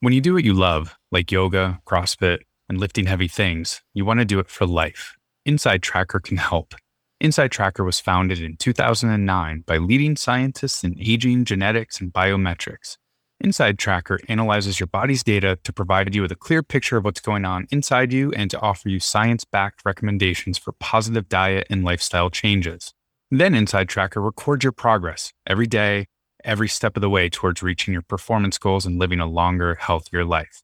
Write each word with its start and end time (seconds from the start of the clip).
When 0.00 0.12
you 0.12 0.20
do 0.20 0.34
what 0.34 0.44
you 0.44 0.54
love, 0.54 0.96
like 1.10 1.32
yoga, 1.32 1.80
CrossFit, 1.84 2.38
and 2.68 2.78
lifting 2.78 3.06
heavy 3.06 3.26
things, 3.26 3.82
you 3.94 4.04
want 4.04 4.20
to 4.20 4.24
do 4.24 4.38
it 4.38 4.48
for 4.48 4.64
life. 4.64 5.16
Inside 5.44 5.82
Tracker 5.82 6.20
can 6.20 6.36
help. 6.36 6.76
Inside 7.20 7.50
Tracker 7.50 7.82
was 7.82 7.98
founded 7.98 8.40
in 8.40 8.56
2009 8.58 9.64
by 9.66 9.78
leading 9.78 10.14
scientists 10.14 10.84
in 10.84 10.94
aging, 11.00 11.46
genetics, 11.46 12.00
and 12.00 12.12
biometrics. 12.12 12.96
Inside 13.40 13.76
Tracker 13.76 14.20
analyzes 14.28 14.78
your 14.78 14.86
body's 14.86 15.24
data 15.24 15.58
to 15.64 15.72
provide 15.72 16.14
you 16.14 16.22
with 16.22 16.30
a 16.30 16.36
clear 16.36 16.62
picture 16.62 16.96
of 16.96 17.04
what's 17.04 17.20
going 17.20 17.44
on 17.44 17.66
inside 17.72 18.12
you 18.12 18.30
and 18.34 18.52
to 18.52 18.60
offer 18.60 18.88
you 18.88 19.00
science 19.00 19.44
backed 19.44 19.84
recommendations 19.84 20.58
for 20.58 20.70
positive 20.78 21.28
diet 21.28 21.66
and 21.70 21.82
lifestyle 21.82 22.30
changes. 22.30 22.94
Then 23.32 23.52
Inside 23.52 23.88
Tracker 23.88 24.20
records 24.20 24.62
your 24.62 24.72
progress 24.72 25.32
every 25.44 25.66
day, 25.66 26.06
every 26.44 26.68
step 26.68 26.96
of 26.96 27.00
the 27.00 27.10
way 27.10 27.28
towards 27.28 27.62
reaching 27.62 27.92
your 27.92 28.02
performance 28.02 28.58
goals 28.58 28.86
and 28.86 28.98
living 28.98 29.20
a 29.20 29.26
longer, 29.26 29.74
healthier 29.76 30.24
life. 30.24 30.62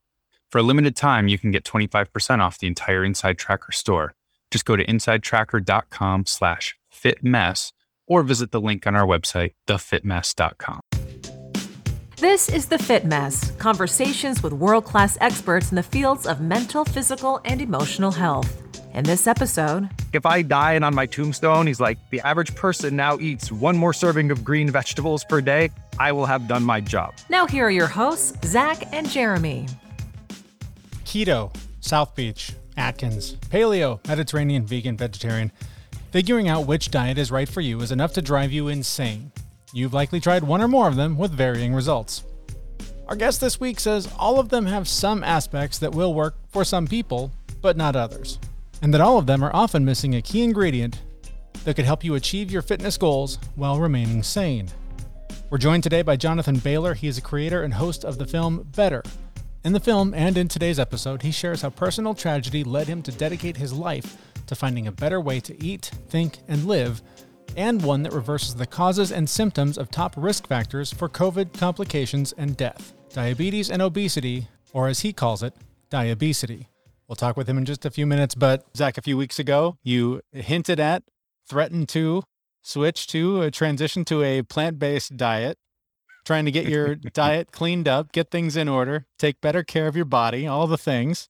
For 0.50 0.58
a 0.58 0.62
limited 0.62 0.94
time, 0.94 1.28
you 1.28 1.38
can 1.38 1.50
get 1.50 1.64
25% 1.64 2.38
off 2.38 2.58
the 2.58 2.68
entire 2.68 3.04
Inside 3.04 3.38
Tracker 3.38 3.72
store. 3.72 4.14
Just 4.50 4.64
go 4.64 4.76
to 4.76 4.84
insidetracker.com 4.84 6.26
slash 6.26 6.76
fitmess 6.90 7.72
or 8.06 8.22
visit 8.22 8.52
the 8.52 8.60
link 8.60 8.86
on 8.86 8.94
our 8.94 9.06
website, 9.06 9.54
thefitmess.com. 9.66 10.80
This 12.18 12.48
is 12.48 12.66
The 12.66 12.78
Fit 12.78 13.04
Mess 13.04 13.50
conversations 13.58 14.40
with 14.40 14.52
world 14.52 14.84
class 14.84 15.18
experts 15.20 15.72
in 15.72 15.76
the 15.76 15.82
fields 15.82 16.28
of 16.28 16.40
mental, 16.40 16.84
physical, 16.84 17.40
and 17.44 17.60
emotional 17.60 18.12
health. 18.12 18.62
In 18.94 19.02
this 19.02 19.26
episode, 19.26 19.88
if 20.12 20.24
I 20.24 20.42
die 20.42 20.74
and 20.74 20.84
on 20.84 20.94
my 20.94 21.06
tombstone, 21.06 21.66
he's 21.66 21.80
like, 21.80 21.98
the 22.10 22.20
average 22.20 22.54
person 22.54 22.94
now 22.94 23.18
eats 23.18 23.50
one 23.50 23.76
more 23.76 23.92
serving 23.92 24.30
of 24.30 24.44
green 24.44 24.70
vegetables 24.70 25.24
per 25.24 25.40
day, 25.40 25.70
I 25.98 26.12
will 26.12 26.24
have 26.24 26.46
done 26.46 26.62
my 26.62 26.80
job. 26.80 27.14
Now, 27.30 27.48
here 27.48 27.66
are 27.66 27.70
your 27.70 27.88
hosts, 27.88 28.48
Zach 28.48 28.84
and 28.94 29.10
Jeremy. 29.10 29.66
Keto, 31.04 31.52
South 31.80 32.14
Beach, 32.14 32.52
Atkins, 32.76 33.34
Paleo, 33.50 34.06
Mediterranean, 34.06 34.64
Vegan, 34.64 34.96
Vegetarian. 34.96 35.50
Figuring 36.12 36.48
out 36.48 36.68
which 36.68 36.92
diet 36.92 37.18
is 37.18 37.32
right 37.32 37.48
for 37.48 37.60
you 37.60 37.80
is 37.80 37.90
enough 37.90 38.12
to 38.12 38.22
drive 38.22 38.52
you 38.52 38.68
insane. 38.68 39.32
You've 39.74 39.92
likely 39.92 40.20
tried 40.20 40.44
one 40.44 40.62
or 40.62 40.68
more 40.68 40.88
of 40.88 40.96
them 40.96 41.18
with 41.18 41.32
varying 41.32 41.74
results. 41.74 42.24
Our 43.08 43.16
guest 43.16 43.42
this 43.42 43.60
week 43.60 43.78
says 43.78 44.08
all 44.18 44.40
of 44.40 44.48
them 44.48 44.64
have 44.64 44.88
some 44.88 45.22
aspects 45.22 45.78
that 45.80 45.92
will 45.92 46.14
work 46.14 46.36
for 46.48 46.64
some 46.64 46.86
people, 46.86 47.30
but 47.60 47.76
not 47.76 47.96
others 47.96 48.38
and 48.84 48.92
that 48.92 49.00
all 49.00 49.16
of 49.16 49.24
them 49.24 49.42
are 49.42 49.56
often 49.56 49.82
missing 49.82 50.14
a 50.14 50.20
key 50.20 50.42
ingredient 50.42 51.00
that 51.64 51.74
could 51.74 51.86
help 51.86 52.04
you 52.04 52.16
achieve 52.16 52.50
your 52.50 52.60
fitness 52.60 52.98
goals 52.98 53.38
while 53.54 53.80
remaining 53.80 54.22
sane. 54.22 54.68
We're 55.48 55.56
joined 55.56 55.82
today 55.82 56.02
by 56.02 56.16
Jonathan 56.16 56.58
Bailor. 56.58 56.92
He 56.92 57.08
is 57.08 57.16
a 57.16 57.22
creator 57.22 57.62
and 57.62 57.72
host 57.72 58.04
of 58.04 58.18
the 58.18 58.26
film 58.26 58.68
Better. 58.76 59.02
In 59.64 59.72
the 59.72 59.80
film 59.80 60.12
and 60.12 60.36
in 60.36 60.48
today's 60.48 60.78
episode, 60.78 61.22
he 61.22 61.30
shares 61.30 61.62
how 61.62 61.70
personal 61.70 62.12
tragedy 62.12 62.62
led 62.62 62.86
him 62.86 63.02
to 63.04 63.12
dedicate 63.12 63.56
his 63.56 63.72
life 63.72 64.18
to 64.48 64.54
finding 64.54 64.86
a 64.86 64.92
better 64.92 65.18
way 65.18 65.40
to 65.40 65.64
eat, 65.64 65.90
think, 66.10 66.36
and 66.46 66.66
live, 66.66 67.00
and 67.56 67.82
one 67.82 68.02
that 68.02 68.12
reverses 68.12 68.54
the 68.54 68.66
causes 68.66 69.12
and 69.12 69.28
symptoms 69.28 69.78
of 69.78 69.90
top 69.90 70.14
risk 70.16 70.46
factors 70.46 70.92
for 70.92 71.08
COVID 71.08 71.56
complications 71.58 72.32
and 72.32 72.56
death 72.56 72.92
diabetes 73.14 73.70
and 73.70 73.80
obesity, 73.80 74.48
or 74.72 74.88
as 74.88 75.00
he 75.00 75.12
calls 75.12 75.42
it, 75.42 75.54
diabesity. 75.88 76.68
We'll 77.08 77.16
talk 77.16 77.36
with 77.36 77.48
him 77.48 77.56
in 77.56 77.64
just 77.64 77.84
a 77.86 77.90
few 77.90 78.06
minutes. 78.06 78.34
But 78.34 78.64
Zach, 78.76 78.98
a 78.98 79.02
few 79.02 79.16
weeks 79.16 79.38
ago, 79.38 79.78
you 79.82 80.20
hinted 80.32 80.80
at, 80.80 81.04
threatened 81.48 81.88
to 81.90 82.24
switch 82.62 83.06
to 83.08 83.42
a 83.42 83.50
transition 83.50 84.04
to 84.06 84.22
a 84.22 84.42
plant 84.42 84.78
based 84.78 85.16
diet, 85.16 85.58
trying 86.24 86.44
to 86.44 86.50
get 86.50 86.66
your 86.66 86.94
diet 87.12 87.52
cleaned 87.52 87.86
up, 87.86 88.12
get 88.12 88.30
things 88.30 88.56
in 88.56 88.68
order, 88.68 89.06
take 89.18 89.40
better 89.40 89.62
care 89.62 89.86
of 89.86 89.96
your 89.96 90.06
body, 90.06 90.46
all 90.46 90.66
the 90.66 90.78
things. 90.78 91.28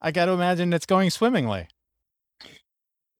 I 0.00 0.12
got 0.12 0.26
to 0.26 0.32
imagine 0.32 0.72
it's 0.72 0.86
going 0.86 1.10
swimmingly. 1.10 1.68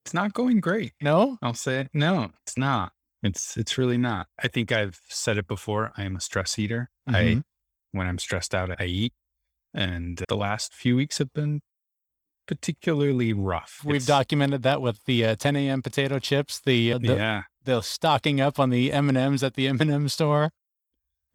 It's 0.05 0.15
not 0.15 0.33
going 0.33 0.61
great. 0.61 0.93
No, 1.01 1.39
I'll 1.43 1.55
say 1.55 1.81
it. 1.81 1.91
No, 1.93 2.31
it's 2.43 2.57
not. 2.57 2.93
It's 3.23 3.57
it's 3.57 3.77
really 3.77 3.99
not. 3.99 4.29
I 4.43 4.49
think 4.49 4.73
I've 4.73 5.01
said 5.09 5.37
it 5.37 5.47
before. 5.47 5.93
I 5.97 6.05
am 6.05 6.17
a 6.17 6.21
stress 6.21 6.59
eater. 6.59 6.91
Mm-hmm. 7.09 7.39
I 7.39 7.43
when 7.93 8.07
I'm 8.07 8.19
stressed 8.19 8.55
out, 8.55 8.71
I 8.81 8.85
eat. 8.85 9.13
And 9.75 10.23
the 10.29 10.37
last 10.37 10.75
few 10.75 10.97
weeks 10.97 11.19
have 11.19 11.33
been 11.33 11.61
particularly 12.47 13.33
rough. 13.33 13.83
We've 13.85 13.97
it's, 13.97 14.07
documented 14.07 14.63
that 14.63 14.81
with 14.81 15.05
the 15.05 15.25
uh, 15.25 15.37
10 15.37 15.55
a.m. 15.57 15.83
potato 15.83 16.19
chips, 16.19 16.61
the, 16.65 16.95
uh, 16.95 16.99
the 16.99 17.15
yeah, 17.15 17.43
the 17.65 17.81
stocking 17.81 18.41
up 18.41 18.59
on 18.59 18.71
the 18.71 18.93
M 18.93 19.09
and 19.09 19.19
M's 19.19 19.43
at 19.45 19.55
the 19.55 19.69
M 19.69 19.81
and 19.81 19.91
M 19.91 20.09
store. 20.09 20.51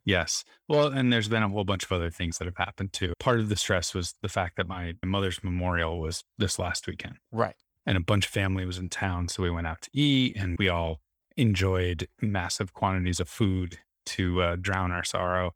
Yes. 0.03 0.43
Well, 0.67 0.87
and 0.87 1.11
there's 1.11 1.27
been 1.27 1.41
a 1.41 1.49
whole 1.49 1.63
bunch 1.63 1.83
of 1.83 1.91
other 1.91 2.11
things 2.11 2.37
that 2.37 2.45
have 2.45 2.57
happened 2.57 2.93
too. 2.93 3.13
Part 3.19 3.39
of 3.39 3.49
the 3.49 3.55
stress 3.55 3.93
was 3.93 4.13
the 4.21 4.29
fact 4.29 4.57
that 4.57 4.67
my 4.67 4.93
mother's 5.03 5.43
memorial 5.43 5.99
was 5.99 6.23
this 6.37 6.59
last 6.59 6.85
weekend. 6.85 7.15
Right. 7.31 7.55
And 7.85 7.97
a 7.97 8.01
bunch 8.01 8.25
of 8.25 8.31
family 8.31 8.65
was 8.65 8.77
in 8.77 8.89
town. 8.89 9.27
So 9.27 9.43
we 9.43 9.51
went 9.51 9.67
out 9.67 9.81
to 9.83 9.89
eat 9.93 10.35
and 10.35 10.57
we 10.57 10.69
all 10.69 11.01
enjoyed 11.37 12.07
massive 12.21 12.73
quantities 12.73 13.19
of 13.19 13.29
food 13.29 13.79
to 14.07 14.41
uh, 14.41 14.55
drown 14.59 14.91
our 14.91 15.03
sorrow. 15.03 15.51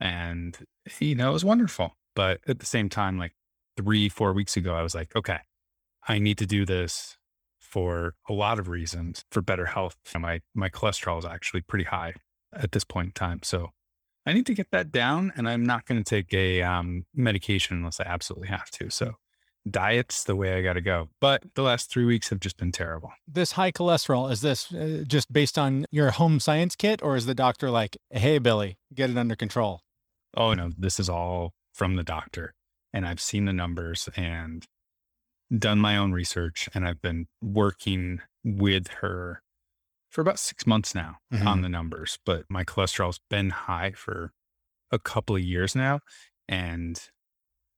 And, 0.00 0.58
you 0.98 1.14
know, 1.14 1.30
it 1.30 1.34
was 1.34 1.44
wonderful. 1.44 1.96
But 2.16 2.40
at 2.48 2.58
the 2.58 2.66
same 2.66 2.88
time, 2.88 3.18
like 3.18 3.34
three, 3.76 4.08
four 4.08 4.32
weeks 4.32 4.56
ago, 4.56 4.74
I 4.74 4.82
was 4.82 4.94
like, 4.94 5.14
okay, 5.14 5.38
I 6.08 6.18
need 6.18 6.38
to 6.38 6.46
do 6.46 6.64
this 6.64 7.18
for 7.58 8.14
a 8.28 8.32
lot 8.32 8.58
of 8.58 8.68
reasons 8.68 9.24
for 9.30 9.40
better 9.40 9.66
health. 9.66 9.96
My 10.18 10.40
my 10.54 10.68
cholesterol 10.68 11.18
is 11.18 11.24
actually 11.24 11.60
pretty 11.60 11.84
high 11.84 12.14
at 12.52 12.72
this 12.72 12.84
point 12.84 13.06
in 13.08 13.12
time. 13.12 13.40
So 13.44 13.70
I 14.26 14.32
need 14.32 14.46
to 14.46 14.54
get 14.54 14.70
that 14.72 14.90
down 14.90 15.32
and 15.36 15.48
I'm 15.48 15.64
not 15.64 15.86
going 15.86 16.02
to 16.02 16.08
take 16.08 16.34
a 16.34 16.62
um, 16.62 17.06
medication 17.14 17.76
unless 17.76 18.00
I 18.00 18.04
absolutely 18.04 18.48
have 18.48 18.70
to. 18.72 18.90
So 18.90 19.14
diet's 19.68 20.24
the 20.24 20.36
way 20.36 20.54
I 20.54 20.62
got 20.62 20.74
to 20.74 20.80
go. 20.80 21.08
But 21.20 21.42
the 21.54 21.62
last 21.62 21.90
three 21.90 22.04
weeks 22.04 22.30
have 22.30 22.40
just 22.40 22.56
been 22.56 22.72
terrible. 22.72 23.12
This 23.26 23.52
high 23.52 23.72
cholesterol, 23.72 24.30
is 24.30 24.40
this 24.40 24.72
uh, 24.72 25.04
just 25.06 25.32
based 25.32 25.58
on 25.58 25.86
your 25.90 26.10
home 26.12 26.40
science 26.40 26.76
kit 26.76 27.02
or 27.02 27.16
is 27.16 27.26
the 27.26 27.34
doctor 27.34 27.70
like, 27.70 27.96
hey, 28.10 28.38
Billy, 28.38 28.78
get 28.94 29.10
it 29.10 29.18
under 29.18 29.36
control? 29.36 29.80
Oh, 30.36 30.54
no, 30.54 30.70
this 30.76 31.00
is 31.00 31.08
all 31.08 31.52
from 31.72 31.96
the 31.96 32.02
doctor 32.02 32.54
and 32.92 33.06
I've 33.06 33.20
seen 33.20 33.44
the 33.44 33.52
numbers 33.52 34.08
and 34.16 34.66
done 35.56 35.78
my 35.78 35.96
own 35.96 36.12
research 36.12 36.68
and 36.74 36.86
I've 36.86 37.02
been 37.02 37.26
working 37.42 38.20
with 38.44 38.88
her 39.00 39.42
for 40.10 40.20
about 40.20 40.38
six 40.38 40.66
months 40.66 40.94
now 40.94 41.18
mm-hmm. 41.32 41.46
on 41.46 41.62
the 41.62 41.68
numbers, 41.68 42.18
but 42.24 42.44
my 42.48 42.64
cholesterol's 42.64 43.20
been 43.30 43.50
high 43.50 43.92
for 43.92 44.32
a 44.90 44.98
couple 44.98 45.36
of 45.36 45.42
years 45.42 45.74
now. 45.74 46.00
And 46.48 47.00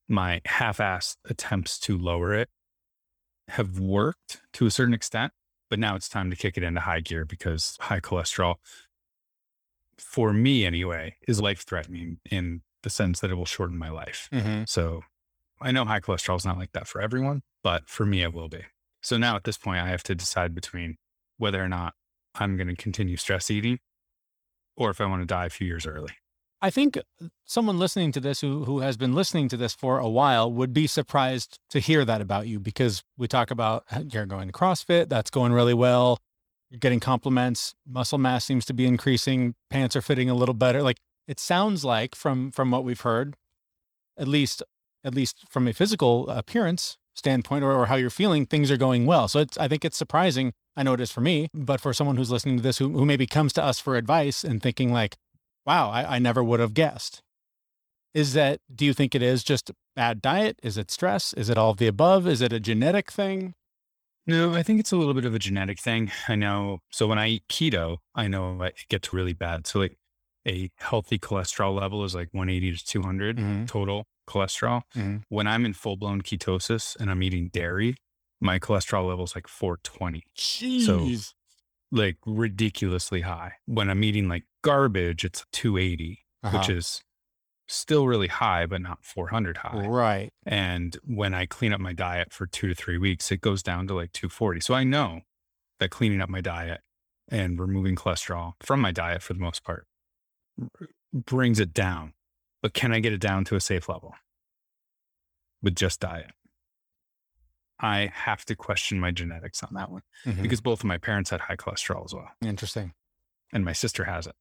my 0.07 0.41
half 0.45 0.77
assed 0.77 1.17
attempts 1.29 1.79
to 1.79 1.97
lower 1.97 2.33
it 2.33 2.49
have 3.49 3.79
worked 3.79 4.41
to 4.53 4.65
a 4.65 4.71
certain 4.71 4.93
extent, 4.93 5.33
but 5.69 5.79
now 5.79 5.95
it's 5.95 6.09
time 6.09 6.29
to 6.29 6.35
kick 6.35 6.57
it 6.57 6.63
into 6.63 6.81
high 6.81 6.99
gear 6.99 7.25
because 7.25 7.77
high 7.81 7.99
cholesterol, 7.99 8.55
for 9.97 10.33
me 10.33 10.65
anyway, 10.65 11.15
is 11.27 11.41
life 11.41 11.65
threatening 11.65 12.19
in 12.29 12.61
the 12.83 12.89
sense 12.89 13.19
that 13.19 13.31
it 13.31 13.35
will 13.35 13.45
shorten 13.45 13.77
my 13.77 13.89
life. 13.89 14.29
Mm-hmm. 14.31 14.63
So 14.67 15.01
I 15.61 15.71
know 15.71 15.85
high 15.85 15.99
cholesterol 15.99 16.37
is 16.37 16.45
not 16.45 16.57
like 16.57 16.71
that 16.73 16.87
for 16.87 17.01
everyone, 17.01 17.41
but 17.63 17.87
for 17.87 18.05
me, 18.05 18.23
it 18.23 18.33
will 18.33 18.49
be. 18.49 18.63
So 19.01 19.17
now 19.17 19.35
at 19.35 19.43
this 19.43 19.57
point, 19.57 19.79
I 19.79 19.89
have 19.89 20.03
to 20.03 20.15
decide 20.15 20.55
between 20.55 20.97
whether 21.37 21.63
or 21.63 21.69
not 21.69 21.93
I'm 22.35 22.55
going 22.57 22.67
to 22.67 22.75
continue 22.75 23.17
stress 23.17 23.51
eating 23.51 23.79
or 24.75 24.89
if 24.89 25.01
I 25.01 25.05
want 25.05 25.21
to 25.21 25.25
die 25.25 25.45
a 25.45 25.49
few 25.49 25.67
years 25.67 25.85
early. 25.85 26.11
I 26.63 26.69
think 26.69 26.97
someone 27.43 27.77
listening 27.77 28.13
to 28.13 28.21
this 28.21 28.39
who, 28.39 28.63
who 28.63 28.79
has 28.79 28.95
been 28.95 29.13
listening 29.13 29.49
to 29.49 29.57
this 29.57 29.73
for 29.73 29.99
a 29.99 30.07
while 30.07 30.49
would 30.49 30.71
be 30.71 30.87
surprised 30.87 31.59
to 31.71 31.79
hear 31.79 32.05
that 32.05 32.21
about 32.21 32.47
you 32.47 32.57
because 32.57 33.03
we 33.17 33.27
talk 33.27 33.51
about 33.51 33.83
you're 34.13 34.25
going 34.25 34.47
to 34.47 34.53
CrossFit, 34.53 35.09
that's 35.09 35.29
going 35.29 35.51
really 35.51 35.73
well. 35.73 36.19
You're 36.69 36.79
getting 36.79 37.01
compliments, 37.01 37.75
muscle 37.85 38.17
mass 38.17 38.45
seems 38.45 38.63
to 38.65 38.73
be 38.73 38.87
increasing, 38.87 39.55
pants 39.69 39.93
are 39.97 40.01
fitting 40.01 40.29
a 40.29 40.33
little 40.33 40.55
better. 40.55 40.81
Like 40.81 41.01
it 41.27 41.37
sounds 41.37 41.83
like 41.83 42.15
from 42.15 42.49
from 42.49 42.71
what 42.71 42.85
we've 42.85 43.01
heard, 43.01 43.35
at 44.17 44.29
least 44.29 44.63
at 45.03 45.13
least 45.13 45.43
from 45.49 45.67
a 45.67 45.73
physical 45.73 46.29
appearance 46.29 46.97
standpoint 47.13 47.65
or, 47.65 47.73
or 47.73 47.87
how 47.87 47.95
you're 47.95 48.09
feeling, 48.09 48.45
things 48.45 48.71
are 48.71 48.77
going 48.77 49.05
well. 49.05 49.27
So 49.27 49.39
it's 49.39 49.57
I 49.57 49.67
think 49.67 49.83
it's 49.83 49.97
surprising. 49.97 50.53
I 50.77 50.83
know 50.83 50.93
it 50.93 51.01
is 51.01 51.11
for 51.11 51.21
me, 51.21 51.49
but 51.53 51.81
for 51.81 51.93
someone 51.93 52.15
who's 52.15 52.31
listening 52.31 52.55
to 52.55 52.63
this 52.63 52.77
who, 52.77 52.89
who 52.93 53.05
maybe 53.05 53.27
comes 53.27 53.51
to 53.53 53.63
us 53.63 53.81
for 53.81 53.97
advice 53.97 54.45
and 54.45 54.63
thinking 54.63 54.93
like, 54.93 55.17
wow, 55.65 55.89
I, 55.89 56.15
I 56.15 56.19
never 56.19 56.43
would 56.43 56.59
have 56.59 56.73
guessed. 56.73 57.21
Is 58.13 58.33
that 58.33 58.59
do 58.73 58.85
you 58.85 58.93
think 58.93 59.15
it 59.15 59.23
is 59.23 59.43
just 59.43 59.71
bad 59.95 60.21
diet? 60.21 60.59
Is 60.61 60.77
it 60.77 60.91
stress? 60.91 61.33
Is 61.33 61.49
it 61.49 61.57
all 61.57 61.71
of 61.71 61.77
the 61.77 61.87
above? 61.87 62.27
Is 62.27 62.41
it 62.41 62.53
a 62.53 62.59
genetic 62.59 63.11
thing? 63.11 63.55
No, 64.25 64.53
I 64.53 64.63
think 64.63 64.79
it's 64.79 64.91
a 64.91 64.95
little 64.95 65.13
bit 65.13 65.25
of 65.25 65.33
a 65.33 65.39
genetic 65.39 65.79
thing. 65.79 66.11
I 66.29 66.35
know. 66.35 66.79
So 66.91 67.07
when 67.07 67.19
I 67.19 67.27
eat 67.27 67.43
keto, 67.49 67.97
I 68.15 68.27
know 68.27 68.61
it 68.61 68.85
gets 68.87 69.13
really 69.13 69.33
bad. 69.33 69.67
So 69.67 69.79
like 69.79 69.97
a 70.47 70.69
healthy 70.77 71.19
cholesterol 71.19 71.79
level 71.79 72.03
is 72.03 72.15
like 72.15 72.29
180 72.31 72.77
to 72.77 72.85
200 72.85 73.37
mm-hmm. 73.37 73.65
total 73.65 74.05
cholesterol. 74.29 74.83
Mm-hmm. 74.95 75.17
When 75.29 75.47
I'm 75.47 75.65
in 75.65 75.73
full 75.73 75.97
blown 75.97 76.21
ketosis 76.21 76.95
and 76.99 77.09
I'm 77.09 77.23
eating 77.23 77.49
dairy, 77.49 77.95
my 78.39 78.59
cholesterol 78.59 79.07
level 79.07 79.25
is 79.25 79.35
like 79.35 79.47
420. 79.47 80.23
Jeez. 80.37 80.81
So 80.85 81.33
like 81.93 82.17
ridiculously 82.25 83.21
high. 83.21 83.53
When 83.65 83.89
I'm 83.89 84.03
eating 84.03 84.27
like 84.27 84.43
garbage, 84.63 85.23
it's 85.23 85.45
280, 85.53 86.25
uh-huh. 86.43 86.57
which 86.57 86.69
is 86.69 87.03
still 87.67 88.07
really 88.07 88.27
high, 88.27 88.65
but 88.65 88.81
not 88.81 89.05
400 89.05 89.57
high. 89.57 89.87
Right. 89.87 90.29
And 90.45 90.97
when 91.05 91.33
I 91.33 91.45
clean 91.45 91.71
up 91.71 91.79
my 91.79 91.93
diet 91.93 92.33
for 92.33 92.47
two 92.47 92.67
to 92.67 92.75
three 92.75 92.97
weeks, 92.97 93.31
it 93.31 93.41
goes 93.41 93.63
down 93.63 93.87
to 93.87 93.93
like 93.93 94.11
240. 94.11 94.59
So 94.59 94.73
I 94.73 94.83
know 94.83 95.21
that 95.79 95.89
cleaning 95.89 96.21
up 96.21 96.29
my 96.29 96.41
diet 96.41 96.81
and 97.29 97.59
removing 97.59 97.95
cholesterol 97.95 98.53
from 98.61 98.81
my 98.81 98.91
diet 98.91 99.21
for 99.21 99.33
the 99.33 99.39
most 99.39 99.63
part 99.63 99.85
brings 101.13 101.59
it 101.59 101.73
down. 101.73 102.13
But 102.61 102.73
can 102.73 102.91
I 102.91 102.99
get 102.99 103.13
it 103.13 103.21
down 103.21 103.43
to 103.45 103.55
a 103.55 103.61
safe 103.61 103.87
level 103.87 104.15
with 105.61 105.75
just 105.75 105.99
diet? 105.99 106.31
I 107.79 108.11
have 108.13 108.45
to 108.45 108.55
question 108.55 108.99
my 108.99 109.11
genetics 109.11 109.61
on 109.63 109.73
that 109.73 109.89
one 109.91 110.03
Mhm. 110.25 110.41
because 110.41 110.61
both 110.61 110.79
of 110.81 110.85
my 110.85 110.97
parents 110.97 111.31
had 111.31 111.41
high 111.41 111.55
cholesterol 111.55 112.05
as 112.05 112.13
well. 112.13 112.29
Interesting. 112.41 112.93
And 113.51 113.65
my 113.65 113.73
sister 113.73 114.05
has 114.05 114.27
it. 114.27 114.35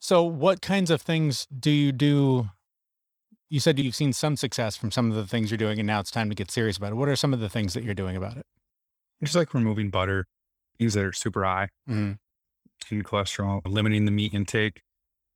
So, 0.00 0.24
what 0.24 0.60
kinds 0.62 0.90
of 0.90 1.00
things 1.00 1.46
do 1.46 1.70
you 1.70 1.92
do? 1.92 2.50
You 3.48 3.60
said 3.60 3.78
you've 3.78 3.94
seen 3.94 4.12
some 4.12 4.36
success 4.36 4.76
from 4.76 4.90
some 4.90 5.10
of 5.10 5.16
the 5.16 5.26
things 5.26 5.50
you're 5.50 5.58
doing, 5.58 5.78
and 5.78 5.86
now 5.86 6.00
it's 6.00 6.10
time 6.10 6.28
to 6.30 6.34
get 6.34 6.50
serious 6.50 6.76
about 6.76 6.92
it. 6.92 6.94
What 6.96 7.08
are 7.08 7.16
some 7.16 7.32
of 7.34 7.40
the 7.40 7.48
things 7.50 7.74
that 7.74 7.84
you're 7.84 7.94
doing 7.94 8.16
about 8.16 8.36
it? 8.36 8.46
Just 9.22 9.36
like 9.36 9.54
removing 9.54 9.90
butter, 9.90 10.26
things 10.78 10.94
that 10.94 11.04
are 11.04 11.12
super 11.12 11.44
high 11.44 11.68
Mhm. 11.86 12.18
in 12.90 13.02
cholesterol, 13.04 13.60
limiting 13.66 14.06
the 14.06 14.10
meat 14.10 14.34
intake. 14.34 14.82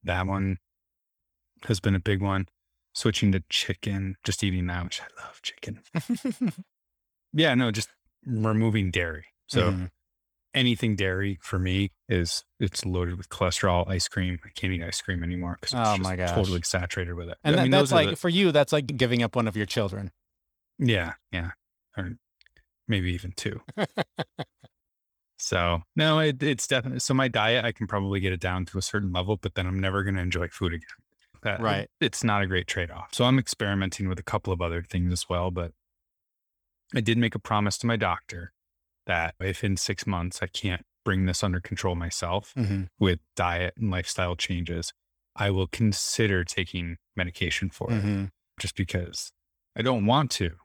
That 0.03 0.27
one 0.27 0.59
has 1.65 1.79
been 1.79 1.95
a 1.95 2.01
big 2.01 2.21
one. 2.23 2.49
Switching 2.97 3.31
to 3.33 3.43
chicken, 3.51 4.17
just 4.25 4.43
eating 4.43 4.67
that, 4.69 4.83
which 4.85 5.03
I 5.03 5.23
love 5.23 5.43
chicken. 5.43 5.81
Yeah, 7.33 7.55
no, 7.55 7.71
just 7.71 7.91
removing 8.25 8.91
dairy. 8.91 9.27
So 9.47 9.71
Mhm. 9.73 9.91
anything 10.55 10.97
dairy 10.97 11.39
for 11.43 11.59
me 11.59 11.91
is 12.09 12.45
it's 12.59 12.87
loaded 12.87 13.19
with 13.19 13.29
cholesterol. 13.29 13.87
Ice 13.89 14.09
cream, 14.09 14.39
I 14.43 14.49
can't 14.55 14.73
eat 14.73 14.83
ice 14.83 15.03
cream 15.03 15.23
anymore 15.23 15.59
because 15.61 15.75
it's 15.79 15.89
Oh 15.89 15.97
just 15.97 16.01
my 16.03 16.17
gosh. 16.17 16.31
totally 16.31 16.63
saturated 16.63 17.13
with 17.13 17.29
it. 17.29 17.37
and 17.45 17.55
I 17.55 17.57
that- 17.59 17.63
mean, 17.65 17.71
that's 17.73 17.93
like 17.93 18.11
the- 18.11 18.17
for 18.17 18.31
you, 18.31 18.53
that's 18.53 18.73
like 18.73 18.87
giving 18.87 19.23
up 19.23 19.37
one 19.37 19.47
of 19.47 19.55
your 19.57 19.67
children. 19.67 20.13
Yeah, 20.79 21.15
yeah. 21.31 21.51
Or 21.99 22.13
maybe 22.89 23.13
even 23.13 23.33
two. 23.33 23.61
so 25.39 25.83
no, 25.95 26.19
it, 26.21 26.43
it's 26.43 26.67
definitely 26.67 27.01
so 27.01 27.13
my 27.13 27.29
diet, 27.29 27.65
I 27.67 27.73
can 27.73 27.87
probably 27.87 28.21
get 28.21 28.33
it 28.33 28.41
down 28.41 28.65
to 28.67 28.79
a 28.79 28.83
certain 28.83 29.13
level, 29.13 29.37
but 29.37 29.55
then 29.57 29.67
I'm 29.67 29.79
never 29.81 30.03
going 30.03 30.17
to 30.17 30.23
enjoy 30.23 30.49
food 30.49 30.73
again. 30.73 30.89
That- 31.47 31.61
Right. 31.61 31.89
It's 32.01 32.25
not 32.25 32.43
a 32.43 32.47
great 32.49 32.67
trade 32.67 32.91
off. 32.91 33.15
So 33.15 33.25
I'm 33.25 33.39
experimenting 33.39 34.09
with 34.09 34.19
a 34.19 34.23
couple 34.25 34.53
of 34.53 34.61
other 34.61 34.83
things 34.83 35.13
as 35.13 35.29
well, 35.29 35.53
but 35.53 35.73
I 36.93 37.01
did 37.01 37.17
make 37.19 37.37
a 37.37 37.39
promise 37.39 37.79
to 37.79 37.87
my 37.87 37.95
doctor 37.97 38.53
that 39.07 39.37
if 39.39 39.63
in 39.63 39.77
six 39.77 40.09
months 40.09 40.43
I 40.43 40.49
can't 40.49 40.85
bring 41.05 41.27
this 41.27 41.45
under 41.45 41.61
control 41.61 41.95
myself 41.95 42.53
Mhm. 42.57 42.89
with 42.99 43.21
diet 43.37 43.75
and 43.77 43.93
lifestyle 43.93 44.35
changes, 44.35 44.93
I 45.37 45.51
will 45.51 45.69
consider 45.69 46.43
taking 46.45 46.97
medication 47.15 47.71
for 47.71 47.93
it 47.93 48.03
Mhm. 48.03 48.31
just 48.59 48.75
because 48.75 49.31
I 49.77 49.83
don't 49.83 50.05
want 50.05 50.33
to. 50.33 50.57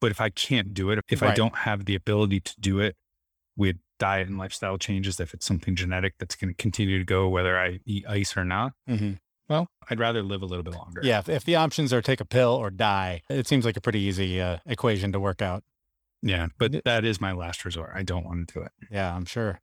But 0.00 0.10
if 0.10 0.22
I 0.22 0.30
can't 0.30 0.72
do 0.72 0.88
it, 0.90 1.00
if 1.10 1.22
I 1.22 1.34
don't 1.34 1.56
have 1.58 1.84
the 1.84 1.94
ability 1.94 2.40
to 2.40 2.60
do 2.60 2.80
it 2.80 2.96
with 3.56 3.76
diet 3.98 4.26
and 4.26 4.38
lifestyle 4.38 4.78
changes, 4.78 5.20
if 5.20 5.34
it's 5.34 5.44
something 5.44 5.76
genetic 5.76 6.14
that's 6.18 6.34
going 6.34 6.48
to 6.48 6.54
continue 6.54 6.98
to 6.98 7.04
go, 7.04 7.28
whether 7.28 7.58
I 7.58 7.80
eat 7.84 8.06
ice 8.06 8.36
or 8.38 8.44
not, 8.44 8.72
Mhm. 8.88 9.18
Well, 9.48 9.68
I'd 9.90 10.00
rather 10.00 10.22
live 10.22 10.42
a 10.42 10.46
little 10.46 10.62
bit 10.62 10.74
longer. 10.74 11.00
Yeah. 11.04 11.18
If, 11.18 11.28
if 11.28 11.44
the 11.44 11.56
options 11.56 11.92
are 11.92 12.00
take 12.00 12.20
a 12.20 12.24
pill 12.24 12.50
or 12.50 12.70
die, 12.70 13.22
it 13.28 13.46
seems 13.46 13.64
like 13.64 13.76
a 13.76 13.80
pretty 13.80 14.00
easy 14.00 14.40
uh, 14.40 14.58
equation 14.66 15.12
to 15.12 15.20
work 15.20 15.42
out. 15.42 15.62
Yeah. 16.22 16.48
But 16.58 16.84
that 16.84 17.04
is 17.04 17.20
my 17.20 17.32
last 17.32 17.64
resort. 17.64 17.90
I 17.94 18.02
don't 18.02 18.24
want 18.24 18.48
to 18.48 18.54
do 18.54 18.62
it. 18.64 18.72
Yeah, 18.90 19.14
I'm 19.14 19.26
sure. 19.26 19.60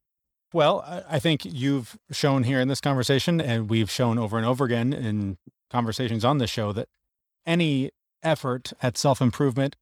Well, 0.53 0.83
I 0.85 1.15
I 1.15 1.19
think 1.19 1.45
you've 1.45 1.97
shown 2.11 2.43
here 2.43 2.59
in 2.59 2.67
this 2.67 2.81
conversation, 2.81 3.41
and 3.41 3.69
we've 3.69 3.89
shown 3.89 4.19
over 4.19 4.37
and 4.37 4.45
over 4.45 4.65
again 4.65 4.93
in 4.93 5.37
conversations 5.69 6.23
on 6.25 6.37
this 6.37 6.49
show 6.49 6.71
that 6.73 6.89
any 7.45 7.91
effort 8.21 8.73
at 8.81 8.97
self 8.97 9.21
improvement, 9.21 9.75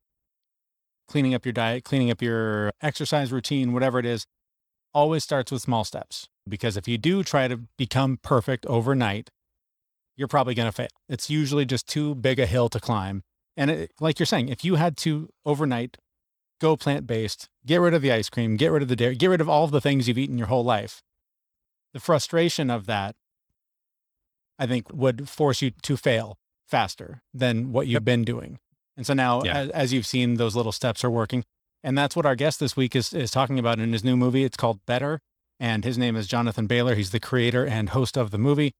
cleaning 1.07 1.33
up 1.33 1.45
your 1.45 1.53
diet, 1.53 1.83
cleaning 1.83 2.11
up 2.11 2.21
your 2.21 2.71
exercise 2.81 3.31
routine, 3.31 3.73
whatever 3.73 3.99
it 3.99 4.05
is, 4.05 4.25
always 4.93 5.23
starts 5.23 5.51
with 5.51 5.61
small 5.61 5.83
steps. 5.83 6.29
Because 6.47 6.77
if 6.77 6.87
you 6.87 6.97
do 6.97 7.23
try 7.23 7.47
to 7.47 7.57
become 7.77 8.17
perfect 8.21 8.65
overnight, 8.67 9.29
you're 10.19 10.27
probably 10.27 10.54
going 10.54 10.68
to 10.68 10.71
fail. 10.71 10.89
It's 11.07 11.30
usually 11.30 11.66
just 11.66 11.88
too 11.88 12.13
big 12.13 12.39
a 12.39 12.45
hill 12.45 12.68
to 12.69 12.80
climb. 12.80 13.24
And 13.57 13.71
it, 13.71 13.92
like 14.00 14.19
you're 14.19 14.25
saying, 14.25 14.50
if 14.50 14.63
you 14.66 14.75
had 14.75 14.98
to 14.98 15.30
overnight 15.45 15.98
go 16.62 16.75
plant 16.75 17.07
based, 17.07 17.48
get 17.66 17.77
rid 17.77 17.94
of 17.94 18.01
the 18.01 18.12
ice 18.12 18.30
cream, 18.30 18.57
get 18.57 18.71
rid 18.71 18.83
of 18.83 18.89
the 18.89 18.95
dairy, 18.95 19.16
get 19.16 19.27
rid 19.27 19.42
of 19.42 19.50
all 19.50 19.63
of 19.63 19.71
the 19.71 19.81
things 19.81 20.07
you've 20.07 20.18
eaten 20.18 20.38
your 20.38 20.48
whole 20.48 20.63
life. 20.63 21.01
The 21.94 22.00
frustration 22.00 22.69
of 22.69 22.86
that, 22.86 23.16
I 24.60 24.68
think, 24.68 24.92
would 24.94 25.30
force 25.30 25.62
you 25.62 25.71
to 25.71 25.98
fail 25.98 26.38
faster 26.68 27.21
than 27.33 27.71
what 27.71 27.88
you've 27.88 28.06
been 28.06 28.24
doing. 28.24 28.60
And 28.98 29.07
so 29.07 29.13
now, 29.13 29.42
Yeah. 29.44 29.57
as, 29.57 29.69
as 29.69 29.94
you've 29.94 30.06
seen, 30.06 30.36
those 30.36 30.56
little 30.56 30.74
steps 30.74 31.04
are 31.04 31.10
working. 31.10 31.45
And 31.81 31.98
that's 31.98 32.16
what 32.16 32.25
our 32.25 32.36
guest 32.36 32.60
this 32.60 32.75
week 32.75 32.94
is, 32.95 33.13
is 33.13 33.31
talking 33.31 33.57
about 33.57 33.80
in 33.80 33.94
his 33.94 34.04
new 34.04 34.18
movie. 34.18 34.44
It's 34.44 34.57
called 34.57 34.86
Better. 34.86 35.21
And 35.62 35.83
his 35.86 35.98
name 35.98 36.16
is 36.18 36.27
Jonathan 36.27 36.68
Bailor. 36.68 36.95
He's 36.95 37.12
the 37.12 37.19
creator 37.19 37.66
and 37.66 37.89
host 37.89 38.18
of 38.18 38.31
the 38.31 38.38
movie. 38.38 38.74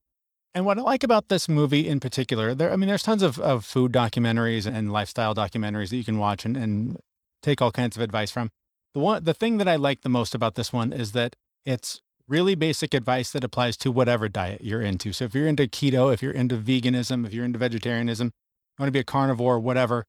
And 0.54 0.66
what 0.66 0.80
I 0.80 0.82
like 0.82 1.04
about 1.04 1.30
this 1.30 1.48
movie 1.48 1.88
in 1.88 2.00
particular, 2.00 2.56
there, 2.56 2.72
I 2.72 2.76
mean, 2.76 2.88
there's 2.88 3.04
tons 3.04 3.22
of, 3.22 3.40
of 3.40 3.66
food 3.66 3.92
documentaries 3.92 4.66
and 4.66 4.92
lifestyle 4.92 5.36
documentaries 5.36 5.90
that 5.90 5.98
you 5.98 6.04
can 6.04 6.18
watch 6.18 6.44
and, 6.44 6.58
and 6.58 6.98
take 7.44 7.62
all 7.62 7.72
kinds 7.72 7.96
of 7.96 8.02
advice 8.02 8.32
from. 8.32 8.50
The 8.94 9.00
one, 9.00 9.24
the 9.24 9.36
thing 9.36 9.58
that 9.60 9.68
I 9.68 9.76
like 9.76 10.02
the 10.02 10.10
most 10.10 10.34
about 10.34 10.56
this 10.56 10.74
one 10.74 10.92
is 10.92 11.12
that 11.12 11.36
it's 11.66 12.02
really 12.28 12.56
basic 12.56 12.94
advice 12.94 13.32
that 13.32 13.44
applies 13.44 13.78
to 13.78 13.92
whatever 13.92 14.28
diet 14.28 14.62
you're 14.64 14.82
into. 14.82 15.14
So 15.14 15.26
if 15.26 15.36
you're 15.36 15.48
into 15.48 15.68
keto, 15.68 16.14
if 16.14 16.24
you're 16.24 16.32
into 16.32 16.58
veganism, 16.58 17.26
if 17.26 17.34
you're 17.34 17.46
into 17.46 17.60
vegetarianism, 17.60 18.28
you 18.28 18.84
want 18.84 18.88
to 18.88 18.92
be 18.92 19.00
a 19.00 19.04
carnivore, 19.04 19.60
whatever. 19.60 20.06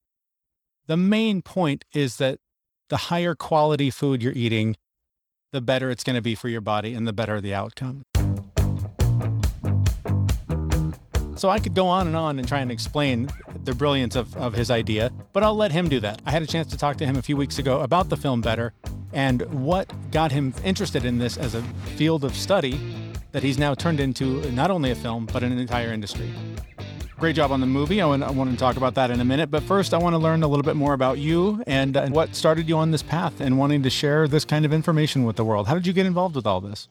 The 0.87 0.97
main 0.97 1.41
point 1.41 1.85
is 1.93 2.17
that 2.17 2.39
the 2.89 2.97
higher 2.97 3.35
quality 3.35 3.89
food 3.89 4.23
you're 4.23 4.33
eating, 4.33 4.75
the 5.51 5.61
better 5.61 5.89
it's 5.91 6.03
going 6.03 6.15
to 6.15 6.21
be 6.21 6.35
for 6.35 6.49
your 6.49 6.61
body 6.61 6.93
and 6.93 7.07
the 7.07 7.13
better 7.13 7.39
the 7.39 7.53
outcome. 7.53 8.03
So 11.41 11.49
I 11.49 11.57
could 11.57 11.73
go 11.73 11.87
on 11.87 12.05
and 12.05 12.15
on 12.15 12.37
and 12.37 12.47
try 12.47 12.59
and 12.59 12.71
explain 12.71 13.27
the 13.63 13.73
brilliance 13.73 14.15
of, 14.15 14.37
of 14.37 14.53
his 14.53 14.69
idea, 14.69 15.11
but 15.33 15.41
I'll 15.41 15.55
let 15.55 15.71
him 15.71 15.89
do 15.89 15.99
that. 16.01 16.21
I 16.23 16.29
had 16.29 16.43
a 16.43 16.45
chance 16.45 16.67
to 16.67 16.77
talk 16.77 16.97
to 16.97 17.05
him 17.07 17.15
a 17.15 17.21
few 17.23 17.35
weeks 17.35 17.57
ago 17.57 17.79
about 17.79 18.09
the 18.09 18.15
film 18.15 18.41
Better 18.41 18.73
and 19.11 19.41
what 19.51 19.91
got 20.11 20.31
him 20.31 20.53
interested 20.63 21.03
in 21.03 21.17
this 21.17 21.37
as 21.37 21.55
a 21.55 21.63
field 21.97 22.23
of 22.23 22.35
study 22.35 22.79
that 23.31 23.41
he's 23.41 23.57
now 23.57 23.73
turned 23.73 23.99
into 23.99 24.51
not 24.51 24.69
only 24.69 24.91
a 24.91 24.95
film, 24.95 25.25
but 25.33 25.41
an 25.41 25.57
entire 25.57 25.91
industry. 25.91 26.31
Great 27.17 27.35
job 27.35 27.51
on 27.51 27.59
the 27.59 27.65
movie. 27.65 28.01
I 28.01 28.05
want, 28.05 28.21
I 28.21 28.29
want 28.29 28.51
to 28.51 28.57
talk 28.57 28.77
about 28.77 28.93
that 28.93 29.09
in 29.09 29.19
a 29.19 29.25
minute. 29.25 29.49
But 29.49 29.63
first, 29.63 29.95
I 29.95 29.97
want 29.97 30.13
to 30.13 30.19
learn 30.19 30.43
a 30.43 30.47
little 30.47 30.61
bit 30.61 30.75
more 30.75 30.93
about 30.93 31.17
you 31.17 31.63
and, 31.65 31.97
uh, 31.97 32.07
what 32.09 32.35
started 32.35 32.69
you 32.69 32.77
on 32.77 32.91
this 32.91 33.01
path 33.01 33.41
and 33.41 33.57
wanting 33.57 33.81
to 33.81 33.89
share 33.89 34.27
this 34.27 34.45
kind 34.45 34.63
of 34.63 34.71
information 34.71 35.23
with 35.23 35.37
the 35.37 35.43
world. 35.43 35.67
How 35.67 35.73
did 35.73 35.87
you 35.87 35.93
get 35.93 36.05
involved 36.05 36.35
with 36.35 36.45
all 36.45 36.61
this? 36.61 36.87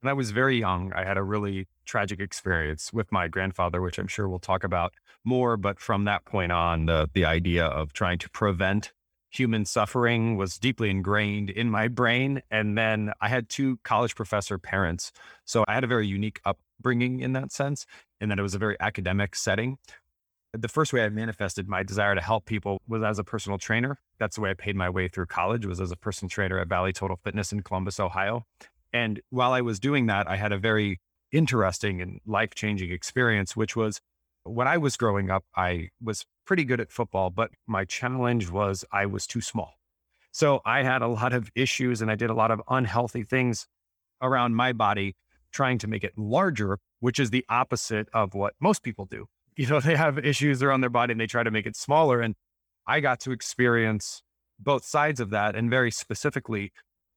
When 0.00 0.10
I 0.10 0.14
was 0.14 0.30
very 0.30 0.56
young, 0.56 0.92
I 0.92 1.04
had 1.04 1.16
a 1.16 1.24
really 1.24 1.66
tragic 1.84 2.20
experience 2.20 2.92
with 2.92 3.10
my 3.10 3.26
grandfather, 3.26 3.80
which 3.80 3.98
I'm 3.98 4.06
sure 4.06 4.28
we'll 4.28 4.38
talk 4.38 4.62
about 4.62 4.94
more. 5.24 5.56
But 5.56 5.80
from 5.80 6.04
that 6.04 6.24
point 6.24 6.52
on, 6.52 6.86
the, 6.86 7.10
the 7.12 7.24
idea 7.24 7.66
of 7.66 7.92
trying 7.92 8.18
to 8.18 8.30
prevent 8.30 8.92
human 9.30 9.64
suffering 9.64 10.36
was 10.36 10.56
deeply 10.56 10.88
ingrained 10.88 11.50
in 11.50 11.68
my 11.68 11.88
brain. 11.88 12.42
And 12.48 12.78
then 12.78 13.12
I 13.20 13.28
had 13.28 13.48
two 13.48 13.78
college 13.82 14.14
professor 14.14 14.56
parents. 14.56 15.10
So 15.44 15.64
I 15.66 15.74
had 15.74 15.82
a 15.82 15.88
very 15.88 16.06
unique 16.06 16.40
upbringing 16.44 17.18
in 17.18 17.32
that 17.32 17.50
sense, 17.50 17.84
in 18.20 18.28
that 18.28 18.38
it 18.38 18.42
was 18.42 18.54
a 18.54 18.58
very 18.58 18.76
academic 18.78 19.34
setting. 19.34 19.78
The 20.52 20.68
first 20.68 20.92
way 20.92 21.04
I 21.04 21.08
manifested 21.08 21.68
my 21.68 21.82
desire 21.82 22.14
to 22.14 22.20
help 22.20 22.46
people 22.46 22.80
was 22.86 23.02
as 23.02 23.18
a 23.18 23.24
personal 23.24 23.58
trainer. 23.58 23.98
That's 24.18 24.36
the 24.36 24.42
way 24.42 24.50
I 24.50 24.54
paid 24.54 24.76
my 24.76 24.88
way 24.88 25.08
through 25.08 25.26
college 25.26 25.66
was 25.66 25.80
as 25.80 25.90
a 25.90 25.96
personal 25.96 26.30
trainer 26.30 26.60
at 26.60 26.68
Valley 26.68 26.92
Total 26.92 27.18
Fitness 27.22 27.52
in 27.52 27.62
Columbus, 27.62 27.98
Ohio. 27.98 28.46
And 28.92 29.20
while 29.30 29.52
I 29.52 29.60
was 29.60 29.78
doing 29.78 30.06
that, 30.06 30.28
I 30.28 30.36
had 30.36 30.52
a 30.52 30.58
very 30.58 31.00
interesting 31.32 32.00
and 32.00 32.20
life 32.26 32.54
changing 32.54 32.90
experience, 32.90 33.56
which 33.56 33.76
was 33.76 34.00
when 34.44 34.66
I 34.66 34.78
was 34.78 34.96
growing 34.96 35.30
up, 35.30 35.44
I 35.56 35.90
was 36.02 36.24
pretty 36.46 36.64
good 36.64 36.80
at 36.80 36.90
football, 36.90 37.30
but 37.30 37.50
my 37.66 37.84
challenge 37.84 38.50
was 38.50 38.84
I 38.90 39.06
was 39.06 39.26
too 39.26 39.40
small. 39.40 39.74
So 40.32 40.60
I 40.64 40.82
had 40.82 41.02
a 41.02 41.08
lot 41.08 41.32
of 41.32 41.50
issues 41.54 42.00
and 42.00 42.10
I 42.10 42.14
did 42.14 42.30
a 42.30 42.34
lot 42.34 42.50
of 42.50 42.62
unhealthy 42.68 43.22
things 43.22 43.66
around 44.22 44.54
my 44.54 44.72
body, 44.72 45.16
trying 45.52 45.78
to 45.78 45.86
make 45.86 46.04
it 46.04 46.12
larger, 46.16 46.78
which 47.00 47.18
is 47.18 47.30
the 47.30 47.44
opposite 47.48 48.08
of 48.12 48.34
what 48.34 48.54
most 48.60 48.82
people 48.82 49.04
do. 49.04 49.26
You 49.58 49.66
know, 49.66 49.80
they 49.80 49.96
have 49.96 50.18
issues 50.18 50.62
around 50.62 50.82
their 50.82 50.90
body 50.90 51.10
and 51.10 51.20
they 51.20 51.26
try 51.26 51.42
to 51.42 51.50
make 51.50 51.66
it 51.66 51.74
smaller. 51.74 52.20
And 52.20 52.36
I 52.86 53.00
got 53.00 53.18
to 53.22 53.32
experience 53.32 54.22
both 54.56 54.84
sides 54.84 55.18
of 55.18 55.30
that. 55.30 55.56
And 55.56 55.68
very 55.68 55.90
specifically, 55.90 56.70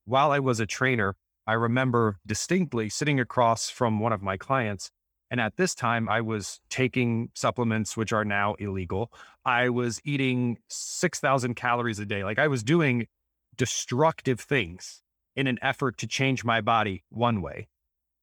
while 0.06 0.32
I 0.32 0.40
was 0.40 0.60
a 0.60 0.66
trainer, 0.66 1.14
I 1.48 1.54
remember 1.54 2.18
distinctly 2.26 2.90
sitting 2.90 3.20
across 3.20 3.70
from 3.70 4.00
one 4.00 4.14
of 4.14 4.22
my 4.22 4.38
clients. 4.38 4.92
And 5.30 5.40
at 5.40 5.58
this 5.58 5.74
time, 5.74 6.10
I 6.10 6.22
was 6.22 6.60
taking 6.70 7.30
supplements, 7.36 7.96
which 7.96 8.12
are 8.14 8.26
now 8.26 8.56
illegal. 8.56 9.12
I 9.46 9.70
was 9.70 10.02
eating 10.04 10.58
6,000 10.70 11.56
calories 11.56 12.00
a 12.00 12.06
day. 12.06 12.24
Like 12.24 12.38
I 12.40 12.48
was 12.48 12.64
doing 12.64 13.08
destructive 13.56 14.40
things 14.42 15.02
in 15.36 15.48
an 15.48 15.58
effort 15.62 15.98
to 16.00 16.08
change 16.08 16.44
my 16.44 16.62
body 16.62 17.04
one 17.10 17.42
way. 17.42 17.68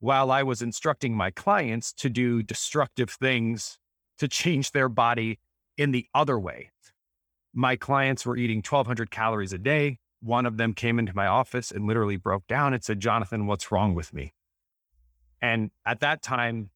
while 0.01 0.31
I 0.31 0.43
was 0.43 0.63
instructing 0.63 1.15
my 1.15 1.31
clients 1.31 1.93
to 1.95 2.09
do 2.09 2.43
destructive 2.43 3.11
things 3.11 3.79
to 4.19 4.29
change 4.29 4.73
their 4.73 4.89
body 4.89 5.41
in 5.77 5.91
the 5.91 6.07
other 6.15 6.39
way. 6.39 6.71
My 7.53 7.77
clients 7.77 8.25
were 8.25 8.37
eating 8.37 8.59
1,200 8.59 9.11
calories 9.11 9.53
a 9.53 9.59
day. 9.59 9.99
One 10.21 10.47
of 10.47 10.57
them 10.57 10.75
came 10.75 10.99
into 10.99 11.15
my 11.15 11.27
office 11.27 11.71
and 11.71 11.87
literally 11.87 12.17
broke 12.17 12.47
down 12.47 12.75
and 12.75 12.83
said, 12.83 13.01
Jonathan, 13.01 13.47
what's 13.47 13.71
wrong 13.71 13.95
with 13.95 14.13
me? 14.13 14.33
And 15.41 15.71
at 15.87 16.01
that 16.01 16.23
time, 16.23 16.71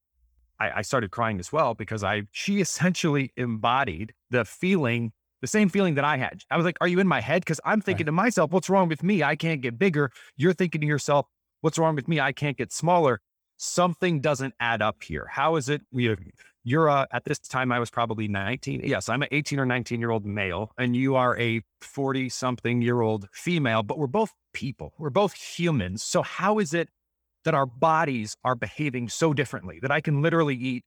I, 0.59 0.79
I 0.79 0.81
started 0.81 1.11
crying 1.11 1.39
as 1.39 1.51
well 1.51 1.73
because 1.73 2.03
I 2.03 2.23
she 2.31 2.61
essentially 2.61 3.31
embodied 3.35 4.13
the 4.29 4.45
feeling, 4.45 5.11
the 5.41 5.47
same 5.47 5.69
feeling 5.69 5.95
that 5.95 6.05
I 6.05 6.17
had. 6.17 6.41
I 6.49 6.57
was 6.57 6.65
like, 6.65 6.77
Are 6.79 6.87
you 6.87 6.99
in 6.99 7.07
my 7.07 7.21
head? 7.21 7.41
Because 7.41 7.59
I'm 7.65 7.81
thinking 7.81 8.05
right. 8.05 8.11
to 8.11 8.13
myself, 8.13 8.51
What's 8.51 8.69
wrong 8.69 8.87
with 8.87 9.03
me? 9.03 9.23
I 9.23 9.35
can't 9.35 9.61
get 9.61 9.77
bigger. 9.77 10.11
You're 10.37 10.53
thinking 10.53 10.81
to 10.81 10.87
yourself, 10.87 11.27
What's 11.61 11.77
wrong 11.77 11.95
with 11.95 12.07
me? 12.07 12.19
I 12.19 12.31
can't 12.31 12.57
get 12.57 12.71
smaller. 12.71 13.19
Something 13.57 14.19
doesn't 14.21 14.53
add 14.59 14.81
up 14.81 15.03
here. 15.03 15.27
How 15.29 15.55
is 15.55 15.69
it? 15.69 15.81
We, 15.91 16.15
you're 16.63 16.89
uh, 16.89 17.05
at 17.11 17.25
this 17.25 17.39
time, 17.39 17.71
I 17.71 17.79
was 17.79 17.89
probably 17.89 18.27
19. 18.27 18.81
Yes, 18.83 19.09
I'm 19.09 19.21
an 19.21 19.27
18 19.31 19.59
or 19.59 19.65
19 19.65 19.99
year 19.99 20.11
old 20.11 20.25
male, 20.25 20.71
and 20.77 20.95
you 20.95 21.15
are 21.15 21.37
a 21.37 21.61
40 21.81 22.29
something 22.29 22.81
year 22.81 23.01
old 23.01 23.27
female, 23.33 23.83
but 23.83 23.97
we're 23.97 24.07
both 24.07 24.31
people. 24.53 24.93
We're 24.97 25.09
both 25.09 25.33
humans. 25.33 26.03
So, 26.03 26.21
how 26.21 26.59
is 26.59 26.73
it 26.73 26.89
that 27.43 27.53
our 27.53 27.65
bodies 27.65 28.37
are 28.45 28.55
behaving 28.55 29.09
so 29.09 29.33
differently 29.33 29.79
that 29.81 29.91
I 29.91 29.99
can 29.99 30.21
literally 30.21 30.55
eat 30.55 30.85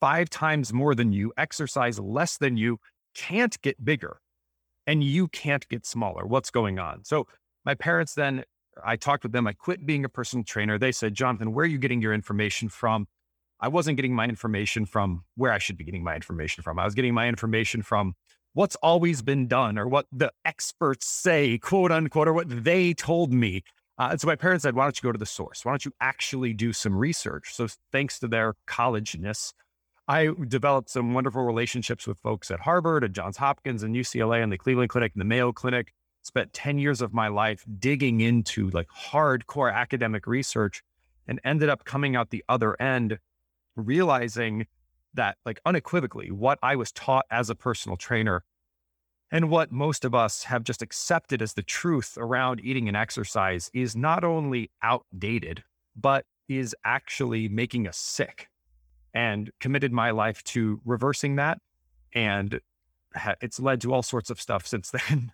five 0.00 0.28
times 0.28 0.72
more 0.72 0.94
than 0.94 1.12
you, 1.12 1.32
exercise 1.38 1.98
less 1.98 2.36
than 2.36 2.58
you, 2.58 2.78
can't 3.14 3.58
get 3.62 3.82
bigger, 3.82 4.20
and 4.86 5.02
you 5.02 5.28
can't 5.28 5.66
get 5.68 5.86
smaller? 5.86 6.26
What's 6.26 6.50
going 6.50 6.78
on? 6.78 7.04
So, 7.04 7.26
my 7.64 7.74
parents 7.74 8.14
then, 8.14 8.44
I 8.84 8.96
talked 8.96 9.22
with 9.22 9.32
them. 9.32 9.46
I 9.46 9.54
quit 9.54 9.86
being 9.86 10.04
a 10.04 10.08
personal 10.08 10.44
trainer. 10.44 10.78
They 10.78 10.92
said, 10.92 11.14
Jonathan, 11.14 11.54
where 11.54 11.64
are 11.64 11.66
you 11.66 11.78
getting 11.78 12.02
your 12.02 12.12
information 12.12 12.68
from? 12.68 13.06
I 13.60 13.68
wasn't 13.68 13.96
getting 13.96 14.14
my 14.14 14.24
information 14.24 14.86
from 14.86 15.24
where 15.36 15.52
I 15.52 15.58
should 15.58 15.76
be 15.76 15.84
getting 15.84 16.04
my 16.04 16.14
information 16.14 16.62
from. 16.62 16.78
I 16.78 16.84
was 16.84 16.94
getting 16.94 17.14
my 17.14 17.28
information 17.28 17.82
from 17.82 18.14
what's 18.54 18.76
always 18.76 19.22
been 19.22 19.48
done 19.48 19.78
or 19.78 19.88
what 19.88 20.06
the 20.12 20.32
experts 20.44 21.08
say, 21.08 21.58
quote 21.58 21.92
unquote, 21.92 22.28
or 22.28 22.32
what 22.32 22.46
they 22.48 22.94
told 22.94 23.32
me. 23.32 23.62
Uh, 23.98 24.08
and 24.12 24.20
so 24.20 24.28
my 24.28 24.36
parents 24.36 24.62
said, 24.62 24.76
why 24.76 24.84
don't 24.84 24.96
you 24.96 25.06
go 25.06 25.12
to 25.12 25.18
the 25.18 25.26
source? 25.26 25.64
Why 25.64 25.72
don't 25.72 25.84
you 25.84 25.92
actually 26.00 26.54
do 26.54 26.72
some 26.72 26.96
research? 26.96 27.52
So 27.52 27.66
thanks 27.90 28.20
to 28.20 28.28
their 28.28 28.54
collegeness, 28.66 29.52
I 30.06 30.30
developed 30.46 30.88
some 30.88 31.12
wonderful 31.12 31.42
relationships 31.42 32.06
with 32.06 32.18
folks 32.18 32.50
at 32.50 32.60
Harvard 32.60 33.02
and 33.02 33.14
Johns 33.14 33.36
Hopkins 33.36 33.82
and 33.82 33.94
UCLA 33.94 34.42
and 34.42 34.52
the 34.52 34.58
Cleveland 34.58 34.90
Clinic 34.90 35.12
and 35.14 35.20
the 35.20 35.26
Mayo 35.26 35.52
Clinic. 35.52 35.92
Spent 36.22 36.52
10 36.52 36.78
years 36.78 37.00
of 37.00 37.14
my 37.14 37.28
life 37.28 37.64
digging 37.78 38.20
into 38.20 38.70
like 38.70 38.88
hardcore 38.88 39.72
academic 39.72 40.26
research 40.26 40.82
and 41.26 41.40
ended 41.44 41.68
up 41.68 41.84
coming 41.84 42.16
out 42.16 42.30
the 42.30 42.44
other 42.48 42.80
end 42.80 43.18
realizing 43.78 44.66
that 45.14 45.36
like 45.46 45.60
unequivocally 45.64 46.30
what 46.30 46.58
I 46.62 46.76
was 46.76 46.92
taught 46.92 47.26
as 47.30 47.50
a 47.50 47.54
personal 47.54 47.96
trainer 47.96 48.44
and 49.30 49.50
what 49.50 49.70
most 49.70 50.04
of 50.04 50.14
us 50.14 50.44
have 50.44 50.64
just 50.64 50.82
accepted 50.82 51.42
as 51.42 51.54
the 51.54 51.62
truth 51.62 52.16
around 52.16 52.60
eating 52.64 52.88
and 52.88 52.96
exercise 52.96 53.70
is 53.74 53.94
not 53.94 54.24
only 54.24 54.70
outdated, 54.82 55.64
but 55.94 56.24
is 56.48 56.74
actually 56.84 57.48
making 57.48 57.86
us 57.86 57.98
sick 57.98 58.48
and 59.12 59.50
committed 59.60 59.92
my 59.92 60.10
life 60.10 60.42
to 60.44 60.80
reversing 60.84 61.36
that. 61.36 61.58
And 62.14 62.60
it's 63.40 63.60
led 63.60 63.80
to 63.82 63.92
all 63.92 64.02
sorts 64.02 64.30
of 64.30 64.40
stuff 64.40 64.66
since 64.66 64.90
then. 65.08 65.32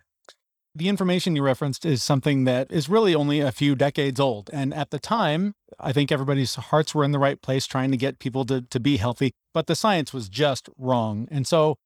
The 0.77 0.89
information 0.89 1.37
you 1.37 1.41
referenced 1.41 1.85
is 1.85 2.03
something 2.03 2.43
that 2.43 2.69
is 2.69 2.89
really 2.89 3.15
only 3.15 3.39
a 3.39 3.53
few 3.53 3.75
decades 3.75 4.19
old. 4.19 4.49
And 4.51 4.73
at 4.73 4.91
the 4.91 4.99
time, 4.99 5.53
I 5.79 5.93
think 5.93 6.11
everybody's 6.11 6.55
hearts 6.55 6.93
were 6.93 7.05
in 7.05 7.13
the 7.13 7.19
right 7.19 7.41
place 7.41 7.65
trying 7.65 7.91
to 7.91 7.97
get 7.97 8.19
people 8.19 8.43
to, 8.45 8.61
to 8.61 8.79
be 8.81 8.97
healthy, 8.97 9.31
but 9.53 9.67
the 9.67 9.75
science 9.75 10.13
was 10.13 10.27
just 10.27 10.67
wrong. 10.77 11.29
And 11.31 11.47
so 11.47 11.77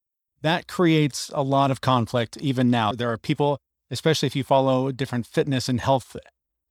that 0.41 0.67
creates 0.67 1.29
a 1.35 1.43
lot 1.43 1.69
of 1.69 1.81
conflict 1.81 2.37
even 2.37 2.71
now. 2.71 2.91
There 2.91 3.11
are 3.11 3.17
people, 3.17 3.59
especially 3.91 4.25
if 4.25 4.35
you 4.35 4.43
follow 4.43 4.91
different 4.91 5.27
fitness 5.27 5.69
and 5.69 5.79
health 5.79 6.17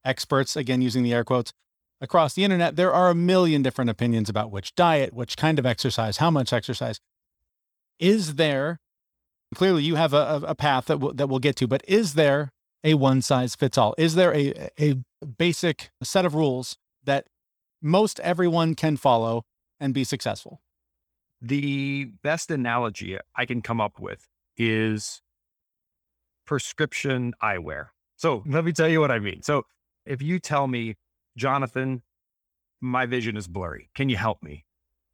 experts, 0.05 0.57
again, 0.57 0.83
using 0.83 1.05
the 1.05 1.15
air 1.15 1.23
quotes, 1.23 1.53
across 2.01 2.35
the 2.35 2.43
internet, 2.43 2.75
there 2.75 2.93
are 2.93 3.11
a 3.11 3.15
million 3.15 3.63
different 3.63 3.91
opinions 3.91 4.29
about 4.29 4.51
which 4.51 4.75
diet, 4.75 5.13
which 5.13 5.37
kind 5.37 5.59
of 5.59 5.67
exercise, 5.67 6.17
how 6.17 6.33
much 6.33 6.53
exercise. 6.53 6.99
Is 8.01 8.35
there 8.35 8.81
clearly 9.55 9.83
you 9.83 9.97
have 9.97 10.13
a, 10.13 10.43
a 10.47 10.55
path 10.55 10.87
that 10.87 11.01
we'll, 11.01 11.13
that 11.15 11.29
we'll 11.29 11.39
get 11.39 11.57
to, 11.57 11.67
but 11.67 11.83
is 11.89 12.15
there 12.15 12.53
a 12.85 12.95
one 12.95 13.23
size 13.23 13.55
fits 13.55 13.79
all? 13.79 13.95
Is 13.99 14.15
there 14.15 14.35
a, 14.35 14.71
a 14.79 14.97
basic 15.25 15.91
set 16.03 16.25
of 16.25 16.35
rules 16.35 16.77
that 17.05 17.27
most 17.83 18.21
everyone 18.21 18.75
can 18.75 18.97
follow 18.97 19.45
and 19.81 19.95
be 19.95 20.05
successful? 20.05 20.61
The 21.41 22.07
best 22.23 22.51
analogy 22.51 23.17
I 23.37 23.47
can 23.47 23.63
come 23.63 23.81
up 23.81 24.01
with 24.01 24.29
is 24.57 25.23
prescription 26.45 27.35
eyewear. 27.43 27.89
So 28.17 28.43
let 28.47 28.65
me 28.65 28.73
tell 28.73 28.89
you 28.89 29.01
what 29.01 29.11
I 29.11 29.19
mean. 29.19 29.43
So 29.43 29.65
if 30.05 30.21
you 30.21 30.41
tell 30.41 30.67
me, 30.67 30.97
Jonathan, 31.37 32.03
my 32.81 33.07
vision 33.07 33.37
is 33.37 33.47
blurry, 33.47 33.91
can 33.95 34.09
you 34.09 34.17
help 34.17 34.43
me? 34.43 34.65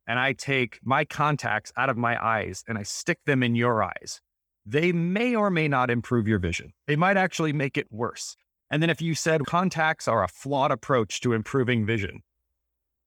And 0.06 0.18
I 0.18 0.32
take 0.32 0.80
my 0.82 1.04
contacts 1.04 1.72
out 1.76 1.88
of 1.88 1.96
my 1.96 2.22
eyes 2.22 2.62
and 2.68 2.78
I 2.78 2.82
stick 2.82 3.18
them 3.26 3.42
in 3.42 3.54
your 3.54 3.82
eyes 3.82 4.20
they 4.66 4.92
may 4.92 5.34
or 5.34 5.50
may 5.50 5.68
not 5.68 5.90
improve 5.90 6.26
your 6.26 6.38
vision. 6.38 6.72
They 6.86 6.96
might 6.96 7.16
actually 7.16 7.52
make 7.52 7.76
it 7.76 7.86
worse. 7.90 8.36
And 8.70 8.82
then 8.82 8.90
if 8.90 9.02
you 9.02 9.14
said 9.14 9.44
contacts 9.46 10.08
are 10.08 10.24
a 10.24 10.28
flawed 10.28 10.70
approach 10.70 11.20
to 11.20 11.32
improving 11.32 11.84
vision, 11.84 12.22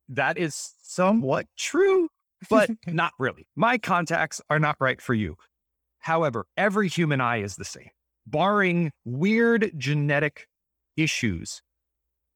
that 0.09 0.37
is 0.37 0.73
somewhat 0.81 1.47
true, 1.57 2.09
but 2.49 2.69
not 2.87 3.11
really. 3.19 3.47
My 3.55 3.77
contacts 3.77 4.41
are 4.49 4.59
not 4.59 4.77
right 4.79 5.01
for 5.01 5.13
you. 5.13 5.35
However, 5.99 6.45
every 6.55 6.87
human 6.87 7.19
eye 7.19 7.41
is 7.41 7.55
the 7.55 7.65
same, 7.65 7.89
barring 8.25 8.91
weird 9.03 9.71
genetic 9.77 10.47
issues. 10.95 11.61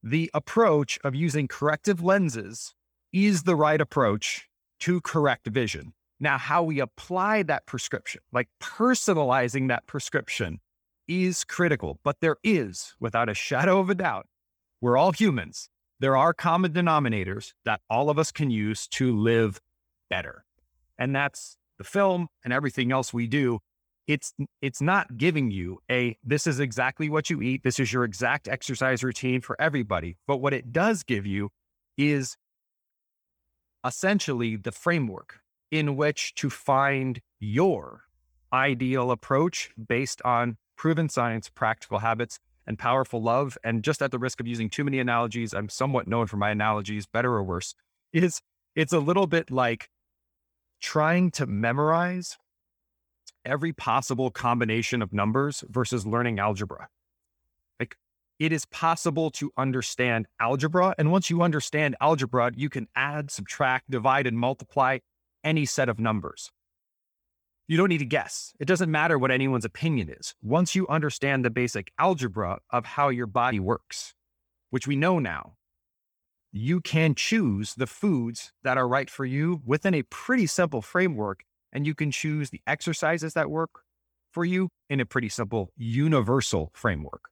The 0.03 0.31
approach 0.33 0.99
of 1.03 1.15
using 1.15 1.47
corrective 1.47 2.03
lenses 2.03 2.73
is 3.13 3.43
the 3.43 3.55
right 3.55 3.79
approach 3.79 4.47
to 4.79 4.99
correct 5.01 5.47
vision. 5.47 5.93
Now, 6.21 6.37
how 6.37 6.61
we 6.61 6.79
apply 6.79 7.41
that 7.43 7.65
prescription, 7.65 8.21
like 8.31 8.47
personalizing 8.61 9.69
that 9.69 9.87
prescription, 9.87 10.59
is 11.07 11.43
critical. 11.43 11.99
But 12.03 12.17
there 12.21 12.37
is, 12.43 12.93
without 12.99 13.27
a 13.27 13.33
shadow 13.33 13.79
of 13.79 13.89
a 13.89 13.95
doubt, 13.95 14.27
we're 14.79 14.97
all 14.97 15.11
humans. 15.11 15.67
There 15.99 16.15
are 16.15 16.31
common 16.33 16.73
denominators 16.73 17.53
that 17.65 17.81
all 17.89 18.11
of 18.11 18.19
us 18.19 18.31
can 18.31 18.51
use 18.51 18.87
to 18.89 19.17
live 19.17 19.59
better. 20.11 20.45
And 20.99 21.15
that's 21.15 21.57
the 21.79 21.83
film 21.83 22.27
and 22.45 22.53
everything 22.53 22.91
else 22.91 23.11
we 23.11 23.25
do. 23.25 23.59
It's 24.05 24.33
it's 24.61 24.81
not 24.81 25.17
giving 25.17 25.49
you 25.49 25.79
a 25.89 26.17
this 26.23 26.45
is 26.45 26.59
exactly 26.59 27.09
what 27.09 27.29
you 27.31 27.41
eat. 27.41 27.63
This 27.63 27.79
is 27.79 27.93
your 27.93 28.03
exact 28.03 28.47
exercise 28.47 29.03
routine 29.03 29.41
for 29.41 29.59
everybody. 29.59 30.17
But 30.27 30.37
what 30.37 30.53
it 30.53 30.71
does 30.71 31.03
give 31.03 31.25
you 31.25 31.49
is 31.97 32.35
essentially 33.85 34.55
the 34.55 34.71
framework 34.71 35.39
in 35.71 35.95
which 35.95 36.35
to 36.35 36.49
find 36.49 37.21
your 37.39 38.03
ideal 38.53 39.09
approach 39.11 39.71
based 39.87 40.21
on 40.23 40.57
proven 40.75 41.09
science, 41.09 41.49
practical 41.49 41.99
habits, 41.99 42.39
and 42.67 42.77
powerful 42.77 43.21
love. 43.21 43.57
And 43.63 43.83
just 43.83 44.01
at 44.01 44.11
the 44.11 44.19
risk 44.19 44.39
of 44.39 44.47
using 44.47 44.69
too 44.69 44.83
many 44.83 44.99
analogies, 44.99 45.53
I'm 45.53 45.69
somewhat 45.69 46.07
known 46.07 46.27
for 46.27 46.37
my 46.37 46.51
analogies, 46.51 47.05
better 47.05 47.33
or 47.33 47.43
worse, 47.43 47.73
is 48.13 48.41
it's 48.75 48.93
a 48.93 48.99
little 48.99 49.27
bit 49.27 49.49
like 49.49 49.89
trying 50.81 51.31
to 51.31 51.45
memorize 51.45 52.37
every 53.45 53.73
possible 53.73 54.29
combination 54.29 55.01
of 55.01 55.13
numbers 55.13 55.63
versus 55.69 56.05
learning 56.05 56.39
algebra. 56.39 56.89
Like 57.79 57.95
it 58.39 58.51
is 58.51 58.65
possible 58.65 59.31
to 59.31 59.51
understand 59.57 60.27
algebra. 60.39 60.93
And 60.97 61.11
once 61.11 61.29
you 61.29 61.41
understand 61.41 61.95
algebra, 62.01 62.51
you 62.55 62.69
can 62.69 62.87
add, 62.95 63.31
subtract, 63.31 63.89
divide, 63.89 64.27
and 64.27 64.37
multiply 64.37 64.99
any 65.43 65.65
set 65.65 65.89
of 65.89 65.99
numbers. 65.99 66.51
You 67.67 67.77
don't 67.77 67.89
need 67.89 67.99
to 67.99 68.05
guess. 68.05 68.53
It 68.59 68.65
doesn't 68.65 68.91
matter 68.91 69.17
what 69.17 69.31
anyone's 69.31 69.65
opinion 69.65 70.09
is. 70.09 70.35
Once 70.41 70.75
you 70.75 70.87
understand 70.87 71.45
the 71.45 71.49
basic 71.49 71.91
algebra 71.97 72.59
of 72.69 72.85
how 72.85 73.09
your 73.09 73.27
body 73.27 73.59
works, 73.59 74.13
which 74.71 74.87
we 74.87 74.95
know 74.95 75.19
now, 75.19 75.53
you 76.51 76.81
can 76.81 77.15
choose 77.15 77.75
the 77.75 77.87
foods 77.87 78.51
that 78.63 78.77
are 78.77 78.87
right 78.87 79.09
for 79.09 79.23
you 79.23 79.61
within 79.65 79.93
a 79.93 80.03
pretty 80.03 80.47
simple 80.47 80.81
framework. 80.81 81.43
And 81.71 81.87
you 81.87 81.95
can 81.95 82.11
choose 82.11 82.49
the 82.49 82.61
exercises 82.67 83.33
that 83.35 83.49
work 83.49 83.83
for 84.33 84.43
you 84.43 84.67
in 84.89 84.99
a 84.99 85.05
pretty 85.05 85.29
simple 85.29 85.71
universal 85.77 86.71
framework. 86.73 87.29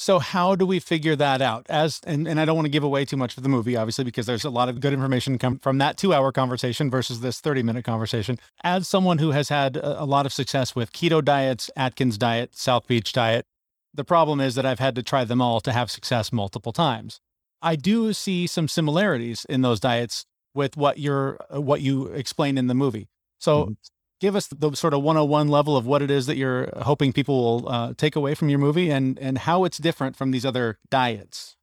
So 0.00 0.18
how 0.18 0.54
do 0.54 0.64
we 0.64 0.80
figure 0.80 1.14
that 1.16 1.42
out? 1.42 1.66
As 1.68 2.00
and, 2.06 2.26
and 2.26 2.40
I 2.40 2.46
don't 2.46 2.56
want 2.56 2.64
to 2.64 2.70
give 2.70 2.82
away 2.82 3.04
too 3.04 3.18
much 3.18 3.36
of 3.36 3.42
the 3.42 3.50
movie, 3.50 3.76
obviously, 3.76 4.02
because 4.02 4.24
there's 4.24 4.46
a 4.46 4.50
lot 4.50 4.70
of 4.70 4.80
good 4.80 4.94
information 4.94 5.36
come 5.36 5.58
from 5.58 5.76
that 5.76 5.98
two-hour 5.98 6.32
conversation 6.32 6.90
versus 6.90 7.20
this 7.20 7.38
30-minute 7.38 7.84
conversation. 7.84 8.38
As 8.64 8.88
someone 8.88 9.18
who 9.18 9.32
has 9.32 9.50
had 9.50 9.76
a, 9.76 10.06
lot 10.06 10.24
of 10.24 10.32
success 10.32 10.74
with 10.74 10.90
keto 10.94 11.22
diets, 11.22 11.70
Atkins 11.76 12.16
diet, 12.16 12.56
South 12.56 12.86
Beach 12.86 13.12
diet, 13.12 13.44
the 13.92 14.02
problem 14.02 14.40
is 14.40 14.54
that 14.54 14.64
I've 14.64 14.78
had 14.78 14.94
to 14.94 15.02
try 15.02 15.24
them 15.24 15.42
all 15.42 15.60
to 15.60 15.70
have 15.70 15.90
success 15.90 16.32
multiple 16.32 16.72
times. 16.72 17.20
I 17.60 17.76
do 17.76 18.14
see 18.14 18.46
some 18.46 18.68
similarities 18.68 19.44
in 19.50 19.60
those 19.60 19.80
diets 19.80 20.24
with 20.54 20.78
what 20.78 20.98
you're 20.98 21.36
uh, 21.54 21.60
what 21.60 21.82
you 21.82 22.06
explain 22.06 22.56
in 22.56 22.68
the 22.68 22.74
movie. 22.74 23.10
So 23.38 23.64
mm-hmm. 23.64 23.72
Give 24.20 24.36
us 24.36 24.46
the 24.48 24.74
sort 24.74 24.94
of 24.94 25.02
101 25.02 25.48
level 25.48 25.76
of 25.76 25.86
what 25.86 26.02
it 26.02 26.10
is 26.10 26.26
that 26.26 26.36
you're 26.36 26.70
hoping 26.82 27.12
people 27.12 27.42
will 27.42 27.68
uh, 27.68 27.94
take 27.96 28.14
away 28.14 28.34
from 28.34 28.48
your 28.48 28.58
movie 28.58 28.90
and 28.90 29.18
and 29.18 29.38
how 29.38 29.64
it's 29.64 29.78
different 29.78 30.14
from 30.14 30.30
these 30.30 30.44
other 30.44 30.78
diets. 30.90 31.56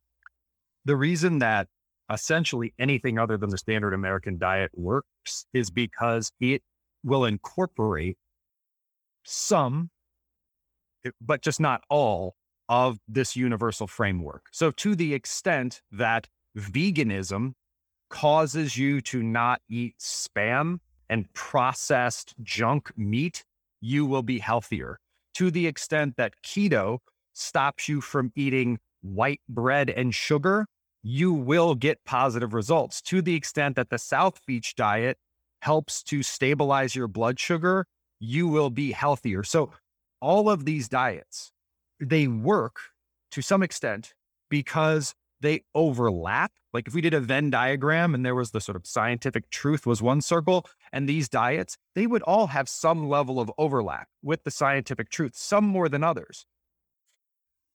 The 0.84 0.96
reason 0.96 1.40
that 1.40 1.68
essentially 2.12 2.74
anything 2.80 3.20
other 3.20 3.38
than 3.38 3.50
the 3.50 3.58
standard 3.58 3.94
American 3.94 4.38
diet 4.38 4.72
works 4.74 5.46
is 5.54 5.70
because 5.70 6.32
it 6.40 6.62
will 7.04 7.26
incorporate 7.26 8.18
some, 9.24 9.90
but 11.22 11.42
just 11.42 11.60
not 11.60 11.82
all 11.90 12.36
of 12.70 12.98
this 13.08 13.36
universal 13.36 13.88
framework. 13.88 14.46
So, 14.52 14.72
to 14.72 14.96
the 14.96 15.14
extent 15.14 15.82
that 15.92 16.28
veganism 16.58 17.54
causes 18.10 18.78
you 18.78 19.02
to 19.02 19.22
not 19.22 19.62
eat 19.70 19.96
spam 20.00 20.80
and 21.10 21.32
processed 21.34 22.36
junk 22.42 22.92
meat, 22.98 23.44
you 23.82 24.06
will 24.06 24.24
be 24.24 24.40
healthier. 24.40 25.00
To 25.36 25.52
the 25.52 25.68
extent 25.68 26.16
that 26.18 26.34
keto 26.44 27.00
stops 27.34 27.88
you 27.88 28.02
from 28.02 28.32
eating 28.36 28.80
white 29.02 29.42
bread 29.48 29.90
and 29.90 30.14
sugar, 30.14 30.66
you 31.04 31.32
will 31.34 31.76
get 31.76 32.04
positive 32.06 32.54
results. 32.54 33.02
To 33.04 33.22
the 33.22 33.36
extent 33.36 33.76
that 33.76 33.90
the 33.90 34.00
South 34.00 34.40
Beach 34.46 34.76
diet 34.76 35.18
helps 35.62 36.04
to 36.04 36.24
stabilize 36.24 36.96
your 36.96 37.08
blood 37.08 37.40
sugar, 37.40 37.86
you 38.20 38.48
will 38.48 38.70
be 38.70 38.92
healthier. 38.92 39.44
So, 39.44 39.72
all 40.20 40.50
of 40.50 40.66
these 40.66 40.90
diets, 40.90 41.52
they 42.00 42.28
work 42.28 42.78
to 43.32 43.42
some 43.42 43.62
extent 43.62 44.14
because 44.50 45.14
they 45.42 45.64
overlap. 45.76 46.52
Like 46.78 46.88
if 46.88 46.94
we 46.94 47.02
did 47.02 47.16
a 47.16 47.20
Venn 47.20 47.50
diagram 47.50 48.14
and 48.14 48.24
there 48.24 48.36
was 48.36 48.52
the 48.52 48.62
sort 48.62 48.76
of 48.76 48.86
scientific 48.86 49.50
truth 49.50 49.88
was 49.88 50.00
one 50.00 50.22
circle, 50.22 50.64
and 50.94 51.10
these 51.10 51.28
diets, 51.28 51.76
they 51.96 52.06
would 52.06 52.22
all 52.22 52.46
have 52.46 52.70
some 52.70 53.10
level 53.10 53.40
of 53.40 53.52
overlap 53.58 54.08
with 54.22 54.44
the 54.44 54.52
scientific 54.52 55.10
truth, 55.10 55.32
some 55.36 55.66
more 55.66 55.90
than 55.90 56.04
others. 56.04 56.46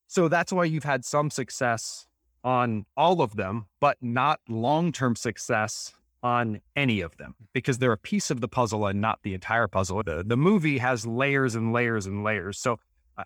So 0.06 0.28
that's 0.28 0.52
why 0.52 0.66
you've 0.66 0.84
had 0.84 1.04
some 1.04 1.30
success 1.32 2.06
on 2.44 2.86
all 2.96 3.22
of 3.22 3.34
them, 3.34 3.66
but 3.80 3.96
not 4.00 4.38
long 4.48 4.92
term 4.92 5.16
success 5.16 5.92
on 6.22 6.60
any 6.76 7.00
of 7.00 7.16
them 7.16 7.34
because 7.52 7.78
they're 7.78 7.90
a 7.90 7.98
piece 7.98 8.30
of 8.30 8.40
the 8.40 8.46
puzzle 8.46 8.86
and 8.86 9.00
not 9.00 9.18
the 9.24 9.34
entire 9.34 9.66
puzzle. 9.66 10.00
The, 10.04 10.22
the 10.24 10.36
movie 10.36 10.78
has 10.78 11.04
layers 11.04 11.56
and 11.56 11.72
layers 11.72 12.06
and 12.06 12.22
layers. 12.22 12.56
So 12.56 12.78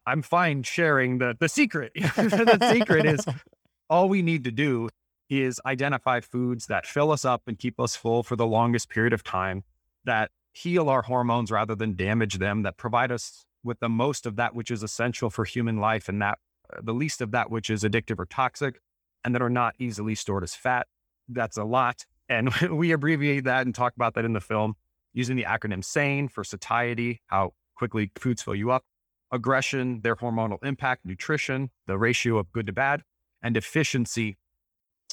I'm 0.06 0.22
fine 0.22 0.62
sharing 0.62 1.18
the, 1.18 1.36
the 1.38 1.50
secret. 1.50 1.92
the 1.96 2.72
secret 2.72 3.04
is 3.04 3.26
all 3.90 4.08
we 4.08 4.22
need 4.22 4.44
to 4.44 4.50
do 4.50 4.88
is 5.28 5.60
identify 5.66 6.20
foods 6.20 6.66
that 6.66 6.86
fill 6.86 7.10
us 7.10 7.24
up 7.24 7.42
and 7.46 7.58
keep 7.58 7.80
us 7.80 7.96
full 7.96 8.22
for 8.22 8.36
the 8.36 8.46
longest 8.46 8.88
period 8.88 9.12
of 9.12 9.22
time, 9.24 9.64
that 10.04 10.30
heal 10.52 10.88
our 10.88 11.02
hormones 11.02 11.50
rather 11.50 11.74
than 11.74 11.96
damage 11.96 12.38
them, 12.38 12.62
that 12.62 12.76
provide 12.76 13.10
us 13.10 13.44
with 13.64 13.80
the 13.80 13.88
most 13.88 14.26
of 14.26 14.36
that 14.36 14.54
which 14.54 14.70
is 14.70 14.82
essential 14.82 15.28
for 15.28 15.44
human 15.44 15.78
life 15.78 16.08
and 16.08 16.22
that 16.22 16.38
uh, 16.72 16.80
the 16.82 16.94
least 16.94 17.20
of 17.20 17.32
that 17.32 17.50
which 17.50 17.70
is 17.70 17.82
addictive 17.82 18.18
or 18.18 18.26
toxic, 18.26 18.80
and 19.24 19.34
that 19.34 19.42
are 19.42 19.50
not 19.50 19.74
easily 19.78 20.14
stored 20.14 20.44
as 20.44 20.54
fat. 20.54 20.86
That's 21.28 21.56
a 21.56 21.64
lot. 21.64 22.06
And 22.28 22.52
we 22.70 22.92
abbreviate 22.92 23.44
that 23.44 23.66
and 23.66 23.74
talk 23.74 23.94
about 23.96 24.14
that 24.14 24.24
in 24.24 24.32
the 24.32 24.40
film 24.40 24.74
using 25.12 25.36
the 25.36 25.44
acronym 25.44 25.84
SANE 25.84 26.28
for 26.28 26.44
satiety, 26.44 27.22
how 27.26 27.54
quickly 27.74 28.10
foods 28.16 28.42
fill 28.42 28.54
you 28.54 28.70
up, 28.70 28.84
aggression, 29.32 30.00
their 30.02 30.16
hormonal 30.16 30.62
impact, 30.62 31.04
nutrition, 31.04 31.70
the 31.86 31.98
ratio 31.98 32.38
of 32.38 32.52
good 32.52 32.66
to 32.66 32.72
bad, 32.72 33.02
and 33.42 33.56
efficiency, 33.56 34.36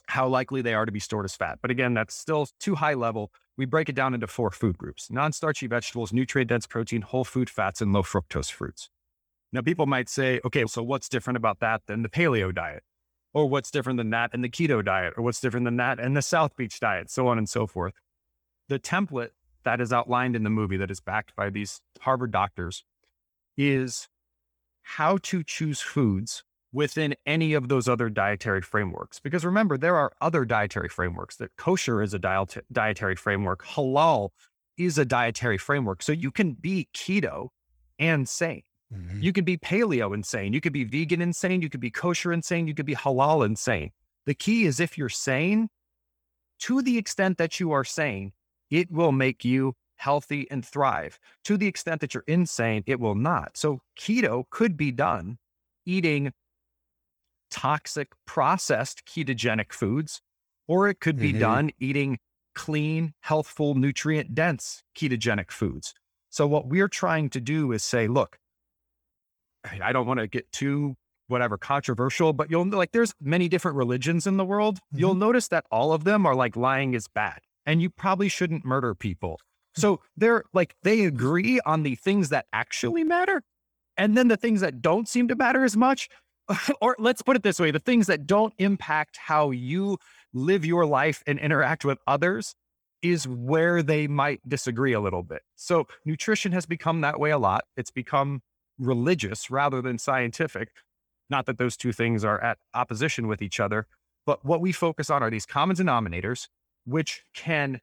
how 0.07 0.27
likely 0.27 0.61
they 0.61 0.73
are 0.73 0.85
to 0.85 0.91
be 0.91 0.99
stored 0.99 1.25
as 1.25 1.35
fat. 1.35 1.59
But 1.61 1.71
again, 1.71 1.93
that's 1.93 2.15
still 2.15 2.47
too 2.59 2.75
high 2.75 2.93
level. 2.93 3.31
We 3.57 3.65
break 3.65 3.89
it 3.89 3.95
down 3.95 4.13
into 4.13 4.27
four 4.27 4.51
food 4.51 4.77
groups 4.77 5.09
non 5.11 5.31
starchy 5.31 5.67
vegetables, 5.67 6.11
nutrient 6.11 6.49
dense 6.49 6.67
protein, 6.67 7.01
whole 7.01 7.23
food 7.23 7.49
fats, 7.49 7.81
and 7.81 7.93
low 7.93 8.03
fructose 8.03 8.51
fruits. 8.51 8.89
Now, 9.51 9.61
people 9.61 9.85
might 9.85 10.09
say, 10.09 10.39
okay, 10.43 10.65
so 10.65 10.81
what's 10.81 11.07
different 11.07 11.37
about 11.37 11.59
that 11.59 11.81
than 11.85 12.01
the 12.01 12.09
paleo 12.09 12.53
diet? 12.53 12.83
Or 13.35 13.47
what's 13.47 13.71
different 13.71 13.97
than 13.97 14.09
that 14.09 14.31
and 14.33 14.43
the 14.43 14.49
keto 14.49 14.83
diet? 14.83 15.13
Or 15.15 15.23
what's 15.23 15.39
different 15.39 15.65
than 15.65 15.77
that 15.77 15.99
and 15.99 16.17
the 16.17 16.21
South 16.21 16.55
Beach 16.55 16.79
diet? 16.79 17.09
So 17.09 17.27
on 17.27 17.37
and 17.37 17.47
so 17.47 17.67
forth. 17.67 17.93
The 18.67 18.79
template 18.79 19.29
that 19.63 19.79
is 19.79 19.93
outlined 19.93 20.35
in 20.35 20.43
the 20.43 20.49
movie 20.49 20.77
that 20.77 20.91
is 20.91 20.99
backed 20.99 21.35
by 21.35 21.49
these 21.49 21.81
Harvard 22.01 22.31
doctors 22.31 22.83
is 23.57 24.07
how 24.81 25.17
to 25.23 25.43
choose 25.43 25.81
foods 25.81 26.43
within 26.73 27.15
any 27.25 27.53
of 27.53 27.69
those 27.69 27.87
other 27.87 28.09
dietary 28.09 28.61
frameworks. 28.61 29.19
Because 29.19 29.45
remember, 29.45 29.77
there 29.77 29.95
are 29.95 30.11
other 30.19 30.43
dietary 30.43 30.89
frameworks 30.89 31.37
that 31.37 31.55
kosher 31.55 32.01
is 32.01 32.13
a 32.13 32.19
diet- 32.19 32.65
dietary 32.71 33.15
framework, 33.15 33.63
halal 33.63 34.29
is 34.77 34.97
a 34.97 35.05
dietary 35.05 35.57
framework. 35.57 36.01
So 36.01 36.11
you 36.11 36.31
can 36.31 36.53
be 36.53 36.89
keto 36.93 37.49
and 37.99 38.27
sane. 38.27 38.63
Mm-hmm. 38.93 39.21
You 39.21 39.31
could 39.31 39.45
be 39.45 39.57
paleo 39.57 40.13
insane. 40.13 40.53
You 40.53 40.61
could 40.61 40.73
be 40.73 40.83
vegan 40.83 41.21
insane. 41.21 41.61
You 41.61 41.69
could 41.69 41.79
be 41.79 41.91
kosher 41.91 42.33
insane. 42.33 42.67
You 42.67 42.73
could 42.73 42.85
be 42.85 42.95
halal 42.95 43.45
insane. 43.45 43.91
The 44.25 44.33
key 44.33 44.65
is 44.65 44.79
if 44.79 44.97
you're 44.97 45.09
sane, 45.09 45.69
to 46.59 46.81
the 46.81 46.97
extent 46.97 47.37
that 47.37 47.59
you 47.59 47.71
are 47.71 47.83
sane, 47.83 48.33
it 48.69 48.91
will 48.91 49.11
make 49.11 49.45
you 49.45 49.75
healthy, 50.03 50.45
and 50.51 50.65
thrive. 50.65 51.17
To 51.45 51.55
the 51.55 51.67
extent 51.67 52.01
that 52.01 52.13
you're 52.13 52.25
insane, 52.27 52.83
it 52.85 52.99
will 52.99 53.15
not. 53.15 53.55
So 53.55 53.79
keto 53.97 54.43
could 54.49 54.75
be 54.75 54.91
done 54.91 55.37
eating 55.85 56.33
toxic 57.53 58.09
processed 58.25 59.05
ketogenic 59.05 59.71
foods, 59.71 60.21
or 60.67 60.89
it 60.89 60.99
could 60.99 61.17
be 61.17 61.29
mm-hmm. 61.29 61.39
done 61.39 61.71
eating 61.79 62.17
clean, 62.55 63.13
healthful, 63.21 63.75
nutrient 63.75 64.33
dense 64.33 64.81
ketogenic 64.97 65.51
foods. 65.51 65.93
So 66.29 66.47
what 66.47 66.67
we're 66.67 66.87
trying 66.87 67.29
to 67.29 67.39
do 67.39 67.71
is 67.71 67.83
say, 67.83 68.07
look, 68.07 68.39
I 69.63 69.93
don't 69.93 70.07
want 70.07 70.19
to 70.19 70.27
get 70.27 70.51
too 70.51 70.95
whatever 71.27 71.57
controversial, 71.57 72.33
but 72.33 72.49
you'll 72.49 72.67
like 72.67 72.91
there's 72.91 73.13
many 73.21 73.47
different 73.47 73.77
religions 73.77 74.27
in 74.27 74.37
the 74.37 74.45
world. 74.45 74.77
Mm-hmm. 74.77 74.99
You'll 74.99 75.15
notice 75.15 75.47
that 75.49 75.65
all 75.71 75.93
of 75.93 76.03
them 76.03 76.25
are 76.25 76.35
like 76.35 76.55
lying 76.57 76.95
is 76.95 77.07
bad 77.07 77.39
and 77.65 77.81
you 77.81 77.89
probably 77.89 78.29
shouldn't 78.29 78.65
murder 78.65 78.95
people. 78.95 79.39
So 79.75 80.01
they're 80.17 80.43
like, 80.53 80.75
they 80.83 81.05
agree 81.05 81.59
on 81.65 81.83
the 81.83 81.95
things 81.95 82.29
that 82.29 82.45
actually 82.51 83.03
matter. 83.03 83.41
And 83.95 84.17
then 84.17 84.27
the 84.27 84.37
things 84.37 84.61
that 84.61 84.81
don't 84.81 85.07
seem 85.07 85.27
to 85.27 85.35
matter 85.35 85.63
as 85.63 85.77
much, 85.77 86.09
or 86.81 86.95
let's 86.99 87.21
put 87.21 87.35
it 87.35 87.43
this 87.43 87.59
way 87.59 87.71
the 87.71 87.79
things 87.79 88.07
that 88.07 88.27
don't 88.27 88.53
impact 88.57 89.17
how 89.17 89.51
you 89.51 89.97
live 90.33 90.65
your 90.65 90.85
life 90.85 91.23
and 91.27 91.39
interact 91.39 91.85
with 91.85 91.99
others 92.07 92.55
is 93.01 93.27
where 93.27 93.83
they 93.83 94.07
might 94.07 94.39
disagree 94.47 94.93
a 94.93 94.99
little 94.99 95.23
bit. 95.23 95.41
So 95.55 95.87
nutrition 96.05 96.53
has 96.53 96.65
become 96.65 97.01
that 97.01 97.19
way 97.19 97.31
a 97.31 97.37
lot. 97.37 97.65
It's 97.75 97.91
become 97.91 98.41
religious 98.79 99.51
rather 99.51 99.81
than 99.81 99.97
scientific. 99.97 100.69
Not 101.29 101.45
that 101.47 101.57
those 101.57 101.75
two 101.75 101.91
things 101.91 102.23
are 102.23 102.41
at 102.41 102.57
opposition 102.73 103.27
with 103.27 103.41
each 103.41 103.59
other, 103.59 103.87
but 104.25 104.43
what 104.45 104.61
we 104.61 104.71
focus 104.71 105.09
on 105.09 105.21
are 105.21 105.29
these 105.29 105.45
common 105.45 105.75
denominators, 105.75 106.47
which 106.85 107.23
can 107.33 107.81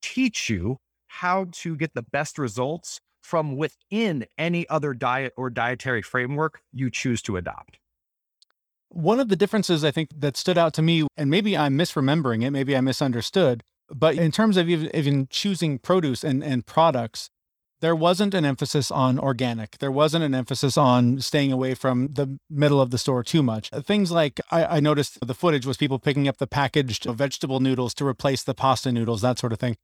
teach 0.00 0.48
you 0.48 0.78
how 1.08 1.46
to 1.52 1.76
get 1.76 1.92
the 1.94 2.02
best 2.02 2.38
results 2.38 3.00
from 3.22 3.56
within 3.56 4.26
any 4.36 4.68
other 4.68 4.94
diet 4.94 5.32
or 5.36 5.50
dietary 5.50 6.02
framework 6.02 6.60
you 6.72 6.90
choose 6.90 7.22
to 7.22 7.36
adopt. 7.36 7.78
One 8.88 9.20
of 9.20 9.28
the 9.28 9.36
differences 9.36 9.84
I 9.84 9.90
think 9.90 10.10
that 10.18 10.36
stood 10.36 10.58
out 10.58 10.74
to 10.74 10.82
me, 10.82 11.06
and 11.16 11.30
maybe 11.30 11.56
I'm 11.56 11.78
misremembering 11.78 12.44
it, 12.44 12.50
maybe 12.50 12.76
I 12.76 12.80
misunderstood, 12.82 13.62
but 13.88 14.16
in 14.16 14.30
terms 14.32 14.56
of 14.56 14.68
even, 14.68 15.26
choosing 15.30 15.78
produce 15.78 16.22
and, 16.24 16.44
and 16.44 16.66
products, 16.66 17.30
there 17.80 17.96
wasn't 17.96 18.34
an 18.34 18.44
emphasis 18.44 18.90
on 18.90 19.18
organic. 19.18 19.78
There 19.78 19.90
wasn't 19.90 20.24
an 20.24 20.34
emphasis 20.34 20.76
on 20.76 21.20
staying 21.20 21.52
away 21.52 21.74
from 21.74 22.08
the 22.08 22.38
middle 22.48 22.80
of 22.80 22.90
the 22.90 22.98
store 22.98 23.24
too 23.24 23.42
much. 23.42 23.70
Uh, 23.72 23.80
things 23.80 24.12
like 24.12 24.40
I, 24.50 24.76
I 24.76 24.80
noticed 24.80 25.26
the 25.26 25.34
footage 25.34 25.66
was 25.66 25.76
people 25.78 25.98
picking 25.98 26.28
up 26.28 26.36
the 26.36 26.46
packaged 26.46 27.06
vegetable 27.06 27.60
noodles 27.60 27.92
to 27.94 28.06
replace 28.06 28.44
the 28.44 28.54
pasta 28.54 28.92
noodles, 28.92 29.22
that 29.22 29.38
sort 29.38 29.52
of 29.52 29.58
thing 29.58 29.76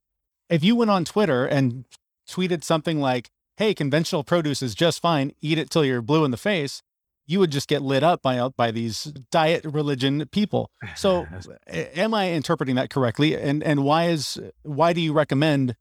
if 0.48 0.64
you 0.64 0.76
went 0.76 0.90
on 0.90 1.04
Twitter 1.04 1.46
and 1.46 1.84
tweeted 2.28 2.64
something 2.64 3.00
like, 3.00 3.30
"Hey, 3.56 3.74
conventional 3.74 4.24
produce 4.24 4.62
is 4.62 4.74
just 4.74 5.00
fine. 5.00 5.32
Eat 5.40 5.58
it 5.58 5.70
till 5.70 5.84
you're 5.84 6.02
blue 6.02 6.24
in 6.24 6.30
the 6.30 6.36
face," 6.36 6.82
you 7.28 7.38
would 7.38 7.52
just 7.52 7.68
get 7.68 7.82
lit 7.82 8.02
up 8.02 8.22
by 8.22 8.38
uh, 8.38 8.48
by 8.48 8.72
these 8.72 9.04
diet 9.30 9.64
religion 9.64 10.26
people. 10.32 10.70
So, 10.96 11.26
am 11.68 12.14
I 12.14 12.30
interpreting 12.30 12.74
that 12.76 12.90
correctly? 12.90 13.36
And 13.36 13.62
and 13.62 13.84
why 13.84 14.06
is 14.06 14.40
why 14.62 14.92
do 14.92 15.00
you 15.00 15.12
recommend 15.12 15.76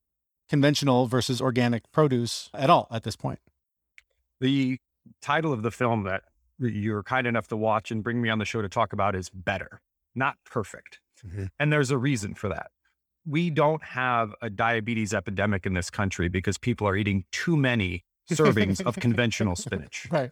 conventional 0.49 1.07
versus 1.07 1.41
organic 1.41 1.89
produce 1.91 2.49
at 2.53 2.69
all 2.69 2.87
at 2.91 3.03
this 3.03 3.15
point? 3.15 3.39
The 4.39 4.79
title 5.21 5.53
of 5.53 5.63
the 5.63 5.71
film 5.71 6.03
that 6.03 6.23
you're 6.59 7.03
kind 7.03 7.25
enough 7.25 7.47
to 7.47 7.57
watch 7.57 7.91
and 7.91 8.03
bring 8.03 8.21
me 8.21 8.29
on 8.29 8.39
the 8.39 8.45
show 8.45 8.61
to 8.61 8.69
talk 8.69 8.93
about 8.93 9.15
is 9.15 9.29
better, 9.29 9.81
not 10.13 10.35
perfect. 10.43 10.99
Mm-hmm. 11.25 11.45
And 11.59 11.71
there's 11.71 11.91
a 11.91 11.97
reason 11.97 12.35
for 12.35 12.49
that 12.49 12.71
we 13.27 13.49
don't 13.49 13.83
have 13.83 14.33
a 14.41 14.49
diabetes 14.49 15.13
epidemic 15.13 15.65
in 15.65 15.73
this 15.73 15.89
country 15.89 16.29
because 16.29 16.57
people 16.57 16.87
are 16.87 16.95
eating 16.95 17.25
too 17.31 17.57
many 17.57 18.05
servings 18.31 18.83
of 18.85 18.95
conventional 18.95 19.55
spinach. 19.55 20.07
Right. 20.11 20.31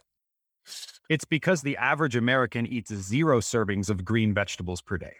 It's 1.08 1.24
because 1.24 1.62
the 1.62 1.76
average 1.76 2.16
American 2.16 2.66
eats 2.66 2.92
zero 2.92 3.38
servings 3.40 3.88
of 3.88 4.04
green 4.04 4.34
vegetables 4.34 4.82
per 4.82 4.98
day. 4.98 5.14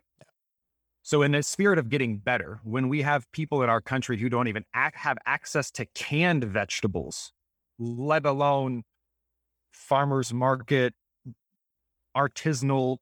So, 1.03 1.23
in 1.23 1.31
the 1.31 1.43
spirit 1.45 1.79
of 1.79 1.89
getting 1.89 2.19
better, 2.19 2.59
when 2.65 2.89
we 2.89 3.03
have 3.03 3.31
people 3.31 3.63
in 3.63 3.71
our 3.71 3.81
country 3.81 4.19
who 4.19 4.29
don't 4.29 4.49
even 4.49 4.65
ac- 4.75 4.95
have 4.95 5.19
access 5.25 5.71
to 5.73 5.87
canned 5.95 6.43
vegetables, 6.43 7.33
let 7.79 8.27
alone 8.27 8.83
farmers 9.71 10.35
market, 10.35 10.95
artisanal 12.17 12.97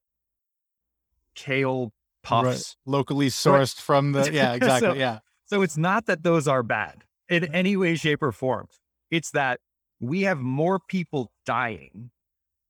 kale 1.35 1.93
puffs, 2.25 2.77
right. 2.87 2.93
locally 2.93 3.29
sourced 3.29 3.81
from 3.81 4.13
the, 4.13 4.33
yeah, 4.33 4.53
exactly. 4.55 4.89
so, 4.89 4.95
yeah. 4.95 5.19
So, 5.47 5.63
it's 5.63 5.77
not 5.77 6.07
that 6.07 6.23
those 6.23 6.49
are 6.49 6.63
bad 6.63 7.05
in 7.29 7.45
any 7.55 7.77
way, 7.77 7.95
shape, 7.95 8.23
or 8.23 8.33
form. 8.33 8.67
It's 9.11 9.31
that 9.33 9.61
we 10.01 10.23
have 10.23 10.39
more 10.39 10.81
people 10.81 11.31
dying 11.47 12.11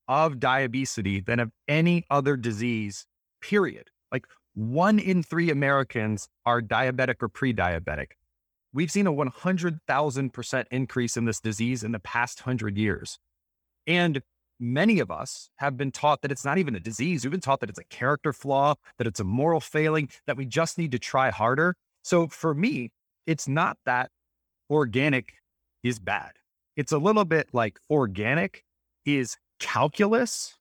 of 0.09 0.39
diabetes 0.39 1.25
than 1.25 1.41
of 1.41 1.51
any 1.69 2.05
other 2.11 2.37
disease, 2.37 3.07
period. 3.41 3.91
Like 4.13 4.27
one 4.55 4.99
in 4.99 5.23
three 5.23 5.51
Americans 5.51 6.29
are 6.45 6.61
diabetic 6.61 7.17
or 7.23 7.29
pre 7.29 7.53
diabetic. 7.53 8.13
We've 8.73 8.91
seen 8.91 9.07
a 9.07 9.13
100,000% 9.13 10.65
increase 10.71 11.17
in 11.17 11.25
this 11.27 11.41
disease 11.41 11.85
in 11.85 11.93
the 11.93 12.01
past 12.01 12.41
100 12.41 12.77
years. 12.77 13.19
And 13.87 14.21
many 14.61 15.01
of 15.01 15.11
us 15.11 15.51
have 15.57 15.77
been 15.77 15.91
taught 15.91 16.23
that 16.23 16.33
it's 16.33 16.45
not 16.45 16.59
even 16.59 16.75
a 16.75 16.81
disease. 16.81 17.25
We've 17.25 17.31
been 17.31 17.41
taught 17.41 17.61
that 17.61 17.71
it's 17.71 17.79
a 17.79 17.85
character 17.85 18.33
flaw, 18.33 18.75
that 18.99 19.07
it's 19.07 19.21
a 19.21 19.25
moral 19.25 19.61
failing, 19.61 20.09
that 20.27 20.37
we 20.37 20.47
just 20.47 20.79
need 20.79 20.93
to 20.93 20.99
try 20.99 21.31
harder. 21.31 21.77
So 22.03 22.29
for 22.29 22.55
me, 22.55 22.91
it's 23.27 23.49
not 23.49 23.79
that 23.87 24.11
organic 24.71 25.35
is 25.83 25.99
bad. 25.99 26.33
It's 26.77 26.93
a 26.93 26.99
little 26.99 27.25
bit 27.25 27.49
like 27.53 27.79
organic 27.91 28.65
is 29.05 29.37
calculus. 29.59 30.57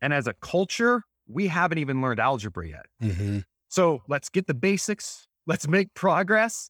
And 0.00 0.14
as 0.14 0.26
a 0.26 0.34
culture, 0.34 1.02
we 1.28 1.48
haven't 1.48 1.78
even 1.78 2.00
learned 2.00 2.20
algebra 2.20 2.68
yet. 2.68 2.86
Mm-hmm. 3.02 3.40
So 3.68 4.02
let's 4.08 4.28
get 4.28 4.46
the 4.46 4.54
basics, 4.54 5.28
let's 5.46 5.68
make 5.68 5.94
progress. 5.94 6.68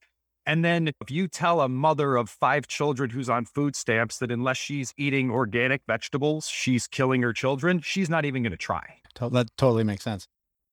And 0.51 0.65
then 0.65 0.89
if 0.89 1.13
you 1.13 1.29
tell 1.29 1.61
a 1.61 1.69
mother 1.69 2.17
of 2.17 2.29
five 2.29 2.67
children 2.67 3.11
who's 3.11 3.31
on 3.31 3.45
food 3.45 3.77
stamps 3.77 4.19
that 4.19 4.33
unless 4.33 4.57
she's 4.57 4.93
eating 4.97 5.31
organic 5.31 5.83
vegetables, 5.87 6.49
she's 6.49 6.89
killing 6.89 7.23
her 7.23 7.33
children, 7.33 7.81
she's 7.81 8.11
not 8.11 8.25
even 8.25 8.43
going 8.43 8.51
to 8.51 8.57
try. 8.57 8.97
That 9.21 9.47
totally 9.57 9.85
makes 9.85 10.03
sense. 10.03 10.27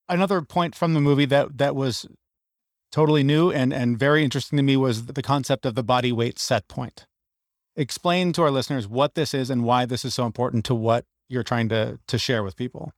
Another 0.09 0.41
point 0.41 0.73
from 0.73 0.95
the 0.95 0.99
movie 0.99 1.25
that 1.25 1.59
that 1.59 1.75
was 1.75 2.07
totally 2.91 3.21
new 3.21 3.51
and 3.51 3.71
and 3.71 3.99
very 3.99 4.23
interesting 4.23 4.57
to 4.57 4.63
me 4.63 4.77
was 4.77 5.05
the 5.05 5.21
concept 5.21 5.63
of 5.63 5.75
the 5.75 5.83
body 5.83 6.11
weight 6.11 6.39
set 6.39 6.67
point. 6.67 7.05
Explain 7.75 8.33
to 8.33 8.41
our 8.41 8.49
listeners 8.49 8.87
what 8.87 9.13
this 9.13 9.31
is 9.31 9.51
and 9.51 9.63
why 9.63 9.85
this 9.85 10.03
is 10.03 10.15
so 10.15 10.25
important 10.25 10.65
to 10.65 10.73
what 10.73 11.05
you're 11.29 11.43
trying 11.43 11.69
to 11.69 11.99
to 12.07 12.17
share 12.17 12.41
with 12.41 12.55
people 12.55 12.93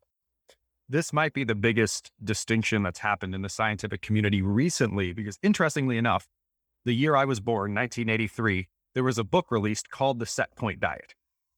this 0.90 1.14
might 1.14 1.34
be 1.34 1.44
the 1.44 1.56
biggest 1.56 2.12
distinction 2.22 2.82
that's 2.82 3.00
happened 3.00 3.36
in 3.36 3.44
the 3.44 3.50
scientific 3.50 4.02
community 4.02 4.42
recently, 4.42 5.14
because 5.14 5.38
interestingly 5.44 5.98
enough, 5.98 6.28
the 6.86 6.94
year 6.94 7.16
I 7.16 7.26
was 7.26 7.40
born, 7.40 7.74
1983, 7.74 8.68
there 8.94 9.04
was 9.04 9.18
a 9.18 9.24
book 9.24 9.52
released 9.52 9.90
called 9.90 10.20
The 10.20 10.26
Set 10.26 10.56
Point 10.56 10.80
Diet. 10.80 11.14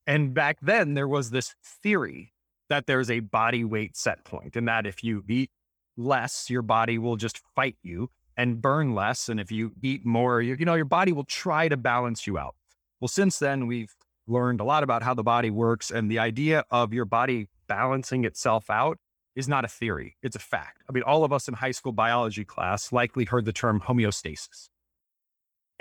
And 0.07 0.34
back 0.34 0.57
then, 0.62 0.93
there 0.93 1.07
was 1.07 1.29
this 1.29 1.55
theory 1.63 2.34
that 2.69 2.88
there's 2.88 3.12
a 3.12 3.19
body 3.19 3.63
weight 3.63 3.95
set 3.95 4.23
point, 4.23 4.55
and 4.55 4.67
that 4.67 4.86
if 4.86 5.03
you 5.03 5.23
eat 5.27 5.51
less, 5.97 6.49
your 6.49 6.62
body 6.62 6.97
will 6.97 7.17
just 7.17 7.41
fight 7.55 7.75
you 7.84 8.10
and 8.38 8.62
burn 8.62 8.95
less. 8.95 9.29
And 9.29 9.39
if 9.39 9.51
you 9.51 9.73
eat 9.81 10.05
more, 10.05 10.41
you, 10.41 10.55
you 10.57 10.65
know, 10.65 10.75
your 10.75 10.86
body 10.86 11.12
will 11.12 11.25
try 11.25 11.67
to 11.67 11.77
balance 11.77 12.25
you 12.25 12.38
out. 12.38 12.55
Well, 12.99 13.10
since 13.10 13.39
then, 13.39 13.67
we've 13.67 13.93
learned 14.27 14.62
a 14.62 14.63
lot 14.63 14.84
about 14.84 15.03
how 15.03 15.13
the 15.13 15.23
body 15.23 15.49
works, 15.49 15.91
and 15.91 16.10
the 16.10 16.19
idea 16.19 16.63
of 16.71 16.93
your 16.93 17.05
body 17.05 17.47
balancing 17.67 18.25
itself 18.25 18.69
out 18.69 18.97
is 19.36 19.47
not 19.47 19.63
a 19.63 19.67
theory, 19.67 20.17
it's 20.21 20.36
a 20.36 20.39
fact. 20.39 20.84
I 20.89 20.91
mean, 20.91 21.03
all 21.03 21.23
of 21.23 21.31
us 21.31 21.47
in 21.47 21.53
high 21.53 21.71
school 21.71 21.93
biology 21.93 22.43
class 22.43 22.91
likely 22.91 23.25
heard 23.25 23.45
the 23.45 23.53
term 23.53 23.79
homeostasis. 23.79 24.69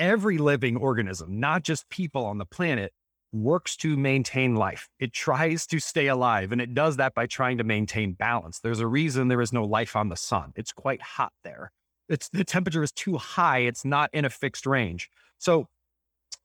Every 0.00 0.38
living 0.38 0.78
organism, 0.78 1.38
not 1.40 1.62
just 1.62 1.90
people 1.90 2.24
on 2.24 2.38
the 2.38 2.46
planet, 2.46 2.94
works 3.32 3.76
to 3.76 3.98
maintain 3.98 4.56
life. 4.56 4.88
It 4.98 5.12
tries 5.12 5.66
to 5.66 5.78
stay 5.78 6.06
alive, 6.06 6.52
and 6.52 6.60
it 6.60 6.72
does 6.72 6.96
that 6.96 7.14
by 7.14 7.26
trying 7.26 7.58
to 7.58 7.64
maintain 7.64 8.14
balance. 8.14 8.60
There's 8.60 8.80
a 8.80 8.86
reason 8.86 9.28
there 9.28 9.42
is 9.42 9.52
no 9.52 9.62
life 9.64 9.94
on 9.94 10.08
the 10.08 10.16
sun. 10.16 10.54
It's 10.56 10.72
quite 10.72 11.02
hot 11.02 11.34
there. 11.44 11.70
It's 12.08 12.30
the 12.30 12.44
temperature 12.44 12.82
is 12.82 12.92
too 12.92 13.18
high. 13.18 13.58
It's 13.58 13.84
not 13.84 14.08
in 14.14 14.24
a 14.24 14.30
fixed 14.30 14.64
range. 14.64 15.10
So 15.36 15.68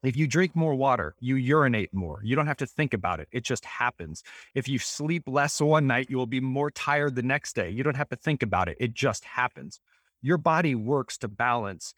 if 0.03 0.17
you 0.17 0.27
drink 0.27 0.53
more 0.53 0.75
water, 0.75 1.15
you 1.21 1.37
urinate 1.37 1.93
more. 1.93 2.19
You 2.25 2.35
don't 2.35 2.47
have 2.47 2.57
to 2.57 2.67
think 2.67 2.93
about 2.93 3.21
it. 3.21 3.29
It 3.31 3.45
just 3.45 3.63
happens. 3.63 4.21
If 4.53 4.67
you 4.67 4.79
sleep 4.79 5.23
less 5.27 5.61
one 5.61 5.87
night, 5.87 6.09
you 6.09 6.17
will 6.17 6.27
be 6.27 6.41
more 6.41 6.71
tired 6.71 7.15
the 7.15 7.23
next 7.23 7.55
day. 7.55 7.69
You 7.69 7.83
don't 7.83 7.95
have 7.95 8.09
to 8.09 8.17
think 8.17 8.43
about 8.43 8.67
it. 8.67 8.75
It 8.81 8.93
just 8.93 9.23
happens. 9.23 9.79
Your 10.21 10.37
body 10.37 10.75
works 10.75 11.17
to 11.19 11.29
balance 11.29 11.93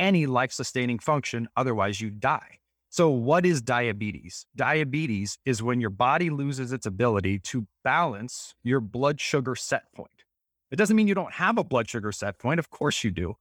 any 0.00 0.26
life 0.26 0.50
sustaining 0.50 0.98
function, 0.98 1.48
otherwise, 1.56 2.00
you 2.00 2.10
die. 2.10 2.58
So, 2.88 3.08
what 3.10 3.46
is 3.46 3.62
diabetes? 3.62 4.46
Diabetes 4.56 5.38
is 5.44 5.62
when 5.62 5.80
your 5.80 5.90
body 5.90 6.28
loses 6.28 6.72
its 6.72 6.86
ability 6.86 7.38
to 7.40 7.68
balance 7.84 8.54
your 8.64 8.80
blood 8.80 9.20
sugar 9.20 9.54
set 9.54 9.84
point. 9.94 10.24
It 10.72 10.76
doesn't 10.76 10.96
mean 10.96 11.06
you 11.06 11.14
don't 11.14 11.34
have 11.34 11.56
a 11.58 11.62
blood 11.62 11.88
sugar 11.88 12.10
set 12.10 12.38
point. 12.38 12.58
Of 12.58 12.70
course, 12.70 13.04
you 13.04 13.12
do. 13.12 13.36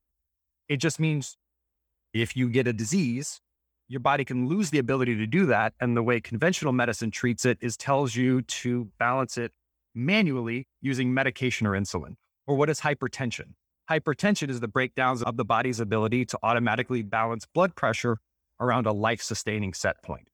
It 0.67 0.77
just 0.77 0.99
means 0.99 1.35
if 2.13 2.37
you 2.37 2.49
get 2.49 2.67
a 2.67 2.73
disease, 2.73 3.41
your 3.87 4.01
body 4.01 4.23
can 4.23 4.47
lose 4.47 4.69
the 4.69 4.77
ability 4.77 5.15
to 5.15 5.25
do 5.25 5.47
that. 5.47 5.73
And 5.79 5.97
the 5.97 6.03
way 6.03 6.19
conventional 6.19 6.73
medicine 6.73 7.09
treats 7.09 7.43
it 7.43 7.57
is 7.59 7.75
tells 7.75 8.15
you 8.15 8.43
to 8.43 8.89
balance 8.99 9.35
it 9.35 9.51
manually 9.95 10.67
using 10.79 11.11
medication 11.11 11.65
or 11.65 11.71
insulin. 11.71 12.15
Or 12.45 12.55
what 12.55 12.69
is 12.69 12.81
hypertension? 12.81 13.53
Hypertension 13.89 14.49
is 14.49 14.59
the 14.59 14.67
breakdowns 14.67 15.23
of 15.23 15.35
the 15.35 15.43
body's 15.43 15.79
ability 15.79 16.23
to 16.25 16.37
automatically 16.43 17.01
balance 17.01 17.47
blood 17.47 17.75
pressure 17.75 18.19
around 18.59 18.85
a 18.85 18.91
life 18.91 19.19
sustaining 19.19 19.73
set 19.73 20.03
point. 20.03 20.27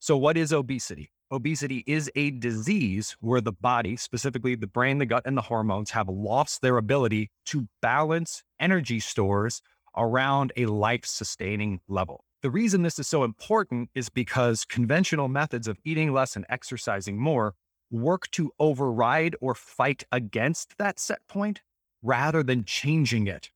So, 0.00 0.16
what 0.16 0.36
is 0.36 0.52
obesity? 0.52 1.12
Obesity 1.30 1.84
is 1.86 2.10
a 2.16 2.32
disease 2.32 3.16
where 3.20 3.40
the 3.40 3.52
body, 3.52 3.96
specifically 3.96 4.56
the 4.56 4.66
brain, 4.66 4.98
the 4.98 5.06
gut, 5.06 5.22
and 5.24 5.36
the 5.36 5.42
hormones, 5.42 5.92
have 5.92 6.08
lost 6.08 6.62
their 6.62 6.78
ability 6.78 7.30
to 7.46 7.68
balance 7.80 8.42
energy 8.58 8.98
stores 8.98 9.62
around 9.96 10.52
a 10.56 10.66
life 10.66 11.06
sustaining 11.06 11.78
level. 11.86 12.24
The 12.42 12.50
reason 12.50 12.82
this 12.82 12.98
is 12.98 13.06
so 13.06 13.22
important 13.22 13.88
is 13.94 14.08
because 14.08 14.64
conventional 14.64 15.28
methods 15.28 15.68
of 15.68 15.78
eating 15.84 16.12
less 16.12 16.34
and 16.34 16.44
exercising 16.48 17.20
more 17.20 17.54
work 17.88 18.28
to 18.32 18.50
override 18.58 19.36
or 19.40 19.54
fight 19.54 20.02
against 20.10 20.76
that 20.78 20.98
set 20.98 21.20
point 21.28 21.60
rather 22.02 22.42
than 22.42 22.64
changing 22.64 23.26
it. 23.26 23.50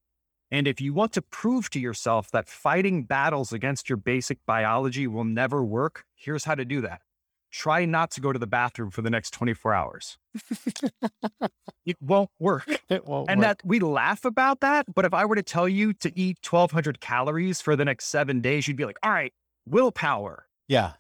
And 0.51 0.67
if 0.67 0.81
you 0.81 0.93
want 0.93 1.13
to 1.13 1.23
prove 1.23 1.71
to 1.71 1.81
yourself 1.81 2.31
that 2.33 2.49
fighting 2.49 3.05
battles 3.05 3.53
against 3.53 3.89
your 3.89 3.97
basic 3.97 4.45
biology 4.47 5.07
will 5.07 5.25
never 5.25 5.65
work, 5.65 6.05
here's 6.15 6.45
how 6.45 6.55
to 6.55 6.65
do 6.65 6.81
that 6.81 7.03
try 7.51 7.85
not 7.85 8.11
to 8.13 8.21
go 8.21 8.33
to 8.33 8.39
the 8.39 8.47
bathroom 8.47 8.91
for 8.91 9.03
the 9.03 9.11
next 9.11 9.33
24 9.33 9.75
hours. 9.75 10.19
it 11.87 11.97
won't 12.01 12.31
work. 12.39 12.69
It 12.89 13.07
won't 13.07 13.29
and 13.29 13.41
work. 13.41 13.47
that 13.47 13.67
we 13.67 13.81
laugh 13.81 14.25
about 14.25 14.61
that, 14.61 14.87
but 14.95 15.05
if 15.05 15.13
I 15.13 15.25
were 15.25 15.35
to 15.35 15.43
tell 15.43 15.69
you 15.69 15.93
to 15.95 16.17
eat 16.19 16.39
1200 16.49 17.01
calories 17.01 17.61
for 17.61 17.77
the 17.77 17.85
next 17.85 18.07
7 18.07 18.41
days, 18.41 18.69
you'd 18.69 18.77
be 18.77 18.85
like, 18.85 18.99
"All 19.03 19.11
right, 19.11 19.33
willpower." 19.67 20.47
Yeah. 20.69 20.93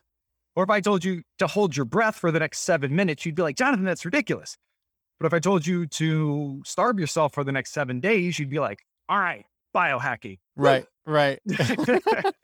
Or 0.56 0.64
if 0.64 0.70
I 0.70 0.80
told 0.80 1.04
you 1.04 1.22
to 1.38 1.46
hold 1.46 1.76
your 1.76 1.86
breath 1.86 2.16
for 2.16 2.32
the 2.32 2.40
next 2.40 2.60
7 2.60 2.94
minutes, 2.94 3.24
you'd 3.24 3.36
be 3.36 3.42
like, 3.42 3.56
"Jonathan, 3.56 3.84
that's 3.84 4.04
ridiculous." 4.04 4.58
But 5.20 5.26
if 5.26 5.34
I 5.34 5.38
told 5.38 5.66
you 5.66 5.86
to 5.86 6.62
starve 6.64 6.98
yourself 6.98 7.34
for 7.34 7.44
the 7.44 7.52
next 7.52 7.72
7 7.72 8.00
days, 8.00 8.38
you'd 8.38 8.50
be 8.50 8.58
like, 8.58 8.80
"All 9.08 9.18
right, 9.18 9.44
biohacking." 9.76 10.38
Right, 10.56 10.86
right. 11.06 11.38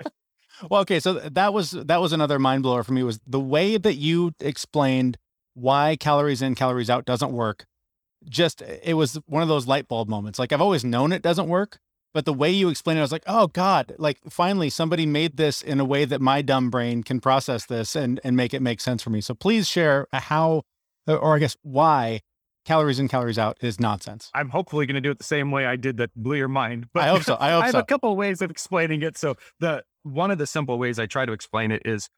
Well, 0.70 0.80
okay, 0.82 1.00
so 1.00 1.14
that 1.14 1.52
was 1.52 1.72
that 1.72 2.00
was 2.00 2.12
another 2.12 2.38
mind 2.38 2.62
blower 2.62 2.82
for 2.82 2.92
me 2.92 3.02
was 3.02 3.20
the 3.26 3.40
way 3.40 3.76
that 3.76 3.94
you 3.94 4.32
explained 4.40 5.18
why 5.54 5.96
calories 5.96 6.42
in, 6.42 6.54
calories 6.54 6.90
out 6.90 7.04
doesn't 7.04 7.32
work. 7.32 7.66
Just 8.28 8.62
eh, 8.62 8.78
it 8.82 8.94
was 8.94 9.18
one 9.26 9.42
of 9.42 9.48
those 9.48 9.66
light 9.66 9.88
bulb 9.88 10.08
moments. 10.08 10.38
Like 10.38 10.52
I've 10.52 10.60
always 10.60 10.84
known 10.84 11.12
it 11.12 11.22
doesn't 11.22 11.48
work, 11.48 11.78
but 12.14 12.24
the 12.24 12.32
way 12.32 12.50
you 12.50 12.68
explained 12.68 12.98
it, 12.98 13.00
I 13.00 13.04
was 13.04 13.12
like, 13.12 13.24
oh 13.26 13.48
God, 13.48 13.94
like 13.98 14.18
finally 14.30 14.70
somebody 14.70 15.04
made 15.04 15.36
this 15.36 15.60
in 15.60 15.78
a 15.78 15.84
way 15.84 16.06
that 16.06 16.20
my 16.20 16.40
dumb 16.40 16.70
brain 16.70 17.02
can 17.02 17.20
process 17.20 17.66
this 17.66 17.94
and 17.94 18.18
and 18.24 18.36
make 18.36 18.54
it 18.54 18.62
make 18.62 18.80
sense 18.80 19.02
for 19.02 19.10
me. 19.10 19.20
So 19.20 19.34
please 19.34 19.68
share 19.68 20.06
uh, 20.12 20.20
how, 20.20 20.62
or 21.06 21.36
I 21.36 21.38
guess 21.38 21.56
why 21.62 22.20
calories 22.66 22.98
in, 22.98 23.09
calories 23.09 23.38
out 23.38 23.57
is 23.62 23.81
nonsense. 23.81 24.31
I'm 24.35 24.50
hopefully 24.50 24.85
going 24.85 24.96
to 24.96 25.00
do 25.00 25.11
it 25.11 25.18
the 25.18 25.24
same 25.24 25.50
way 25.50 25.64
I 25.64 25.76
did 25.76 25.96
that 25.96 26.14
blew 26.14 26.37
your 26.37 26.48
mind. 26.48 26.88
But 26.92 27.05
I 27.05 27.09
hope 27.09 27.22
so. 27.22 27.37
I 27.40 27.50
hope 27.52 27.62
I 27.62 27.66
have 27.66 27.72
so. 27.72 27.79
a 27.79 27.85
couple 27.85 28.11
of 28.11 28.18
ways 28.18 28.42
of 28.42 28.50
explaining 28.50 29.02
it. 29.02 29.16
So 29.16 29.37
the 29.61 29.85
one 30.02 30.31
of 30.31 30.38
the 30.38 30.46
simple 30.46 30.79
ways 30.79 30.98
I 30.98 31.07
try 31.07 31.24
to 31.24 31.33
explain 31.33 31.70
it 31.70 31.83
is 31.87 32.09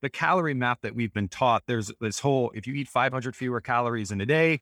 the 0.00 0.08
calorie 0.08 0.54
map 0.54 0.80
that 0.82 0.94
we've 0.94 1.12
been 1.12 1.28
taught. 1.28 1.64
There's 1.66 1.92
this 2.00 2.20
whole, 2.20 2.50
if 2.54 2.66
you 2.66 2.74
eat 2.74 2.88
500 2.88 3.36
fewer 3.36 3.60
calories 3.60 4.10
in 4.10 4.20
a 4.20 4.26
day, 4.26 4.60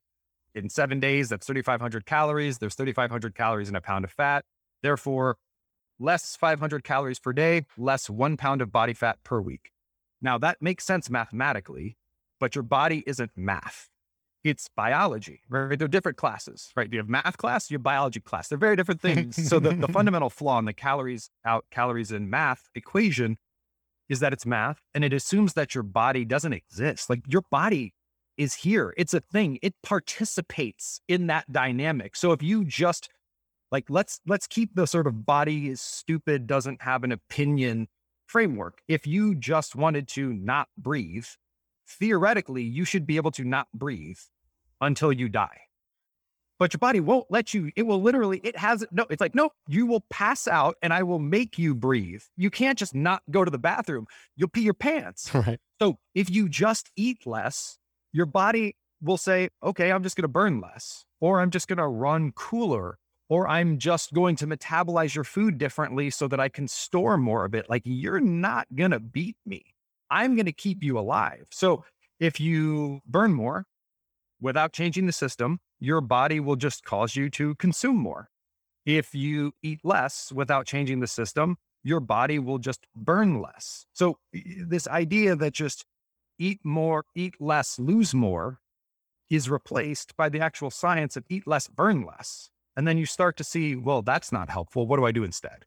in 0.54 0.68
seven 0.68 1.00
days, 1.00 1.28
that's 1.28 1.46
3,500 1.46 2.06
calories. 2.06 2.58
There's 2.58 2.74
3,500 2.74 3.34
calories 3.34 3.68
in 3.68 3.76
a 3.76 3.80
pound 3.80 4.04
of 4.04 4.12
fat. 4.12 4.44
Therefore, 4.82 5.36
less 5.98 6.36
500 6.36 6.84
calories 6.84 7.18
per 7.18 7.32
day, 7.32 7.66
less 7.76 8.08
one 8.08 8.36
pound 8.36 8.62
of 8.62 8.70
body 8.70 8.94
fat 8.94 9.18
per 9.24 9.40
week. 9.40 9.72
Now, 10.22 10.38
that 10.38 10.62
makes 10.62 10.84
sense 10.84 11.10
mathematically, 11.10 11.96
but 12.38 12.54
your 12.54 12.62
body 12.62 13.02
isn't 13.06 13.32
math. 13.36 13.88
It's 14.44 14.68
biology, 14.76 15.40
right? 15.48 15.78
They're 15.78 15.88
different 15.88 16.18
classes, 16.18 16.70
right? 16.76 16.92
You 16.92 16.98
have 16.98 17.08
math 17.08 17.38
class, 17.38 17.70
you 17.70 17.76
have 17.76 17.82
biology 17.82 18.20
class. 18.20 18.48
They're 18.48 18.58
very 18.58 18.76
different 18.76 19.00
things. 19.02 19.48
so 19.48 19.58
the, 19.58 19.70
the 19.74 19.88
fundamental 19.88 20.30
flaw 20.30 20.58
in 20.58 20.66
the 20.66 20.74
calories 20.74 21.30
out, 21.44 21.64
calories 21.70 22.12
in 22.12 22.28
math 22.28 22.68
equation 22.74 23.38
is 24.08 24.20
that 24.20 24.32
it's 24.32 24.44
math 24.44 24.80
and 24.92 25.02
it 25.02 25.12
assumes 25.12 25.54
that 25.54 25.74
your 25.74 25.82
body 25.82 26.24
doesn't 26.24 26.52
exist. 26.52 27.08
Like 27.08 27.22
your 27.26 27.42
body 27.50 27.94
is 28.36 28.54
here. 28.54 28.92
It's 28.96 29.14
a 29.14 29.20
thing. 29.20 29.58
It 29.62 29.74
participates 29.82 31.00
in 31.08 31.26
that 31.28 31.50
dynamic. 31.50 32.16
So 32.16 32.32
if 32.32 32.42
you 32.42 32.64
just 32.64 33.08
like 33.72 33.88
let's 33.88 34.20
let's 34.26 34.46
keep 34.46 34.74
the 34.74 34.86
sort 34.86 35.06
of 35.06 35.24
body 35.24 35.68
is 35.68 35.80
stupid 35.80 36.46
doesn't 36.46 36.82
have 36.82 37.02
an 37.02 37.12
opinion 37.12 37.88
framework. 38.26 38.80
If 38.88 39.06
you 39.06 39.34
just 39.34 39.74
wanted 39.74 40.08
to 40.08 40.32
not 40.32 40.68
breathe, 40.76 41.26
theoretically 41.88 42.62
you 42.62 42.84
should 42.84 43.06
be 43.06 43.16
able 43.16 43.30
to 43.32 43.44
not 43.44 43.68
breathe 43.72 44.18
until 44.80 45.12
you 45.12 45.28
die. 45.28 45.60
But 46.58 46.72
your 46.72 46.78
body 46.78 47.00
won't 47.00 47.26
let 47.30 47.52
you, 47.52 47.72
it 47.74 47.82
will 47.82 48.00
literally, 48.00 48.40
it 48.44 48.56
has 48.56 48.84
no, 48.92 49.06
it's 49.10 49.20
like, 49.20 49.34
no, 49.34 49.50
you 49.68 49.86
will 49.86 50.04
pass 50.08 50.46
out 50.46 50.76
and 50.82 50.92
I 50.92 51.02
will 51.02 51.18
make 51.18 51.58
you 51.58 51.74
breathe. 51.74 52.22
You 52.36 52.48
can't 52.48 52.78
just 52.78 52.94
not 52.94 53.22
go 53.30 53.44
to 53.44 53.50
the 53.50 53.58
bathroom. 53.58 54.06
You'll 54.36 54.48
pee 54.48 54.62
your 54.62 54.74
pants. 54.74 55.30
Right. 55.34 55.58
So 55.82 55.98
if 56.14 56.30
you 56.30 56.48
just 56.48 56.90
eat 56.96 57.26
less, 57.26 57.76
your 58.12 58.26
body 58.26 58.76
will 59.02 59.16
say, 59.16 59.50
okay, 59.62 59.90
I'm 59.90 60.02
just 60.02 60.16
going 60.16 60.22
to 60.22 60.28
burn 60.28 60.60
less, 60.60 61.04
or 61.20 61.40
I'm 61.40 61.50
just 61.50 61.66
going 61.66 61.78
to 61.78 61.86
run 61.86 62.32
cooler, 62.32 62.98
or 63.28 63.48
I'm 63.48 63.78
just 63.78 64.12
going 64.12 64.36
to 64.36 64.46
metabolize 64.46 65.14
your 65.14 65.24
food 65.24 65.58
differently 65.58 66.10
so 66.10 66.28
that 66.28 66.40
I 66.40 66.48
can 66.48 66.68
store 66.68 67.18
more 67.18 67.44
of 67.44 67.54
it. 67.54 67.68
Like 67.68 67.82
you're 67.84 68.20
not 68.20 68.68
going 68.74 68.92
to 68.92 69.00
beat 69.00 69.36
me. 69.44 69.74
I'm 70.10 70.36
going 70.36 70.46
to 70.46 70.52
keep 70.52 70.82
you 70.82 70.98
alive. 70.98 71.46
So 71.50 71.84
if 72.20 72.38
you 72.38 73.00
burn 73.06 73.32
more 73.32 73.66
without 74.44 74.74
changing 74.74 75.06
the 75.06 75.12
system, 75.12 75.58
your 75.80 76.02
body 76.02 76.38
will 76.38 76.54
just 76.54 76.84
cause 76.84 77.16
you 77.16 77.30
to 77.30 77.54
consume 77.54 77.96
more. 77.96 78.28
If 78.84 79.14
you 79.14 79.52
eat 79.62 79.80
less 79.82 80.30
without 80.30 80.66
changing 80.66 81.00
the 81.00 81.06
system, 81.06 81.56
your 81.82 82.00
body 82.00 82.38
will 82.38 82.58
just 82.58 82.86
burn 82.94 83.40
less. 83.40 83.86
So 83.94 84.18
this 84.32 84.86
idea 84.86 85.34
that 85.34 85.54
just 85.54 85.86
eat 86.38 86.60
more, 86.62 87.06
eat 87.14 87.34
less, 87.40 87.78
lose 87.78 88.14
more 88.14 88.60
is 89.30 89.48
replaced 89.48 90.14
by 90.16 90.28
the 90.28 90.40
actual 90.40 90.70
science 90.70 91.16
of 91.16 91.24
eat 91.30 91.46
less, 91.46 91.66
burn 91.66 92.04
less. 92.04 92.50
And 92.76 92.86
then 92.86 92.98
you 92.98 93.06
start 93.06 93.38
to 93.38 93.44
see, 93.44 93.74
well, 93.74 94.02
that's 94.02 94.30
not 94.30 94.50
helpful. 94.50 94.86
What 94.86 94.98
do 94.98 95.06
I 95.06 95.12
do 95.12 95.24
instead? 95.24 95.64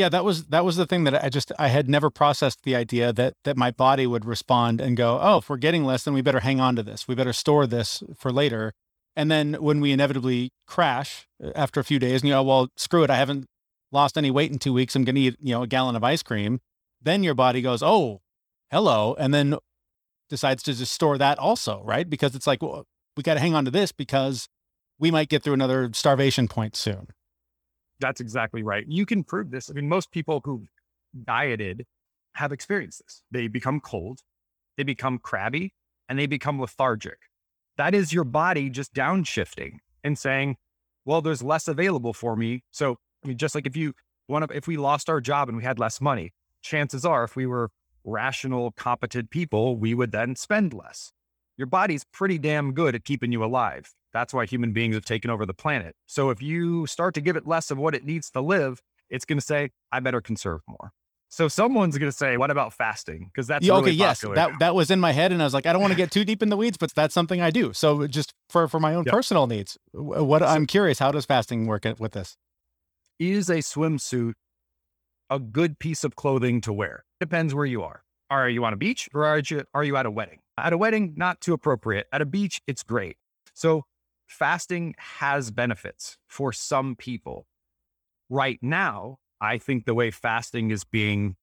Yeah, 0.00 0.08
that 0.08 0.24
was 0.24 0.46
that 0.46 0.64
was 0.64 0.76
the 0.76 0.86
thing 0.86 1.04
that 1.04 1.22
I 1.22 1.28
just 1.28 1.52
I 1.58 1.68
had 1.68 1.86
never 1.86 2.08
processed 2.08 2.62
the 2.62 2.74
idea 2.74 3.12
that 3.12 3.34
that 3.44 3.58
my 3.58 3.70
body 3.70 4.06
would 4.06 4.24
respond 4.24 4.80
and 4.80 4.96
go, 4.96 5.18
"Oh, 5.20 5.36
if 5.38 5.50
we're 5.50 5.58
getting 5.58 5.84
less, 5.84 6.04
then 6.04 6.14
we 6.14 6.22
better 6.22 6.40
hang 6.40 6.58
on 6.58 6.74
to 6.76 6.82
this. 6.82 7.06
We 7.06 7.14
better 7.14 7.34
store 7.34 7.66
this 7.66 8.02
for 8.16 8.32
later." 8.32 8.72
And 9.14 9.30
then 9.30 9.54
when 9.60 9.78
we 9.82 9.92
inevitably 9.92 10.52
crash 10.66 11.28
uh, 11.44 11.50
after 11.54 11.80
a 11.80 11.84
few 11.84 11.98
days, 11.98 12.22
and 12.22 12.28
you 12.28 12.34
know, 12.34 12.42
well, 12.42 12.68
screw 12.78 13.04
it, 13.04 13.10
I 13.10 13.16
haven't 13.16 13.44
lost 13.92 14.16
any 14.16 14.30
weight 14.30 14.50
in 14.50 14.58
two 14.58 14.72
weeks. 14.72 14.96
I'm 14.96 15.04
going 15.04 15.16
to 15.16 15.20
eat, 15.20 15.36
you 15.38 15.52
know, 15.52 15.64
a 15.64 15.66
gallon 15.66 15.96
of 15.96 16.02
ice 16.02 16.22
cream. 16.22 16.60
Then 17.02 17.22
your 17.22 17.34
body 17.34 17.60
goes, 17.60 17.82
"Oh, 17.82 18.22
hello," 18.70 19.14
and 19.18 19.34
then 19.34 19.56
decides 20.30 20.62
to 20.62 20.72
just 20.72 20.94
store 20.94 21.18
that 21.18 21.38
also, 21.38 21.82
right? 21.84 22.08
Because 22.08 22.34
it's 22.34 22.46
like, 22.46 22.62
well, 22.62 22.86
we 23.18 23.22
got 23.22 23.34
to 23.34 23.40
hang 23.40 23.54
on 23.54 23.66
to 23.66 23.70
this 23.70 23.92
because 23.92 24.48
we 24.98 25.10
might 25.10 25.28
get 25.28 25.42
through 25.42 25.52
another 25.52 25.90
starvation 25.92 26.48
point 26.48 26.74
soon. 26.74 27.08
That's 28.00 28.20
exactly 28.20 28.62
right. 28.62 28.84
You 28.88 29.06
can 29.06 29.22
prove 29.22 29.50
this. 29.50 29.70
I 29.70 29.74
mean, 29.74 29.88
most 29.88 30.10
people 30.10 30.40
who 30.44 30.66
dieted 31.24 31.86
have 32.34 32.52
experienced 32.52 33.02
this. 33.04 33.22
They 33.30 33.48
become 33.48 33.80
cold, 33.80 34.20
they 34.76 34.82
become 34.82 35.18
crabby, 35.18 35.74
and 36.08 36.18
they 36.18 36.26
become 36.26 36.60
lethargic. 36.60 37.18
That 37.76 37.94
is 37.94 38.12
your 38.12 38.24
body 38.24 38.70
just 38.70 38.94
downshifting 38.94 39.78
and 40.02 40.18
saying, 40.18 40.56
well, 41.04 41.20
there's 41.20 41.42
less 41.42 41.68
available 41.68 42.12
for 42.12 42.36
me. 42.36 42.62
So, 42.70 42.96
I 43.24 43.28
mean, 43.28 43.36
just 43.36 43.54
like 43.54 43.66
if 43.66 43.76
you 43.76 43.94
one 44.26 44.42
of 44.42 44.50
if 44.52 44.66
we 44.66 44.76
lost 44.76 45.08
our 45.10 45.20
job 45.20 45.48
and 45.48 45.56
we 45.56 45.64
had 45.64 45.78
less 45.78 46.00
money, 46.00 46.32
chances 46.62 47.04
are 47.04 47.24
if 47.24 47.36
we 47.36 47.46
were 47.46 47.70
rational, 48.04 48.72
competent 48.72 49.30
people, 49.30 49.76
we 49.76 49.94
would 49.94 50.12
then 50.12 50.36
spend 50.36 50.72
less. 50.72 51.12
Your 51.60 51.66
body's 51.66 52.04
pretty 52.10 52.38
damn 52.38 52.72
good 52.72 52.94
at 52.94 53.04
keeping 53.04 53.32
you 53.32 53.44
alive. 53.44 53.92
That's 54.14 54.32
why 54.32 54.46
human 54.46 54.72
beings 54.72 54.94
have 54.94 55.04
taken 55.04 55.30
over 55.30 55.44
the 55.44 55.52
planet. 55.52 55.94
So 56.06 56.30
if 56.30 56.40
you 56.40 56.86
start 56.86 57.12
to 57.16 57.20
give 57.20 57.36
it 57.36 57.46
less 57.46 57.70
of 57.70 57.76
what 57.76 57.94
it 57.94 58.02
needs 58.02 58.30
to 58.30 58.40
live, 58.40 58.80
it's 59.10 59.26
going 59.26 59.36
to 59.36 59.44
say, 59.44 59.68
I 59.92 60.00
better 60.00 60.22
conserve 60.22 60.62
more. 60.66 60.92
So 61.28 61.48
someone's 61.48 61.98
going 61.98 62.10
to 62.10 62.16
say, 62.16 62.38
"What 62.38 62.50
about 62.50 62.72
fasting?" 62.72 63.26
Because 63.30 63.46
that's 63.46 63.66
Yeah, 63.66 63.74
really 63.74 63.90
okay. 63.90 63.98
Yes, 63.98 64.22
that 64.22 64.34
now. 64.52 64.56
that 64.58 64.74
was 64.74 64.90
in 64.90 65.00
my 65.00 65.12
head, 65.12 65.32
and 65.32 65.42
I 65.42 65.44
was 65.44 65.52
like, 65.52 65.66
I 65.66 65.74
don't 65.74 65.82
want 65.82 65.92
to 65.92 65.96
get 65.98 66.10
too 66.10 66.24
deep 66.24 66.42
in 66.42 66.48
the 66.48 66.56
weeds, 66.56 66.78
but 66.78 66.94
that's 66.94 67.12
something 67.12 67.42
I 67.42 67.50
do. 67.50 67.74
So 67.74 68.06
just 68.06 68.32
for 68.48 68.66
for 68.66 68.80
my 68.80 68.94
own 68.94 69.04
Yeah. 69.06 69.12
personal 69.12 69.46
needs, 69.46 69.76
wh- 69.92 70.24
what 70.24 70.42
I'm 70.42 70.64
curious, 70.66 70.98
how 70.98 71.12
does 71.12 71.26
fasting 71.26 71.66
work 71.66 71.84
with 71.98 72.12
this? 72.12 72.36
is 73.18 73.50
a 73.50 73.58
swimsuit 73.58 74.32
a 75.28 75.38
good 75.38 75.78
piece 75.78 76.04
of 76.04 76.16
clothing 76.16 76.62
to 76.62 76.72
wear? 76.72 77.04
Depends 77.20 77.54
where 77.54 77.66
you 77.66 77.82
are. 77.82 78.02
Are 78.30 78.48
you 78.48 78.64
on 78.64 78.72
a 78.72 78.76
beach 78.76 79.08
or 79.12 79.26
are 79.26 79.38
you, 79.38 79.64
are 79.74 79.84
you 79.84 79.96
at 79.98 80.06
a 80.06 80.10
wedding? 80.10 80.38
At 80.64 80.72
a 80.72 80.78
wedding, 80.78 81.14
not 81.16 81.40
too 81.40 81.52
appropriate. 81.52 82.06
At 82.12 82.22
a 82.22 82.26
beach, 82.26 82.60
it's 82.66 82.82
great. 82.82 83.16
So 83.54 83.84
fasting 84.26 84.94
has 84.98 85.50
benefits 85.50 86.18
for 86.28 86.52
some 86.52 86.96
people. 86.96 87.46
Right 88.28 88.58
now, 88.62 89.18
I 89.40 89.58
think 89.58 89.84
the 89.84 89.94
way 89.94 90.10
fasting 90.10 90.70
is 90.70 90.84
being 90.84 91.36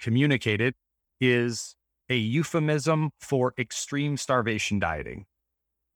communicated 0.00 0.74
is 1.20 1.74
a 2.08 2.16
euphemism 2.16 3.10
for 3.20 3.54
extreme 3.58 4.16
starvation 4.16 4.78
dieting. 4.78 5.26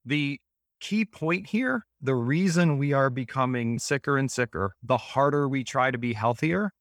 The 0.05 0.41
key 0.81 1.05
point 1.05 1.47
here 1.47 1.87
the 2.05 2.15
reason 2.17 2.79
we 2.79 2.93
are 2.93 3.11
becoming 3.11 3.79
sicker 3.79 4.19
and 4.19 4.29
sicker, 4.29 4.75
the 4.83 4.97
harder 4.97 5.49
we 5.49 5.63
try 5.63 5.93
to 5.93 5.99
be 5.99 6.15
healthier, 6.15 6.73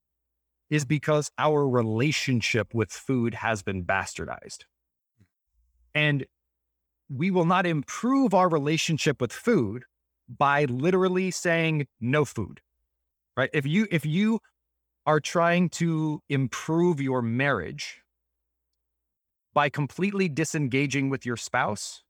is 0.68 0.84
because 0.84 1.30
our 1.38 1.68
relationship 1.68 2.74
with 2.74 2.90
food 2.90 3.34
has 3.34 3.62
been 3.62 3.84
bastardized. 3.84 4.64
And 5.94 6.26
we 7.08 7.30
will 7.30 7.44
not 7.44 7.66
improve 7.66 8.34
our 8.34 8.48
relationship 8.48 9.20
with 9.20 9.32
food 9.32 9.84
by 10.28 10.64
literally 10.64 11.30
saying 11.30 11.86
no 12.00 12.24
food. 12.24 12.60
Right? 13.36 13.50
If 13.52 13.66
you 13.66 13.86
if 13.90 14.04
you 14.04 14.40
are 15.06 15.20
trying 15.20 15.68
to 15.68 16.22
improve 16.28 17.00
your 17.00 17.22
marriage 17.22 18.02
by 19.52 19.68
completely 19.68 20.28
disengaging 20.28 21.10
with 21.10 21.26
your 21.26 21.36
spouse, 21.36 22.02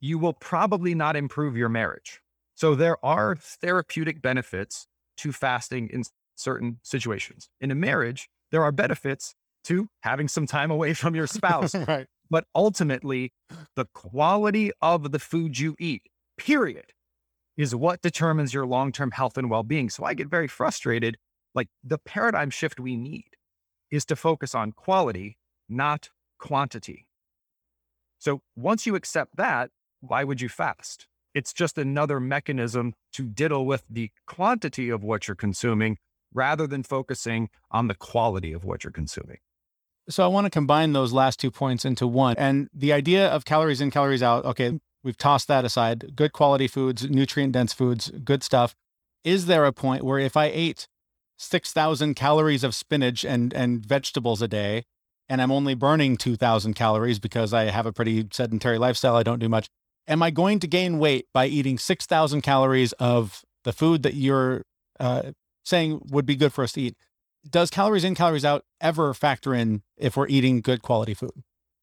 you 0.00 0.18
will 0.18 0.32
probably 0.32 0.94
not 0.94 1.16
improve 1.16 1.56
your 1.56 1.68
marriage. 1.68 2.20
So 2.54 2.74
there 2.74 3.04
are 3.04 3.36
therapeutic 3.36 4.22
benefits 4.22 4.86
to 5.18 5.32
fasting 5.32 5.88
in 5.92 6.04
certain 6.34 6.78
situations. 6.82 7.48
In 7.60 7.70
a 7.70 7.74
marriage, 7.74 8.28
there 8.50 8.62
are 8.62 8.72
benefits 8.72 9.34
to 9.64 9.88
having 10.02 10.28
some 10.28 10.46
time 10.46 10.70
away 10.70 10.94
from 10.94 11.14
your 11.14 11.26
spouse, 11.38 11.74
right. 11.74 12.06
But 12.30 12.44
ultimately, 12.54 13.32
the 13.74 13.86
quality 13.94 14.70
of 14.80 15.12
the 15.12 15.18
food 15.18 15.58
you 15.58 15.74
eat, 15.78 16.02
period, 16.36 16.92
is 17.56 17.74
what 17.74 18.02
determines 18.02 18.54
your 18.54 18.66
long 18.66 18.92
term 18.92 19.10
health 19.10 19.36
and 19.36 19.50
well 19.50 19.62
being. 19.62 19.90
So 19.90 20.04
I 20.04 20.14
get 20.14 20.28
very 20.28 20.48
frustrated. 20.48 21.16
Like 21.54 21.68
the 21.82 21.98
paradigm 21.98 22.50
shift 22.50 22.78
we 22.78 22.96
need 22.96 23.30
is 23.90 24.04
to 24.06 24.16
focus 24.16 24.54
on 24.54 24.72
quality, 24.72 25.38
not 25.68 26.10
quantity. 26.38 27.06
So 28.18 28.42
once 28.56 28.86
you 28.86 28.94
accept 28.94 29.36
that, 29.36 29.70
why 30.00 30.24
would 30.24 30.40
you 30.40 30.48
fast? 30.48 31.06
It's 31.34 31.52
just 31.52 31.78
another 31.78 32.20
mechanism 32.20 32.94
to 33.12 33.24
diddle 33.24 33.66
with 33.66 33.84
the 33.88 34.10
quantity 34.26 34.88
of 34.90 35.02
what 35.02 35.28
you're 35.28 35.34
consuming 35.34 35.98
rather 36.32 36.66
than 36.66 36.82
focusing 36.82 37.48
on 37.70 37.88
the 37.88 37.94
quality 37.94 38.52
of 38.52 38.64
what 38.64 38.84
you're 38.84 38.92
consuming. 38.92 39.38
So 40.10 40.24
I 40.24 40.26
want 40.28 40.46
to 40.46 40.50
combine 40.50 40.92
those 40.92 41.12
last 41.12 41.38
two 41.38 41.50
points 41.50 41.84
into 41.84 42.06
one. 42.06 42.34
And 42.38 42.68
the 42.72 42.92
idea 42.92 43.28
of 43.28 43.44
calories 43.44 43.80
in, 43.80 43.90
calories 43.90 44.22
out, 44.22 44.44
okay, 44.46 44.80
we've 45.04 45.18
tossed 45.18 45.48
that 45.48 45.64
aside. 45.64 46.16
Good 46.16 46.32
quality 46.32 46.66
foods, 46.66 47.08
nutrient 47.08 47.52
dense 47.52 47.72
foods, 47.72 48.10
good 48.24 48.42
stuff. 48.42 48.74
Is 49.22 49.46
there 49.46 49.66
a 49.66 49.72
point 49.72 50.04
where 50.04 50.18
if 50.18 50.36
I 50.36 50.46
ate 50.46 50.88
6,000 51.36 52.14
calories 52.14 52.64
of 52.64 52.74
spinach 52.74 53.24
and, 53.24 53.52
and 53.52 53.84
vegetables 53.84 54.40
a 54.40 54.48
day, 54.48 54.84
and 55.28 55.42
I'm 55.42 55.52
only 55.52 55.74
burning 55.74 56.16
2,000 56.16 56.74
calories 56.74 57.18
because 57.18 57.52
I 57.52 57.64
have 57.64 57.84
a 57.84 57.92
pretty 57.92 58.26
sedentary 58.32 58.78
lifestyle, 58.78 59.14
I 59.14 59.22
don't 59.22 59.38
do 59.38 59.48
much, 59.48 59.68
am 60.06 60.22
I 60.22 60.30
going 60.30 60.58
to 60.60 60.66
gain 60.66 60.98
weight 60.98 61.26
by 61.34 61.46
eating 61.46 61.78
6,000 61.78 62.40
calories 62.40 62.92
of 62.94 63.42
the 63.64 63.72
food 63.72 64.02
that 64.04 64.14
you're 64.14 64.62
uh, 64.98 65.32
saying 65.64 66.00
would 66.10 66.24
be 66.24 66.34
good 66.34 66.52
for 66.52 66.64
us 66.64 66.72
to 66.72 66.80
eat? 66.80 66.96
Does 67.48 67.70
calories 67.70 68.04
in, 68.04 68.14
calories 68.14 68.44
out 68.44 68.64
ever 68.80 69.14
factor 69.14 69.54
in 69.54 69.82
if 69.96 70.16
we're 70.16 70.28
eating 70.28 70.60
good 70.60 70.82
quality 70.82 71.14
food? 71.14 71.42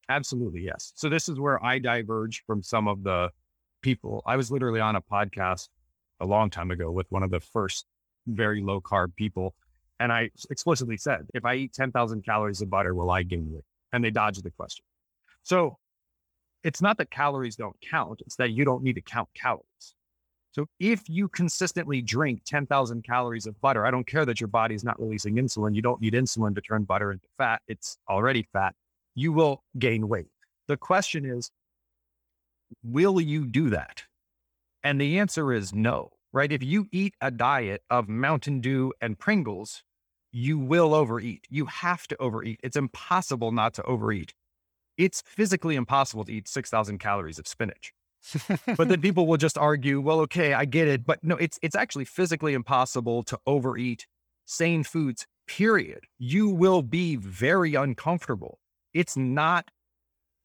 Absolutely, 0.09 0.61
yes. 0.61 0.91
So 0.95 1.09
this 1.09 1.27
is 1.27 1.39
where 1.39 1.63
I 1.63 1.79
diverge 1.79 2.43
from 2.45 2.61
some 2.61 2.87
of 2.87 3.03
the 3.03 3.31
people. 3.81 4.21
I 4.25 4.35
was 4.35 4.51
literally 4.51 4.79
on 4.79 4.95
a 4.95 5.01
podcast 5.01 5.69
a 6.19 6.25
long 6.25 6.49
time 6.49 6.71
ago 6.71 6.91
with 6.91 7.07
one 7.09 7.23
of 7.23 7.31
the 7.31 7.39
first 7.39 7.85
very 8.27 8.61
low 8.61 8.79
carb 8.81 9.15
people. 9.15 9.55
And 9.99 10.11
I 10.11 10.29
explicitly 10.49 10.97
said, 10.97 11.27
if 11.33 11.45
I 11.45 11.55
eat 11.55 11.73
10,000 11.73 12.23
calories 12.23 12.61
of 12.61 12.69
butter, 12.69 12.93
will 12.93 13.09
I 13.09 13.23
gain 13.23 13.51
weight? 13.51 13.63
And 13.93 14.03
they 14.03 14.11
dodged 14.11 14.43
the 14.43 14.51
question. 14.51 14.83
So 15.43 15.77
it's 16.63 16.81
not 16.81 16.97
that 16.97 17.09
calories 17.09 17.55
don't 17.55 17.75
count, 17.81 18.21
it's 18.25 18.35
that 18.35 18.51
you 18.51 18.65
don't 18.65 18.83
need 18.83 18.95
to 18.95 19.01
count 19.01 19.29
calories. 19.35 19.94
So 20.55 20.65
if 20.79 21.09
you 21.09 21.27
consistently 21.27 22.01
drink 22.01 22.43
10,000 22.45 23.03
calories 23.03 23.45
of 23.45 23.59
butter, 23.59 23.85
I 23.85 23.91
don't 23.91 24.07
care 24.07 24.25
that 24.25 24.39
your 24.39 24.47
body 24.47 24.73
is 24.73 24.85
not 24.85 24.97
releasing 24.97 25.35
insulin. 25.35 25.75
You 25.75 25.81
don't 25.81 25.99
need 25.99 26.13
insulin 26.13 26.55
to 26.55 26.61
turn 26.61 26.85
butter 26.85 27.11
into 27.11 27.27
fat. 27.37 27.61
It's 27.67 27.97
already 28.09 28.47
fat. 28.53 28.73
You 29.15 29.33
will 29.33 29.65
gain 29.77 30.07
weight. 30.07 30.29
The 30.69 30.77
question 30.77 31.25
is, 31.25 31.51
will 32.85 33.19
you 33.19 33.45
do 33.47 33.69
that? 33.71 34.03
And 34.81 35.01
the 35.01 35.19
answer 35.19 35.51
is 35.51 35.73
no, 35.73 36.13
right? 36.31 36.49
If 36.49 36.63
you 36.63 36.87
eat 36.93 37.15
a 37.19 37.31
diet 37.31 37.81
of 37.89 38.07
Mountain 38.07 38.61
Dew 38.61 38.93
and 39.01 39.19
Pringles, 39.19 39.83
you 40.31 40.57
will 40.57 40.95
overeat. 40.95 41.45
You 41.49 41.65
have 41.65 42.07
to 42.07 42.17
overeat. 42.21 42.61
It's 42.63 42.77
impossible 42.77 43.51
not 43.51 43.73
to 43.73 43.83
overeat. 43.83 44.33
It's 44.97 45.21
physically 45.25 45.75
impossible 45.75 46.23
to 46.23 46.31
eat 46.31 46.47
6,000 46.47 46.97
calories 46.97 47.39
of 47.39 47.45
spinach. 47.45 47.93
But 48.77 48.87
then 48.87 49.01
people 49.01 49.27
will 49.27 49.37
just 49.37 49.57
argue, 49.57 50.01
well, 50.01 50.19
okay, 50.21 50.53
I 50.53 50.65
get 50.65 50.87
it. 50.87 51.05
But 51.05 51.23
no, 51.23 51.35
it's, 51.35 51.59
it's 51.61 51.75
actually 51.75 52.05
physically 52.05 52.53
impossible 52.53 53.23
to 53.23 53.39
overeat 53.45 54.07
sane 54.45 54.83
foods, 54.83 55.25
period. 55.47 56.01
You 56.17 56.49
will 56.49 56.81
be 56.81 57.15
very 57.15 57.75
uncomfortable. 57.75 58.59
It's 58.93 59.17
not 59.17 59.69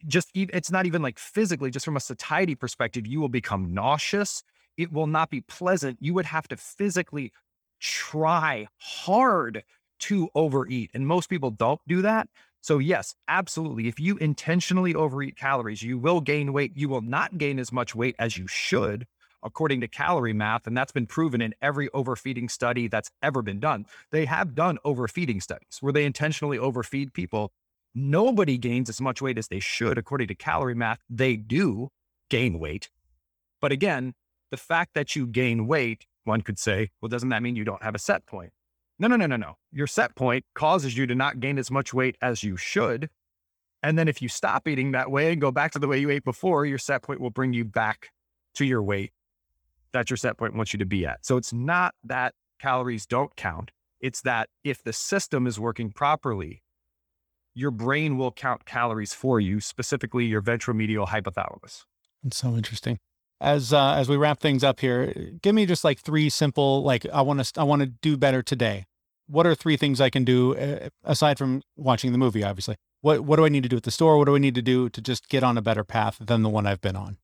just, 0.06 0.30
it's 0.34 0.70
not 0.70 0.86
even 0.86 1.02
like 1.02 1.18
physically, 1.18 1.70
just 1.70 1.84
from 1.84 1.96
a 1.96 2.00
satiety 2.00 2.54
perspective, 2.54 3.06
you 3.06 3.20
will 3.20 3.28
become 3.28 3.72
nauseous. 3.74 4.42
It 4.76 4.92
will 4.92 5.06
not 5.06 5.30
be 5.30 5.42
pleasant. 5.42 5.98
You 6.00 6.14
would 6.14 6.26
have 6.26 6.48
to 6.48 6.56
physically 6.56 7.32
try 7.80 8.68
hard 8.78 9.62
to 10.00 10.28
overeat. 10.34 10.90
And 10.94 11.06
most 11.06 11.28
people 11.28 11.50
don't 11.50 11.80
do 11.86 12.02
that. 12.02 12.28
So, 12.62 12.78
yes, 12.78 13.14
absolutely. 13.26 13.88
If 13.88 13.98
you 13.98 14.16
intentionally 14.18 14.94
overeat 14.94 15.36
calories, 15.36 15.82
you 15.82 15.98
will 15.98 16.20
gain 16.20 16.52
weight. 16.52 16.72
You 16.74 16.88
will 16.88 17.00
not 17.00 17.38
gain 17.38 17.58
as 17.58 17.72
much 17.72 17.94
weight 17.94 18.16
as 18.18 18.36
you 18.36 18.46
should, 18.46 19.06
according 19.42 19.80
to 19.80 19.88
calorie 19.88 20.34
math. 20.34 20.66
And 20.66 20.76
that's 20.76 20.92
been 20.92 21.06
proven 21.06 21.40
in 21.40 21.54
every 21.62 21.88
overfeeding 21.94 22.50
study 22.50 22.86
that's 22.86 23.10
ever 23.22 23.40
been 23.40 23.60
done. 23.60 23.86
They 24.12 24.26
have 24.26 24.54
done 24.54 24.78
overfeeding 24.84 25.40
studies 25.40 25.78
where 25.80 25.92
they 25.92 26.04
intentionally 26.04 26.58
overfeed 26.58 27.14
people. 27.14 27.50
Nobody 27.94 28.58
gains 28.58 28.88
as 28.90 29.00
much 29.00 29.22
weight 29.22 29.38
as 29.38 29.48
they 29.48 29.60
should, 29.60 29.96
according 29.96 30.28
to 30.28 30.34
calorie 30.34 30.74
math. 30.74 31.00
They 31.08 31.36
do 31.36 31.88
gain 32.28 32.58
weight. 32.58 32.90
But 33.60 33.72
again, 33.72 34.14
the 34.50 34.56
fact 34.58 34.94
that 34.94 35.16
you 35.16 35.26
gain 35.26 35.66
weight, 35.66 36.06
one 36.24 36.42
could 36.42 36.58
say, 36.58 36.90
well, 37.00 37.08
doesn't 37.08 37.30
that 37.30 37.42
mean 37.42 37.56
you 37.56 37.64
don't 37.64 37.82
have 37.82 37.94
a 37.94 37.98
set 37.98 38.26
point? 38.26 38.52
No, 39.00 39.08
no, 39.08 39.16
no, 39.16 39.24
no, 39.24 39.36
no. 39.36 39.56
Your 39.72 39.86
set 39.86 40.14
point 40.14 40.44
causes 40.54 40.94
you 40.94 41.06
to 41.06 41.14
not 41.14 41.40
gain 41.40 41.58
as 41.58 41.70
much 41.70 41.94
weight 41.94 42.16
as 42.20 42.44
you 42.44 42.58
should. 42.58 43.08
And 43.82 43.98
then 43.98 44.08
if 44.08 44.20
you 44.20 44.28
stop 44.28 44.68
eating 44.68 44.92
that 44.92 45.10
way 45.10 45.32
and 45.32 45.40
go 45.40 45.50
back 45.50 45.72
to 45.72 45.78
the 45.78 45.88
way 45.88 45.98
you 45.98 46.10
ate 46.10 46.22
before, 46.22 46.66
your 46.66 46.76
set 46.76 47.02
point 47.02 47.18
will 47.18 47.30
bring 47.30 47.54
you 47.54 47.64
back 47.64 48.10
to 48.56 48.66
your 48.66 48.82
weight 48.82 49.12
that 49.92 50.10
your 50.10 50.18
set 50.18 50.36
point 50.36 50.54
wants 50.54 50.74
you 50.74 50.78
to 50.78 50.84
be 50.84 51.06
at. 51.06 51.24
So 51.24 51.38
it's 51.38 51.50
not 51.50 51.94
that 52.04 52.34
calories 52.60 53.06
don't 53.06 53.34
count. 53.36 53.70
It's 54.00 54.20
that 54.20 54.50
if 54.64 54.82
the 54.82 54.92
system 54.92 55.46
is 55.46 55.58
working 55.58 55.92
properly, 55.92 56.62
your 57.54 57.70
brain 57.70 58.18
will 58.18 58.32
count 58.32 58.66
calories 58.66 59.14
for 59.14 59.40
you, 59.40 59.60
specifically 59.60 60.26
your 60.26 60.42
ventromedial 60.42 61.08
hypothalamus. 61.08 61.84
It's 62.24 62.36
so 62.36 62.54
interesting. 62.54 62.98
As 63.40 63.72
uh, 63.72 63.94
as 63.94 64.10
we 64.10 64.18
wrap 64.18 64.40
things 64.40 64.62
up 64.62 64.80
here, 64.80 65.32
give 65.40 65.54
me 65.54 65.64
just 65.64 65.84
like 65.84 65.98
three 65.98 66.28
simple 66.28 66.82
like 66.82 67.06
I 67.10 67.22
want 67.22 67.42
to 67.42 67.60
I 67.60 67.64
want 67.64 67.80
to 67.80 67.86
do 67.86 68.18
better 68.18 68.42
today 68.42 68.84
what 69.30 69.46
are 69.46 69.54
three 69.54 69.76
things 69.76 70.00
I 70.00 70.10
can 70.10 70.24
do 70.24 70.56
uh, 70.56 70.88
aside 71.04 71.38
from 71.38 71.62
watching 71.76 72.12
the 72.12 72.18
movie? 72.18 72.42
Obviously, 72.42 72.76
what 73.00 73.20
what 73.20 73.36
do 73.36 73.44
I 73.44 73.48
need 73.48 73.62
to 73.62 73.68
do 73.68 73.76
at 73.76 73.84
the 73.84 73.90
store? 73.90 74.18
What 74.18 74.26
do 74.26 74.34
I 74.34 74.38
need 74.38 74.54
to 74.56 74.62
do 74.62 74.88
to 74.88 75.00
just 75.00 75.28
get 75.28 75.42
on 75.42 75.56
a 75.56 75.62
better 75.62 75.84
path 75.84 76.18
than 76.20 76.42
the 76.42 76.48
one 76.48 76.66
I've 76.66 76.80
been 76.80 76.96
on? 76.96 77.18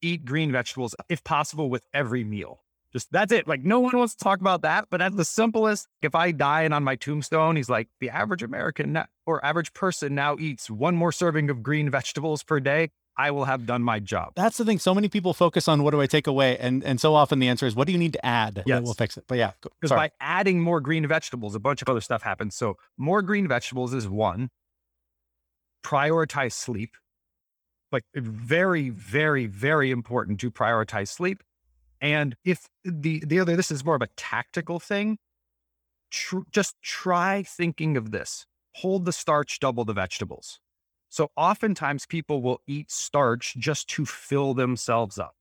Eat 0.00 0.24
green 0.24 0.52
vegetables 0.52 0.94
if 1.08 1.22
possible 1.24 1.68
with 1.68 1.82
every 1.92 2.24
meal. 2.24 2.60
Just 2.92 3.12
that's 3.12 3.32
it. 3.32 3.46
Like 3.46 3.62
no 3.62 3.80
one 3.80 3.96
wants 3.96 4.14
to 4.14 4.24
talk 4.24 4.40
about 4.40 4.62
that, 4.62 4.86
but 4.90 4.98
that's 4.98 5.14
the 5.14 5.24
simplest. 5.24 5.88
If 6.00 6.14
I 6.14 6.32
die 6.32 6.62
and 6.62 6.72
on 6.72 6.84
my 6.84 6.96
tombstone, 6.96 7.56
he's 7.56 7.68
like 7.68 7.88
the 8.00 8.08
average 8.08 8.42
American 8.42 8.98
or 9.26 9.44
average 9.44 9.74
person 9.74 10.14
now 10.14 10.36
eats 10.38 10.70
one 10.70 10.96
more 10.96 11.12
serving 11.12 11.50
of 11.50 11.62
green 11.62 11.90
vegetables 11.90 12.42
per 12.42 12.60
day. 12.60 12.88
I 13.18 13.32
will 13.32 13.46
have 13.46 13.66
done 13.66 13.82
my 13.82 13.98
job. 13.98 14.34
That's 14.36 14.58
the 14.58 14.64
thing. 14.64 14.78
So 14.78 14.94
many 14.94 15.08
people 15.08 15.34
focus 15.34 15.66
on 15.66 15.82
what 15.82 15.90
do 15.90 16.00
I 16.00 16.06
take 16.06 16.28
away, 16.28 16.56
and 16.58 16.84
and 16.84 17.00
so 17.00 17.14
often 17.14 17.40
the 17.40 17.48
answer 17.48 17.66
is 17.66 17.74
what 17.74 17.86
do 17.86 17.92
you 17.92 17.98
need 17.98 18.12
to 18.12 18.24
add 18.24 18.62
yes. 18.64 18.76
that 18.76 18.84
will 18.84 18.94
fix 18.94 19.16
it. 19.16 19.24
But 19.26 19.38
yeah, 19.38 19.52
because 19.60 19.90
by 19.90 20.12
adding 20.20 20.60
more 20.60 20.80
green 20.80 21.06
vegetables, 21.06 21.56
a 21.56 21.60
bunch 21.60 21.82
of 21.82 21.88
other 21.88 22.00
stuff 22.00 22.22
happens. 22.22 22.54
So 22.54 22.76
more 22.96 23.20
green 23.22 23.48
vegetables 23.48 23.92
is 23.92 24.08
one. 24.08 24.50
Prioritize 25.84 26.52
sleep, 26.52 26.90
like 27.90 28.04
very, 28.14 28.90
very, 28.90 29.46
very 29.46 29.90
important 29.90 30.38
to 30.40 30.50
prioritize 30.50 31.08
sleep. 31.08 31.42
And 32.00 32.36
if 32.44 32.68
the 32.84 33.24
the 33.26 33.40
other, 33.40 33.56
this 33.56 33.72
is 33.72 33.84
more 33.84 33.96
of 33.96 34.02
a 34.02 34.08
tactical 34.16 34.78
thing. 34.78 35.18
Tr- 36.10 36.46
just 36.52 36.76
try 36.82 37.42
thinking 37.42 37.96
of 37.96 38.12
this: 38.12 38.46
hold 38.76 39.06
the 39.06 39.12
starch, 39.12 39.58
double 39.58 39.84
the 39.84 39.92
vegetables. 39.92 40.60
So 41.08 41.30
oftentimes 41.36 42.06
people 42.06 42.42
will 42.42 42.60
eat 42.66 42.90
starch 42.90 43.56
just 43.58 43.88
to 43.90 44.04
fill 44.04 44.54
themselves 44.54 45.18
up. 45.18 45.34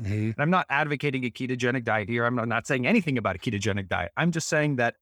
Mm-hmm. 0.00 0.40
I'm 0.40 0.50
not 0.50 0.66
advocating 0.70 1.24
a 1.24 1.30
ketogenic 1.30 1.84
diet 1.84 2.08
here. 2.08 2.24
I'm 2.24 2.36
not 2.48 2.66
saying 2.66 2.86
anything 2.86 3.18
about 3.18 3.36
a 3.36 3.38
ketogenic 3.38 3.88
diet. 3.88 4.12
I'm 4.16 4.32
just 4.32 4.48
saying 4.48 4.76
that 4.76 4.96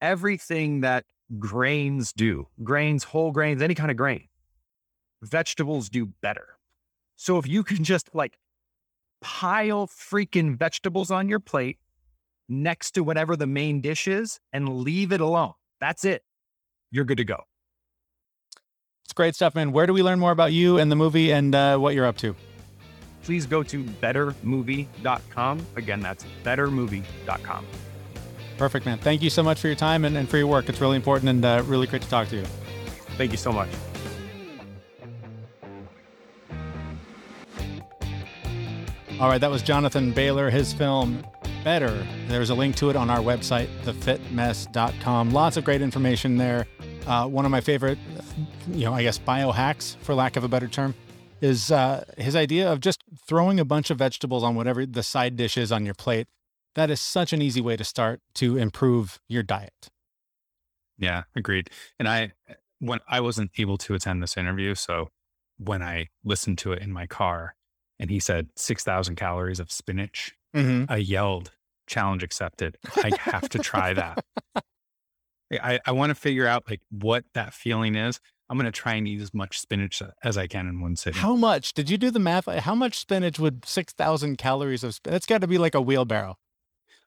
everything 0.00 0.80
that 0.80 1.04
grains 1.38 2.12
do, 2.12 2.48
grains, 2.62 3.04
whole 3.04 3.30
grains, 3.30 3.62
any 3.62 3.74
kind 3.74 3.90
of 3.90 3.96
grain, 3.96 4.28
vegetables 5.22 5.88
do 5.88 6.06
better. 6.20 6.58
So 7.16 7.38
if 7.38 7.46
you 7.46 7.62
can 7.62 7.84
just 7.84 8.10
like 8.12 8.36
pile 9.20 9.86
freaking 9.86 10.58
vegetables 10.58 11.12
on 11.12 11.28
your 11.28 11.38
plate 11.38 11.78
next 12.48 12.90
to 12.92 13.04
whatever 13.04 13.36
the 13.36 13.46
main 13.46 13.80
dish 13.80 14.08
is 14.08 14.40
and 14.52 14.68
leave 14.68 15.12
it 15.12 15.20
alone, 15.20 15.52
that's 15.80 16.04
it. 16.04 16.24
You're 16.90 17.04
good 17.04 17.18
to 17.18 17.24
go. 17.24 17.44
It's 19.12 19.16
great 19.18 19.34
stuff, 19.34 19.54
man. 19.54 19.72
Where 19.72 19.86
do 19.86 19.92
we 19.92 20.02
learn 20.02 20.18
more 20.18 20.30
about 20.30 20.54
you 20.54 20.78
and 20.78 20.90
the 20.90 20.96
movie 20.96 21.34
and 21.34 21.54
uh, 21.54 21.76
what 21.76 21.94
you're 21.94 22.06
up 22.06 22.16
to? 22.16 22.34
Please 23.24 23.44
go 23.44 23.62
to 23.62 23.84
bettermovie.com. 23.84 25.66
Again, 25.76 26.00
that's 26.00 26.24
bettermovie.com. 26.42 27.66
Perfect, 28.56 28.86
man. 28.86 28.96
Thank 28.96 29.20
you 29.20 29.28
so 29.28 29.42
much 29.42 29.60
for 29.60 29.66
your 29.66 29.76
time 29.76 30.06
and, 30.06 30.16
and 30.16 30.26
for 30.26 30.38
your 30.38 30.46
work. 30.46 30.70
It's 30.70 30.80
really 30.80 30.96
important 30.96 31.28
and 31.28 31.44
uh, 31.44 31.62
really 31.66 31.86
great 31.86 32.00
to 32.00 32.08
talk 32.08 32.28
to 32.28 32.36
you. 32.36 32.44
Thank 33.18 33.32
you 33.32 33.36
so 33.36 33.52
much. 33.52 33.68
All 39.20 39.28
right, 39.28 39.42
that 39.42 39.50
was 39.50 39.60
Jonathan 39.60 40.12
Bailor, 40.12 40.48
his 40.48 40.72
film 40.72 41.22
Better. 41.64 42.06
There's 42.26 42.50
a 42.50 42.54
link 42.54 42.76
to 42.76 42.90
it 42.90 42.96
on 42.96 43.08
our 43.08 43.20
website, 43.20 43.68
thefitmess.com. 43.84 45.30
Lots 45.30 45.56
of 45.56 45.64
great 45.64 45.82
information 45.82 46.36
there. 46.36 46.66
Uh, 47.06 47.26
one 47.26 47.44
of 47.44 47.50
my 47.50 47.60
favorite, 47.60 47.98
you 48.68 48.84
know, 48.84 48.94
I 48.94 49.02
guess 49.02 49.18
biohacks, 49.18 49.96
for 49.96 50.14
lack 50.14 50.36
of 50.36 50.44
a 50.44 50.48
better 50.48 50.68
term, 50.68 50.94
is 51.40 51.72
uh, 51.72 52.04
his 52.16 52.36
idea 52.36 52.70
of 52.70 52.80
just 52.80 53.02
throwing 53.26 53.58
a 53.58 53.64
bunch 53.64 53.90
of 53.90 53.98
vegetables 53.98 54.44
on 54.44 54.54
whatever 54.54 54.86
the 54.86 55.02
side 55.02 55.36
dish 55.36 55.56
is 55.56 55.72
on 55.72 55.84
your 55.84 55.94
plate. 55.94 56.28
That 56.74 56.90
is 56.90 57.00
such 57.00 57.32
an 57.32 57.42
easy 57.42 57.60
way 57.60 57.76
to 57.76 57.84
start 57.84 58.20
to 58.34 58.56
improve 58.56 59.20
your 59.28 59.42
diet. 59.42 59.90
Yeah, 60.96 61.24
agreed. 61.34 61.70
And 61.98 62.08
I, 62.08 62.32
when 62.78 63.00
I 63.08 63.20
wasn't 63.20 63.50
able 63.58 63.76
to 63.78 63.94
attend 63.94 64.22
this 64.22 64.36
interview, 64.36 64.74
so 64.76 65.08
when 65.58 65.82
I 65.82 66.08
listened 66.24 66.58
to 66.58 66.72
it 66.72 66.82
in 66.82 66.92
my 66.92 67.06
car, 67.06 67.56
and 67.98 68.10
he 68.10 68.20
said 68.20 68.48
six 68.56 68.84
thousand 68.84 69.16
calories 69.16 69.60
of 69.60 69.70
spinach, 69.70 70.34
mm-hmm. 70.54 70.90
I 70.90 70.96
yelled, 70.96 71.52
"Challenge 71.86 72.22
accepted! 72.22 72.78
I 72.96 73.12
have 73.20 73.48
to 73.50 73.58
try 73.58 73.92
that." 73.94 74.24
I, 75.52 75.80
I 75.86 75.92
want 75.92 76.10
to 76.10 76.14
figure 76.14 76.46
out 76.46 76.64
like 76.68 76.80
what 76.90 77.24
that 77.34 77.54
feeling 77.54 77.94
is. 77.94 78.20
I'm 78.48 78.58
going 78.58 78.70
to 78.70 78.72
try 78.72 78.94
and 78.94 79.08
eat 79.08 79.20
as 79.22 79.32
much 79.32 79.58
spinach 79.58 80.02
as 80.22 80.36
I 80.36 80.46
can 80.46 80.66
in 80.66 80.80
one 80.80 80.94
sitting. 80.94 81.20
How 81.20 81.34
much? 81.34 81.72
Did 81.72 81.88
you 81.88 81.96
do 81.96 82.10
the 82.10 82.18
math? 82.18 82.46
How 82.46 82.74
much 82.74 82.98
spinach 82.98 83.38
would 83.38 83.64
6,000 83.64 84.36
calories 84.36 84.84
of 84.84 84.94
spinach? 84.94 85.14
That's 85.14 85.26
got 85.26 85.40
to 85.40 85.46
be 85.46 85.56
like 85.56 85.74
a 85.74 85.80
wheelbarrow. 85.80 86.36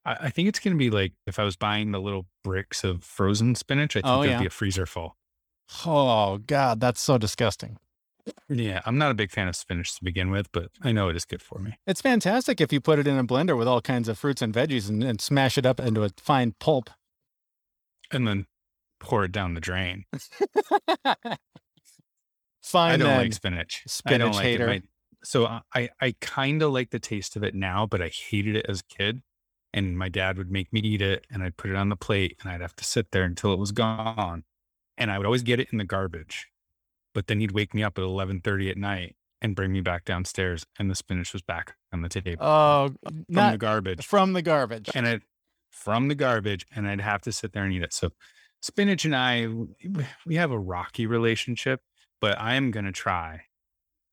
I, 0.04 0.18
I 0.22 0.30
think 0.30 0.48
it's 0.48 0.60
going 0.60 0.76
to 0.76 0.80
be 0.80 0.90
like 0.90 1.14
if 1.28 1.38
I 1.38 1.44
was 1.44 1.56
buying 1.56 1.92
the 1.92 2.00
little 2.00 2.26
bricks 2.44 2.84
of 2.84 3.04
frozen 3.04 3.54
spinach, 3.54 3.96
I 3.96 4.02
oh, 4.04 4.22
think 4.22 4.32
oh, 4.32 4.34
yeah. 4.34 4.40
be 4.40 4.46
a 4.48 4.50
freezer 4.50 4.86
full. 4.86 5.18
Oh, 5.86 6.40
God, 6.40 6.80
that's 6.80 7.02
so 7.02 7.18
disgusting. 7.18 7.78
Yeah, 8.50 8.82
I'm 8.86 8.98
not 8.98 9.12
a 9.12 9.14
big 9.14 9.30
fan 9.30 9.48
of 9.48 9.56
spinach 9.56 9.96
to 9.98 10.04
begin 10.04 10.32
with, 10.32 10.52
but 10.52 10.70
I 10.82 10.92
know 10.92 11.10
it 11.10 11.16
is 11.16 11.26
good 11.26 11.44
for 11.44 11.60
me. 11.60 11.78
It's 11.86 12.02
fantastic 12.02 12.60
if 12.60 12.74
you 12.74 12.82
put 12.82 12.98
it 12.98 13.06
in 13.06 13.20
a 13.20 13.24
blender 13.24 13.56
with 13.56 13.68
all 13.68 13.82
kinds 13.82 14.08
of 14.08 14.18
fruits 14.18 14.42
and 14.42 14.52
veggies 14.54 14.90
and, 14.90 15.04
and 15.04 15.22
smash 15.22 15.60
it 15.60 15.66
up 15.66 15.80
into 15.80 16.04
a 16.04 16.10
fine 16.18 16.56
pulp 16.60 16.90
and 18.12 18.28
then 18.28 18.46
pour 19.00 19.24
it 19.26 19.32
down 19.32 19.54
the 19.54 19.62
drain. 19.62 20.06
Fine. 22.64 22.94
I 22.94 22.98
don't 22.98 23.08
then. 23.08 23.18
like 23.20 23.34
spinach. 23.34 23.84
Spinach 23.88 24.16
I 24.16 24.18
don't 24.18 24.36
like 24.36 24.44
hater. 24.44 24.68
It. 24.70 24.84
My, 24.84 24.88
so 25.24 25.60
I, 25.74 25.90
I 26.02 26.16
kind 26.22 26.62
of 26.62 26.72
like 26.72 26.90
the 26.92 27.00
taste 27.00 27.36
of 27.36 27.44
it 27.44 27.54
now, 27.56 27.86
but 27.86 28.02
I 28.02 28.10
hated 28.10 28.56
it 28.56 28.66
as 28.68 28.82
a 28.82 28.84
kid. 28.96 29.22
And 29.74 29.98
my 29.98 30.08
dad 30.10 30.38
would 30.38 30.50
make 30.50 30.72
me 30.72 30.80
eat 30.80 31.02
it 31.02 31.28
and 31.30 31.44
I'd 31.44 31.58
put 31.58 31.70
it 31.70 31.76
on 31.76 31.90
the 31.90 31.98
plate 31.98 32.38
and 32.42 32.50
I'd 32.52 32.62
have 32.62 32.76
to 32.78 32.86
sit 32.86 33.12
there 33.12 33.24
until 33.24 33.52
it 33.52 33.60
was 33.60 33.72
gone. 33.74 34.44
And 34.98 35.12
I 35.12 35.18
would 35.18 35.26
always 35.26 35.44
get 35.44 35.60
it 35.60 35.68
in 35.72 35.78
the 35.78 35.84
garbage. 35.84 36.48
but 37.14 37.28
then 37.28 37.40
he'd 37.40 37.52
wake 37.52 37.74
me 37.74 37.84
up 37.84 37.98
at 37.98 38.04
11:30 38.04 38.72
at 38.72 38.78
night 38.78 39.16
and 39.42 39.56
bring 39.56 39.72
me 39.74 39.82
back 39.82 40.06
downstairs 40.06 40.66
and 40.80 40.90
the 40.90 40.96
spinach 40.96 41.34
was 41.34 41.42
back 41.42 41.76
on 41.94 42.02
the 42.02 42.10
table 42.10 42.38
Oh, 42.44 42.90
from 43.04 43.26
the 43.52 43.58
garbage 43.58 44.06
from 44.06 44.34
the 44.34 44.42
garbage. 44.42 44.90
and 44.96 45.06
it 45.06 45.24
from 45.76 46.08
the 46.08 46.16
garbage 46.16 46.66
and 46.76 46.88
I'd 46.88 47.02
have 47.02 47.22
to 47.24 47.32
sit 47.32 47.52
there 47.54 47.64
and 47.64 47.74
eat 47.74 47.84
it. 47.84 47.94
So 47.94 48.12
spinach 48.62 49.06
and 49.06 49.16
I 49.16 49.48
we 50.26 50.36
have 50.36 50.52
a 50.52 50.60
rocky 50.60 51.06
relationship, 51.06 51.82
but 52.22 52.40
I 52.40 52.56
am 52.56 52.72
going 52.72 52.86
to 52.86 52.92
try. 52.92 53.42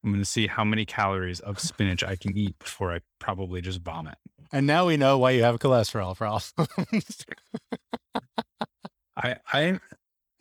I'm 0.05 0.11
going 0.11 0.21
to 0.21 0.29
see 0.29 0.49
how 0.49 0.65
many 0.65 0.85
calories 0.85 1.41
of 1.41 1.61
spinach 1.71 2.03
I 2.03 2.17
can 2.17 2.37
eat 2.37 2.59
before 2.59 2.93
I 2.93 3.01
probably 3.21 3.61
just 3.61 3.81
vomit. 3.81 4.17
And 4.53 4.67
now 4.67 4.87
we 4.87 4.97
know 4.97 5.17
why 5.19 5.31
you 5.31 5.45
have 5.45 5.59
cholesterol 5.61 6.17
problems. 6.17 6.53
I 9.17 9.37
I 9.53 9.81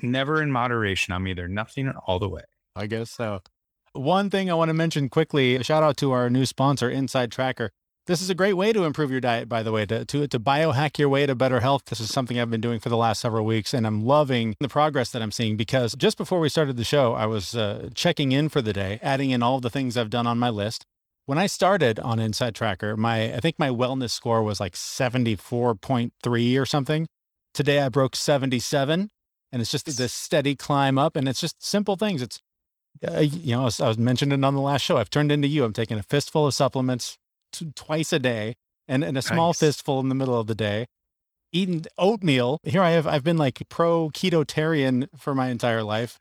never 0.02 0.42
in 0.42 0.52
moderation. 0.52 1.14
I'm 1.14 1.28
either 1.28 1.48
nothing 1.48 1.88
or 1.88 1.94
all 2.08 2.20
the 2.20 2.28
way. 2.30 2.42
I 2.76 2.88
guess 2.88 3.12
so. 3.12 3.42
One 3.94 4.30
thing 4.30 4.50
I 4.50 4.54
want 4.54 4.70
to 4.70 4.74
mention 4.74 5.10
quickly, 5.10 5.56
a 5.56 5.64
shout 5.64 5.84
out 5.84 5.98
to 5.98 6.12
our 6.12 6.30
new 6.30 6.46
sponsor, 6.46 6.90
Inside 6.90 7.32
Tracker. 7.32 7.72
This 8.08 8.20
is 8.20 8.32
a 8.32 8.36
great 8.36 8.54
way 8.54 8.74
to 8.74 8.84
improve 8.84 9.12
your 9.12 9.22
diet, 9.22 9.48
by 9.48 9.62
the 9.62 9.72
way, 9.72 9.86
to, 9.86 10.04
to, 10.06 10.28
to 10.28 10.40
biohack 10.40 10.98
your 10.98 11.08
way 11.08 11.28
to 11.28 11.36
better 11.36 11.60
health. 11.60 11.86
This 11.86 12.00
is 12.00 12.12
something 12.12 12.40
I've 12.40 12.50
been 12.50 12.60
doing 12.60 12.80
for 12.80 12.90
the 12.90 12.98
last 12.98 13.22
several 13.22 13.46
weeks, 13.46 13.76
and 13.76 13.86
I'm 13.86 14.04
loving 14.04 14.56
the 14.60 14.68
progress 14.68 15.12
that 15.12 15.22
I'm 15.22 15.32
seeing 15.32 15.56
because 15.56 15.94
just 15.94 16.18
before 16.18 16.40
we 16.40 16.50
started 16.50 16.78
the 16.78 16.84
show, 16.84 17.14
I 17.14 17.28
was 17.28 17.56
uh, 17.56 17.90
checking 17.94 18.32
in 18.32 18.50
for 18.50 18.60
the 18.60 18.74
day, 18.74 18.98
adding 19.04 19.30
in 19.30 19.44
all 19.44 19.60
the 19.60 19.70
things 19.70 19.98
I've 19.98 20.10
done 20.10 20.26
on 20.26 20.40
my 20.40 20.50
list. 20.50 20.84
When 21.28 21.38
I 21.38 21.46
started 21.46 22.00
on 22.00 22.20
Inside 22.20 22.56
Tracker, 22.56 22.98
my 22.98 23.36
I 23.36 23.40
think 23.40 23.60
my 23.60 23.70
wellness 23.70 24.10
score 24.10 24.42
was 24.42 24.60
like 24.60 24.74
74.3 24.74 26.60
or 26.60 26.66
something. 26.66 27.08
Today 27.54 27.80
I 27.82 27.90
broke 27.90 28.16
77, 28.16 29.12
and 29.52 29.62
it's 29.62 29.72
just 29.72 29.86
this 29.86 30.12
steady 30.12 30.56
climb 30.56 30.98
up, 30.98 31.16
and 31.16 31.30
it's 31.30 31.40
just 31.40 31.64
simple 31.64 31.98
things. 31.98 32.24
It's 32.24 32.42
uh, 33.08 33.20
you 33.20 33.56
know, 33.56 33.62
I 33.62 33.66
was, 33.66 33.98
mentioned 34.00 34.34
it 34.34 34.44
on 34.44 34.56
the 34.56 34.62
last 34.62 34.82
show. 34.82 34.98
I've 34.98 35.12
turned 35.12 35.32
into 35.32 35.48
you. 35.48 35.64
I'm 35.64 35.74
taking 35.74 36.00
a 36.00 36.04
fistful 36.04 36.48
of 36.48 36.54
supplements 36.56 37.20
t- 37.52 37.72
twice 37.76 38.12
a 38.14 38.20
day, 38.20 38.56
and, 38.88 39.04
and 39.04 39.18
a 39.18 39.22
small 39.22 39.50
Nice. 39.50 39.60
fistful 39.60 40.00
in 40.00 40.10
the 40.10 40.16
middle 40.16 40.40
of 40.40 40.48
the 40.48 40.56
day. 40.56 40.88
Eating 41.54 41.84
oatmeal. 41.98 42.60
Here 42.64 42.82
I 42.82 42.92
have. 42.92 43.06
I've 43.06 43.26
been 43.26 43.38
like 43.38 43.62
pro 43.68 44.10
ketotarian 44.10 45.08
for 45.18 45.36
my 45.36 45.50
entire 45.50 45.84
life. 45.84 46.18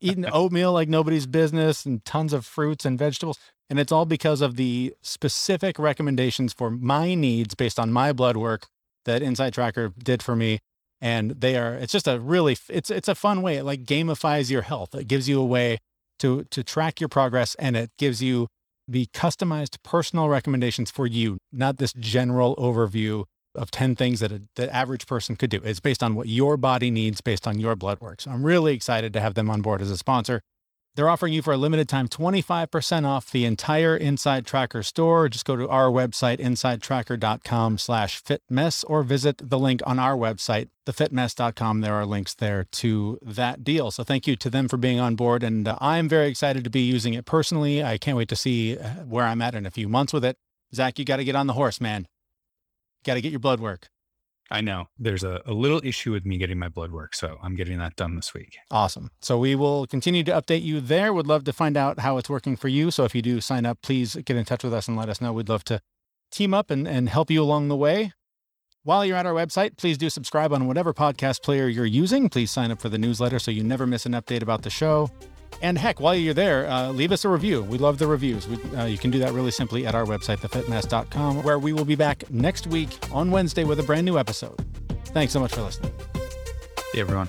Eating 0.00 0.26
oatmeal 0.32 0.72
like 0.72 0.88
nobody's 0.88 1.26
business, 1.26 1.84
and 1.84 2.04
tons 2.04 2.32
of 2.32 2.46
fruits 2.46 2.84
and 2.84 2.96
vegetables. 2.98 3.38
And 3.68 3.80
it's 3.80 3.90
all 3.92 4.04
because 4.06 4.40
of 4.40 4.56
the 4.56 4.94
specific 5.02 5.78
recommendations 5.78 6.52
for 6.52 6.70
my 6.70 7.14
needs 7.14 7.54
based 7.54 7.78
on 7.80 7.92
my 7.92 8.12
blood 8.12 8.36
work 8.36 8.66
that 9.06 9.22
Inside 9.22 9.54
Tracker 9.54 9.92
did 9.98 10.22
for 10.22 10.36
me. 10.36 10.60
And 11.00 11.32
they 11.32 11.56
are. 11.56 11.74
It's 11.74 11.92
just 11.92 12.06
a 12.06 12.20
really. 12.20 12.56
It's 12.68 12.90
it's 12.90 13.08
a 13.08 13.14
fun 13.14 13.42
way. 13.42 13.56
It 13.56 13.64
like 13.64 13.84
gamifies 13.84 14.50
your 14.50 14.62
health. 14.62 14.94
It 14.94 15.08
gives 15.08 15.28
you 15.28 15.40
a 15.40 15.44
way 15.46 15.78
to 16.20 16.44
to 16.44 16.62
track 16.62 17.00
your 17.00 17.08
progress 17.08 17.54
and 17.56 17.76
it 17.76 17.90
gives 17.98 18.22
you 18.22 18.46
the 18.90 19.06
customized 19.14 19.76
personal 19.84 20.28
recommendations 20.28 20.90
for 20.90 21.06
you 21.06 21.38
not 21.52 21.76
this 21.76 21.92
general 21.92 22.56
overview 22.56 23.24
of 23.54 23.70
10 23.70 23.96
things 23.96 24.20
that 24.20 24.32
a, 24.32 24.42
the 24.56 24.72
average 24.74 25.06
person 25.06 25.36
could 25.36 25.50
do. 25.50 25.60
It's 25.64 25.80
based 25.80 26.02
on 26.02 26.14
what 26.14 26.28
your 26.28 26.56
body 26.56 26.90
needs 26.90 27.20
based 27.20 27.46
on 27.46 27.58
your 27.58 27.76
blood 27.76 28.00
work. 28.00 28.20
So 28.20 28.30
i'm 28.30 28.44
really 28.44 28.74
excited 28.74 29.12
to 29.12 29.20
have 29.20 29.34
them 29.34 29.48
on 29.48 29.62
board 29.62 29.80
as 29.80 29.90
a 29.90 29.96
sponsor 29.96 30.40
they're 30.96 31.08
offering 31.08 31.32
you 31.32 31.42
for 31.42 31.52
a 31.52 31.56
limited 31.56 31.88
time 31.88 32.08
25% 32.08 33.06
off 33.06 33.30
the 33.30 33.44
entire 33.44 33.96
inside 33.96 34.44
tracker 34.44 34.82
store. 34.82 35.28
Just 35.28 35.44
go 35.44 35.56
to 35.56 35.68
our 35.68 35.88
website 35.88 36.38
insidetracker.com 36.38 37.78
slash 37.78 38.22
fitmess 38.22 38.84
or 38.84 39.02
visit 39.02 39.48
the 39.48 39.58
link 39.58 39.80
on 39.86 39.98
our 39.98 40.16
website 40.16 40.68
thefitmess.com 40.86 41.82
there 41.82 41.94
are 41.94 42.06
links 42.06 42.34
there 42.34 42.64
to 42.64 43.18
that 43.22 43.62
deal. 43.62 43.90
So 43.90 44.02
thank 44.02 44.26
you 44.26 44.34
to 44.36 44.50
them 44.50 44.66
for 44.66 44.76
being 44.76 44.98
on 44.98 45.14
board 45.14 45.42
and 45.42 45.68
uh, 45.68 45.76
i'm 45.80 46.08
very 46.08 46.26
excited 46.28 46.64
to 46.64 46.70
be 46.70 46.80
using 46.80 47.14
it 47.14 47.24
personally. 47.24 47.84
I 47.84 47.96
can't 47.96 48.16
wait 48.16 48.28
to 48.30 48.36
see 48.36 48.76
uh, 48.76 48.88
where 49.04 49.26
i'm 49.26 49.42
at 49.42 49.54
in 49.54 49.66
a 49.66 49.70
few 49.70 49.88
months 49.88 50.12
with 50.12 50.24
it. 50.24 50.36
Zach 50.74 50.98
you 50.98 51.04
got 51.04 51.18
to 51.18 51.24
get 51.24 51.36
on 51.36 51.46
the 51.46 51.52
horse 51.52 51.80
man. 51.80 52.08
Got 53.04 53.14
to 53.14 53.20
get 53.20 53.30
your 53.30 53.40
blood 53.40 53.60
work 53.60 53.88
I 54.50 54.60
know 54.60 54.86
there's 54.98 55.22
a, 55.22 55.40
a 55.46 55.52
little 55.52 55.80
issue 55.84 56.12
with 56.12 56.26
me 56.26 56.36
getting 56.36 56.58
my 56.58 56.68
blood 56.68 56.90
work, 56.90 57.14
so 57.14 57.38
I'm 57.42 57.54
getting 57.54 57.78
that 57.78 57.94
done 57.96 58.16
this 58.16 58.34
week. 58.34 58.56
Awesome. 58.70 59.10
So 59.20 59.38
we 59.38 59.54
will 59.54 59.86
continue 59.86 60.24
to 60.24 60.32
update 60.32 60.62
you 60.62 60.80
there. 60.80 61.12
Would 61.12 61.28
love 61.28 61.44
to 61.44 61.52
find 61.52 61.76
out 61.76 62.00
how 62.00 62.18
it's 62.18 62.28
working 62.28 62.56
for 62.56 62.68
you. 62.68 62.90
So 62.90 63.04
if 63.04 63.14
you 63.14 63.22
do 63.22 63.40
sign 63.40 63.64
up, 63.64 63.78
please 63.82 64.16
get 64.16 64.36
in 64.36 64.44
touch 64.44 64.64
with 64.64 64.74
us 64.74 64.88
and 64.88 64.96
let 64.96 65.08
us 65.08 65.20
know. 65.20 65.32
We'd 65.32 65.48
love 65.48 65.64
to 65.64 65.80
team 66.32 66.52
up 66.52 66.70
and, 66.70 66.88
and 66.88 67.08
help 67.08 67.30
you 67.30 67.42
along 67.42 67.68
the 67.68 67.76
way. 67.76 68.12
While 68.82 69.04
you're 69.04 69.16
at 69.16 69.26
our 69.26 69.34
website, 69.34 69.76
please 69.76 69.98
do 69.98 70.08
subscribe 70.08 70.52
on 70.52 70.66
whatever 70.66 70.94
podcast 70.94 71.42
player 71.42 71.68
you're 71.68 71.84
using. 71.84 72.28
Please 72.28 72.50
sign 72.50 72.70
up 72.70 72.80
for 72.80 72.88
the 72.88 72.98
newsletter 72.98 73.38
so 73.38 73.50
you 73.50 73.62
never 73.62 73.86
miss 73.86 74.06
an 74.06 74.12
update 74.12 74.42
about 74.42 74.62
the 74.62 74.70
show. 74.70 75.10
And 75.62 75.76
heck, 75.76 76.00
while 76.00 76.14
you're 76.14 76.34
there, 76.34 76.68
uh, 76.70 76.90
leave 76.90 77.12
us 77.12 77.24
a 77.24 77.28
review. 77.28 77.62
We 77.62 77.78
love 77.78 77.98
the 77.98 78.06
reviews. 78.06 78.48
We, 78.48 78.56
uh, 78.76 78.86
you 78.86 78.98
can 78.98 79.10
do 79.10 79.18
that 79.18 79.32
really 79.32 79.50
simply 79.50 79.86
at 79.86 79.94
our 79.94 80.04
website, 80.04 80.38
thefitmess.com, 80.38 81.42
where 81.42 81.58
we 81.58 81.72
will 81.72 81.84
be 81.84 81.96
back 81.96 82.30
next 82.30 82.66
week 82.66 82.98
on 83.12 83.30
Wednesday 83.30 83.64
with 83.64 83.78
a 83.78 83.82
brand 83.82 84.06
new 84.06 84.18
episode. 84.18 84.64
Thanks 85.06 85.32
so 85.32 85.40
much 85.40 85.52
for 85.52 85.62
listening. 85.62 85.92
See 86.92 87.00
everyone. 87.00 87.28